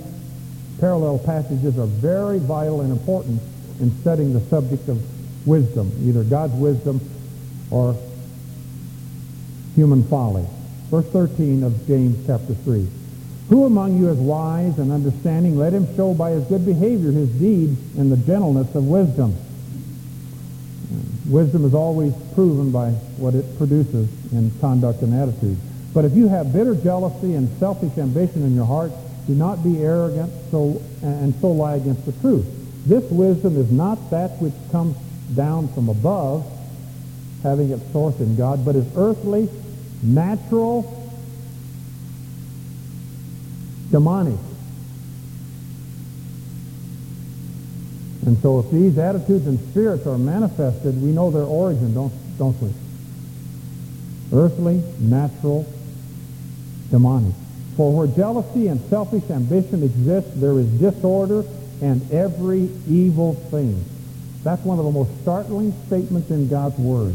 parallel 0.81 1.18
passages 1.18 1.78
are 1.78 1.87
very 1.87 2.39
vital 2.39 2.81
and 2.81 2.91
important 2.91 3.41
in 3.81 3.91
studying 4.01 4.33
the 4.33 4.41
subject 4.41 4.89
of 4.89 5.01
wisdom, 5.47 5.93
either 6.03 6.24
God's 6.24 6.55
wisdom 6.55 7.01
or 7.70 7.97
human 9.74 10.03
folly. 10.05 10.47
Verse 10.91 11.07
13 11.07 11.62
of 11.62 11.87
James 11.87 12.26
chapter 12.26 12.55
3. 12.55 12.89
Who 13.49 13.64
among 13.64 13.99
you 13.99 14.09
is 14.11 14.18
wise 14.18 14.78
and 14.78 14.93
understanding? 14.93 15.57
Let 15.57 15.72
him 15.72 15.87
show 15.97 16.14
by 16.14 16.31
his 16.31 16.45
good 16.45 16.64
behavior 16.64 17.11
his 17.11 17.28
deeds 17.31 17.78
in 17.97 18.11
the 18.11 18.16
gentleness 18.16 18.74
of 18.74 18.87
wisdom. 18.87 19.37
Wisdom 21.28 21.64
is 21.64 21.74
always 21.74 22.12
proven 22.35 22.70
by 22.72 22.91
what 23.18 23.35
it 23.35 23.59
produces 23.59 24.09
in 24.33 24.51
conduct 24.61 25.03
and 25.03 25.14
attitude. 25.14 25.57
But 25.93 26.05
if 26.05 26.14
you 26.14 26.28
have 26.28 26.53
bitter 26.53 26.74
jealousy 26.74 27.35
and 27.35 27.49
selfish 27.59 27.97
ambition 27.99 28.43
in 28.43 28.55
your 28.55 28.66
heart, 28.66 28.93
do 29.31 29.37
not 29.37 29.62
be 29.62 29.81
arrogant 29.81 30.33
so, 30.51 30.83
and 31.03 31.33
so 31.41 31.53
lie 31.53 31.76
against 31.76 32.05
the 32.05 32.11
truth. 32.20 32.45
This 32.85 33.09
wisdom 33.12 33.57
is 33.57 33.70
not 33.70 34.11
that 34.11 34.31
which 34.43 34.55
comes 34.72 34.97
down 35.37 35.68
from 35.68 35.89
above, 35.89 36.45
having 37.45 37.70
its 37.70 37.93
source 37.93 38.18
in 38.18 38.35
God, 38.35 38.64
but 38.64 38.74
is 38.74 38.87
earthly, 38.97 39.49
natural, 40.03 40.83
demonic. 43.93 44.41
And 48.26 48.37
so 48.39 48.59
if 48.59 48.70
these 48.72 48.99
attitudes 48.99 49.47
and 49.47 49.61
spirits 49.70 50.09
are 50.09 50.18
manifested, 50.18 51.01
we 51.01 51.12
know 51.12 51.31
their 51.31 51.45
origin, 51.45 51.95
don't, 51.95 52.12
don't 52.37 52.61
we? 52.61 52.72
Earthly, 54.33 54.83
natural, 54.99 55.72
demonic. 56.91 57.35
For 57.77 57.93
where 57.93 58.07
jealousy 58.07 58.68
and 58.68 58.81
selfish 58.91 59.29
ambition 59.31 59.83
exist, 59.83 60.41
there 60.41 60.59
is 60.59 60.66
disorder 60.79 61.45
and 61.83 62.11
every 62.12 62.68
evil 62.89 63.35
thing. 63.51 63.85
That's 64.43 64.62
one 64.64 64.79
of 64.79 64.85
the 64.85 64.91
most 64.91 65.11
startling 65.23 65.75
statements 65.87 66.31
in 66.31 66.49
God's 66.49 66.79
Word. 66.79 67.14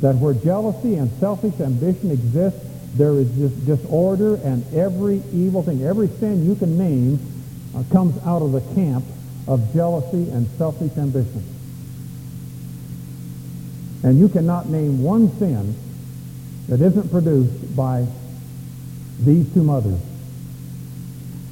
That 0.00 0.16
where 0.16 0.34
jealousy 0.34 0.96
and 0.96 1.10
selfish 1.18 1.58
ambition 1.60 2.10
exist, 2.10 2.56
there 2.96 3.14
is 3.14 3.28
disorder 3.64 4.36
and 4.36 4.64
every 4.74 5.22
evil 5.32 5.62
thing. 5.62 5.82
Every 5.82 6.08
sin 6.08 6.44
you 6.46 6.54
can 6.54 6.76
name 6.76 7.18
uh, 7.74 7.82
comes 7.92 8.16
out 8.26 8.42
of 8.42 8.52
the 8.52 8.60
camp 8.74 9.04
of 9.46 9.72
jealousy 9.72 10.30
and 10.30 10.48
selfish 10.58 10.96
ambition. 10.96 11.44
And 14.02 14.18
you 14.18 14.28
cannot 14.28 14.68
name 14.68 15.02
one 15.02 15.36
sin 15.38 15.74
that 16.68 16.80
isn't 16.80 17.10
produced 17.10 17.76
by 17.76 18.06
these 19.20 19.52
two 19.54 19.62
mothers. 19.62 20.00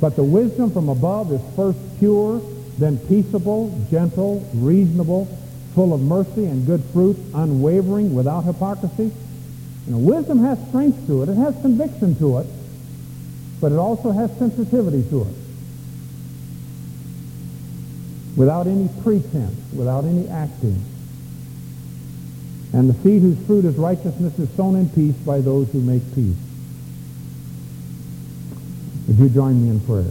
But 0.01 0.17
the 0.17 0.23
wisdom 0.23 0.71
from 0.71 0.89
above 0.89 1.33
is 1.33 1.41
first 1.57 1.79
pure, 1.99 2.41
then 2.79 2.99
peaceable, 2.99 3.87
gentle, 3.91 4.49
reasonable, 4.55 5.27
full 5.75 5.95
of 5.95 6.01
mercy 6.01 6.45
and 6.45 6.67
good 6.67 6.83
fruit, 6.93 7.17
unwavering, 7.35 8.15
without 8.15 8.43
hypocrisy. 8.43 9.13
You 9.87 9.93
know, 9.93 9.99
wisdom 9.99 10.43
has 10.45 10.59
strength 10.69 11.07
to 11.07 11.23
it. 11.23 11.29
It 11.29 11.37
has 11.37 11.55
conviction 11.61 12.17
to 12.17 12.39
it. 12.39 12.47
But 13.61 13.73
it 13.73 13.79
also 13.79 14.11
has 14.11 14.31
sensitivity 14.39 15.09
to 15.11 15.23
it 15.23 15.35
without 18.37 18.67
any 18.67 18.89
pretense, 19.03 19.55
without 19.73 20.05
any 20.05 20.29
acting. 20.29 20.85
And 22.73 22.91
the 22.91 22.95
seed 23.03 23.23
whose 23.23 23.39
fruit 23.47 23.65
is 23.65 23.77
righteousness 23.77 24.39
is 24.39 24.51
sown 24.57 24.77
in 24.77 24.89
peace 24.89 25.15
by 25.15 25.41
those 25.41 25.71
who 25.71 25.81
make 25.81 26.03
peace. 26.15 26.37
Would 29.07 29.19
you 29.19 29.29
join 29.29 29.63
me 29.63 29.71
in 29.71 29.81
prayer? 29.81 30.11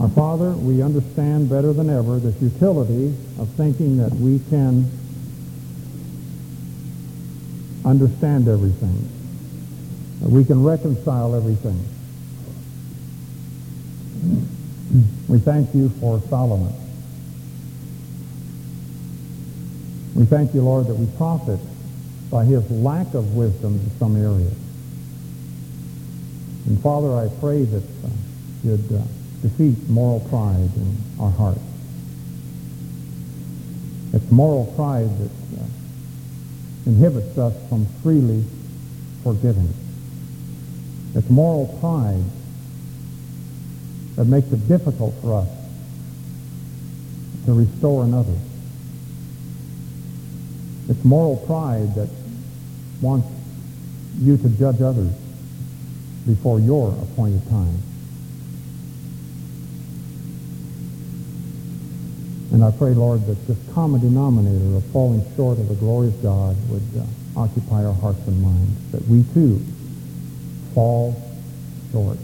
Our 0.00 0.08
Father, 0.10 0.52
we 0.52 0.82
understand 0.82 1.48
better 1.48 1.72
than 1.72 1.90
ever 1.90 2.18
the 2.18 2.32
futility 2.32 3.14
of 3.38 3.48
thinking 3.50 3.98
that 3.98 4.12
we 4.12 4.40
can 4.50 4.90
understand 7.84 8.48
everything, 8.48 9.08
that 10.20 10.28
we 10.28 10.44
can 10.44 10.62
reconcile 10.62 11.34
everything. 11.34 11.82
We 15.28 15.38
thank 15.38 15.74
you 15.74 15.88
for 16.00 16.20
Solomon. 16.28 16.74
We 20.14 20.24
thank 20.26 20.54
you, 20.54 20.62
Lord, 20.62 20.86
that 20.88 20.94
we 20.94 21.06
profit 21.16 21.60
by 22.30 22.44
his 22.44 22.70
lack 22.70 23.14
of 23.14 23.34
wisdom 23.34 23.74
in 23.74 23.90
some 23.98 24.16
areas. 24.16 24.54
And 26.66 26.80
Father, 26.82 27.14
I 27.16 27.28
pray 27.40 27.64
that 27.64 27.82
uh, 27.82 28.08
you'd 28.62 28.92
uh, 28.92 29.02
defeat 29.42 29.88
moral 29.88 30.20
pride 30.28 30.70
in 30.76 30.96
our 31.18 31.30
hearts. 31.30 31.60
It's 34.12 34.30
moral 34.30 34.66
pride 34.76 35.08
that 35.18 35.60
uh, 35.60 35.64
inhibits 36.86 37.38
us 37.38 37.54
from 37.68 37.86
freely 38.02 38.44
forgiving. 39.22 39.72
It's 41.14 41.28
moral 41.30 41.66
pride 41.80 42.24
that 44.16 44.26
makes 44.26 44.52
it 44.52 44.68
difficult 44.68 45.14
for 45.22 45.40
us 45.40 45.48
to 47.46 47.52
restore 47.54 48.04
another. 48.04 48.36
It's 50.88 51.04
moral 51.04 51.36
pride 51.46 51.94
that 51.94 52.08
wants 53.00 53.28
you 54.18 54.36
to 54.36 54.48
judge 54.50 54.82
others 54.82 55.12
before 56.26 56.60
your 56.60 56.90
appointed 57.02 57.48
time. 57.48 57.78
And 62.52 62.64
I 62.64 62.70
pray, 62.72 62.94
Lord, 62.94 63.24
that 63.26 63.46
this 63.46 63.56
common 63.72 64.00
denominator 64.00 64.76
of 64.76 64.84
falling 64.86 65.24
short 65.36 65.58
of 65.58 65.68
the 65.68 65.76
glory 65.76 66.08
of 66.08 66.22
God 66.22 66.56
would 66.68 66.82
uh, 66.98 67.04
occupy 67.40 67.84
our 67.84 67.94
hearts 67.94 68.26
and 68.26 68.42
minds, 68.42 68.92
that 68.92 69.06
we 69.06 69.24
too 69.32 69.64
fall 70.74 71.14
short. 71.92 72.18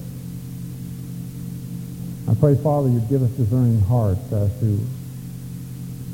I 2.29 2.35
pray, 2.35 2.57
Father, 2.57 2.89
you'd 2.89 3.09
give 3.09 3.23
us 3.23 3.31
discerning 3.31 3.81
hearts 3.83 4.33
as 4.33 4.51
to 4.61 4.81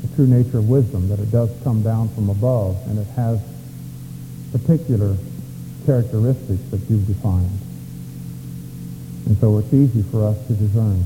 the 0.03 0.15
true 0.15 0.27
nature 0.27 0.59
of 0.59 0.69
wisdom, 0.69 1.09
that 1.09 1.19
it 1.19 1.31
does 1.31 1.49
come 1.63 1.81
down 1.81 2.09
from 2.09 2.29
above 2.29 2.77
and 2.87 2.99
it 2.99 3.07
has 3.15 3.41
particular 4.51 5.17
characteristics 5.85 6.61
that 6.69 6.79
you've 6.87 7.07
defined. 7.07 7.59
And 9.25 9.37
so 9.39 9.57
it's 9.57 9.73
easy 9.73 10.03
for 10.03 10.25
us 10.27 10.37
to 10.47 10.53
discern 10.53 11.03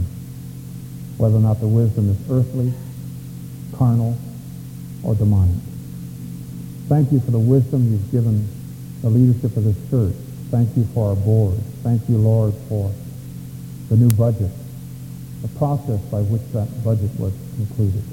whether 1.17 1.35
or 1.35 1.41
not 1.41 1.59
the 1.59 1.67
wisdom 1.67 2.09
is 2.09 2.17
earthly, 2.31 2.73
carnal, 3.75 4.17
or 5.03 5.15
demonic. 5.15 5.61
Thank 6.87 7.11
you 7.11 7.19
for 7.19 7.31
the 7.31 7.39
wisdom 7.39 7.91
you've 7.91 8.11
given 8.11 8.47
the 9.01 9.09
leadership 9.09 9.55
of 9.57 9.63
this 9.63 9.89
church. 9.89 10.15
Thank 10.49 10.75
you 10.77 10.85
for 10.93 11.09
our 11.09 11.15
board. 11.15 11.57
Thank 11.83 12.07
you, 12.09 12.17
Lord, 12.17 12.53
for 12.69 12.91
the 13.89 13.97
new 13.97 14.09
budget 14.09 14.51
the 15.41 15.47
process 15.59 15.99
by 16.09 16.21
which 16.21 16.41
that 16.53 16.67
budget 16.83 17.11
was 17.19 17.33
concluded. 17.55 18.03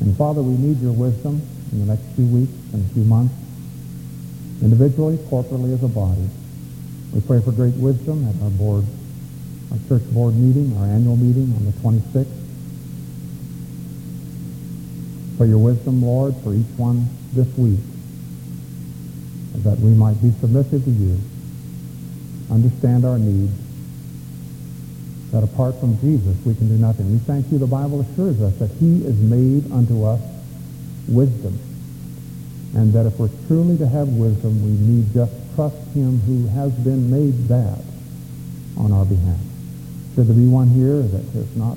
And 0.00 0.16
Father, 0.16 0.42
we 0.42 0.56
need 0.56 0.80
your 0.80 0.92
wisdom 0.92 1.42
in 1.72 1.80
the 1.80 1.86
next 1.86 2.04
few 2.14 2.26
weeks 2.26 2.52
and 2.72 2.84
a 2.84 2.94
few 2.94 3.04
months, 3.04 3.34
individually, 4.62 5.16
corporately, 5.28 5.74
as 5.74 5.82
a 5.82 5.88
body. 5.88 6.28
We 7.12 7.20
pray 7.20 7.40
for 7.40 7.52
great 7.52 7.74
wisdom 7.74 8.28
at 8.28 8.42
our 8.42 8.50
board, 8.50 8.84
our 9.72 9.78
church 9.88 10.04
board 10.12 10.34
meeting, 10.34 10.76
our 10.78 10.86
annual 10.86 11.16
meeting 11.16 11.52
on 11.56 11.64
the 11.64 11.72
26th. 11.72 12.26
For 15.38 15.46
your 15.46 15.58
wisdom, 15.58 16.02
Lord, 16.02 16.34
for 16.42 16.52
each 16.52 16.66
one 16.76 17.08
this 17.32 17.48
week, 17.56 17.78
that 19.62 19.78
we 19.78 19.90
might 19.90 20.20
be 20.22 20.32
submissive 20.40 20.84
to 20.84 20.90
you, 20.90 21.18
understand 22.50 23.04
our 23.04 23.18
needs, 23.18 23.52
that 25.32 25.44
apart 25.44 25.78
from 25.78 25.98
Jesus 26.00 26.36
we 26.44 26.54
can 26.54 26.68
do 26.68 26.76
nothing. 26.76 27.12
We 27.12 27.18
thank 27.18 27.50
you, 27.52 27.58
the 27.58 27.66
Bible 27.66 28.00
assures 28.00 28.40
us, 28.40 28.54
that 28.56 28.70
he 28.80 29.04
is 29.04 29.16
made 29.16 29.70
unto 29.72 30.04
us 30.04 30.20
wisdom. 31.06 31.58
And 32.74 32.92
that 32.92 33.06
if 33.06 33.18
we're 33.18 33.30
truly 33.46 33.78
to 33.78 33.86
have 33.86 34.08
wisdom, 34.08 34.62
we 34.62 34.70
need 34.70 35.12
just 35.14 35.32
trust 35.58 35.74
him 35.88 36.20
who 36.20 36.46
has 36.54 36.70
been 36.86 37.10
made 37.10 37.48
that 37.48 37.82
on 38.76 38.92
our 38.92 39.04
behalf. 39.04 39.40
Should 40.14 40.28
there 40.28 40.36
be 40.36 40.46
one 40.46 40.68
here 40.68 41.02
that 41.02 41.24
has 41.34 41.56
not 41.56 41.76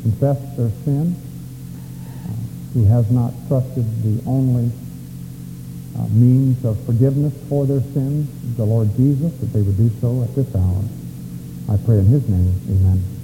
confessed 0.00 0.56
their 0.56 0.70
sin, 0.88 1.12
uh, 1.12 2.32
who 2.72 2.86
has 2.86 3.10
not 3.10 3.34
trusted 3.48 3.84
the 4.02 4.24
only 4.24 4.72
uh, 5.94 6.08
means 6.08 6.64
of 6.64 6.82
forgiveness 6.86 7.34
for 7.50 7.66
their 7.66 7.82
sins, 7.92 8.32
the 8.56 8.64
Lord 8.64 8.88
Jesus, 8.96 9.30
that 9.40 9.52
they 9.52 9.60
would 9.60 9.76
do 9.76 9.90
so 10.00 10.22
at 10.22 10.34
this 10.34 10.48
hour. 10.56 10.82
I 11.68 11.76
pray 11.84 11.98
in 11.98 12.06
his 12.06 12.26
name, 12.30 12.54
amen. 12.64 13.15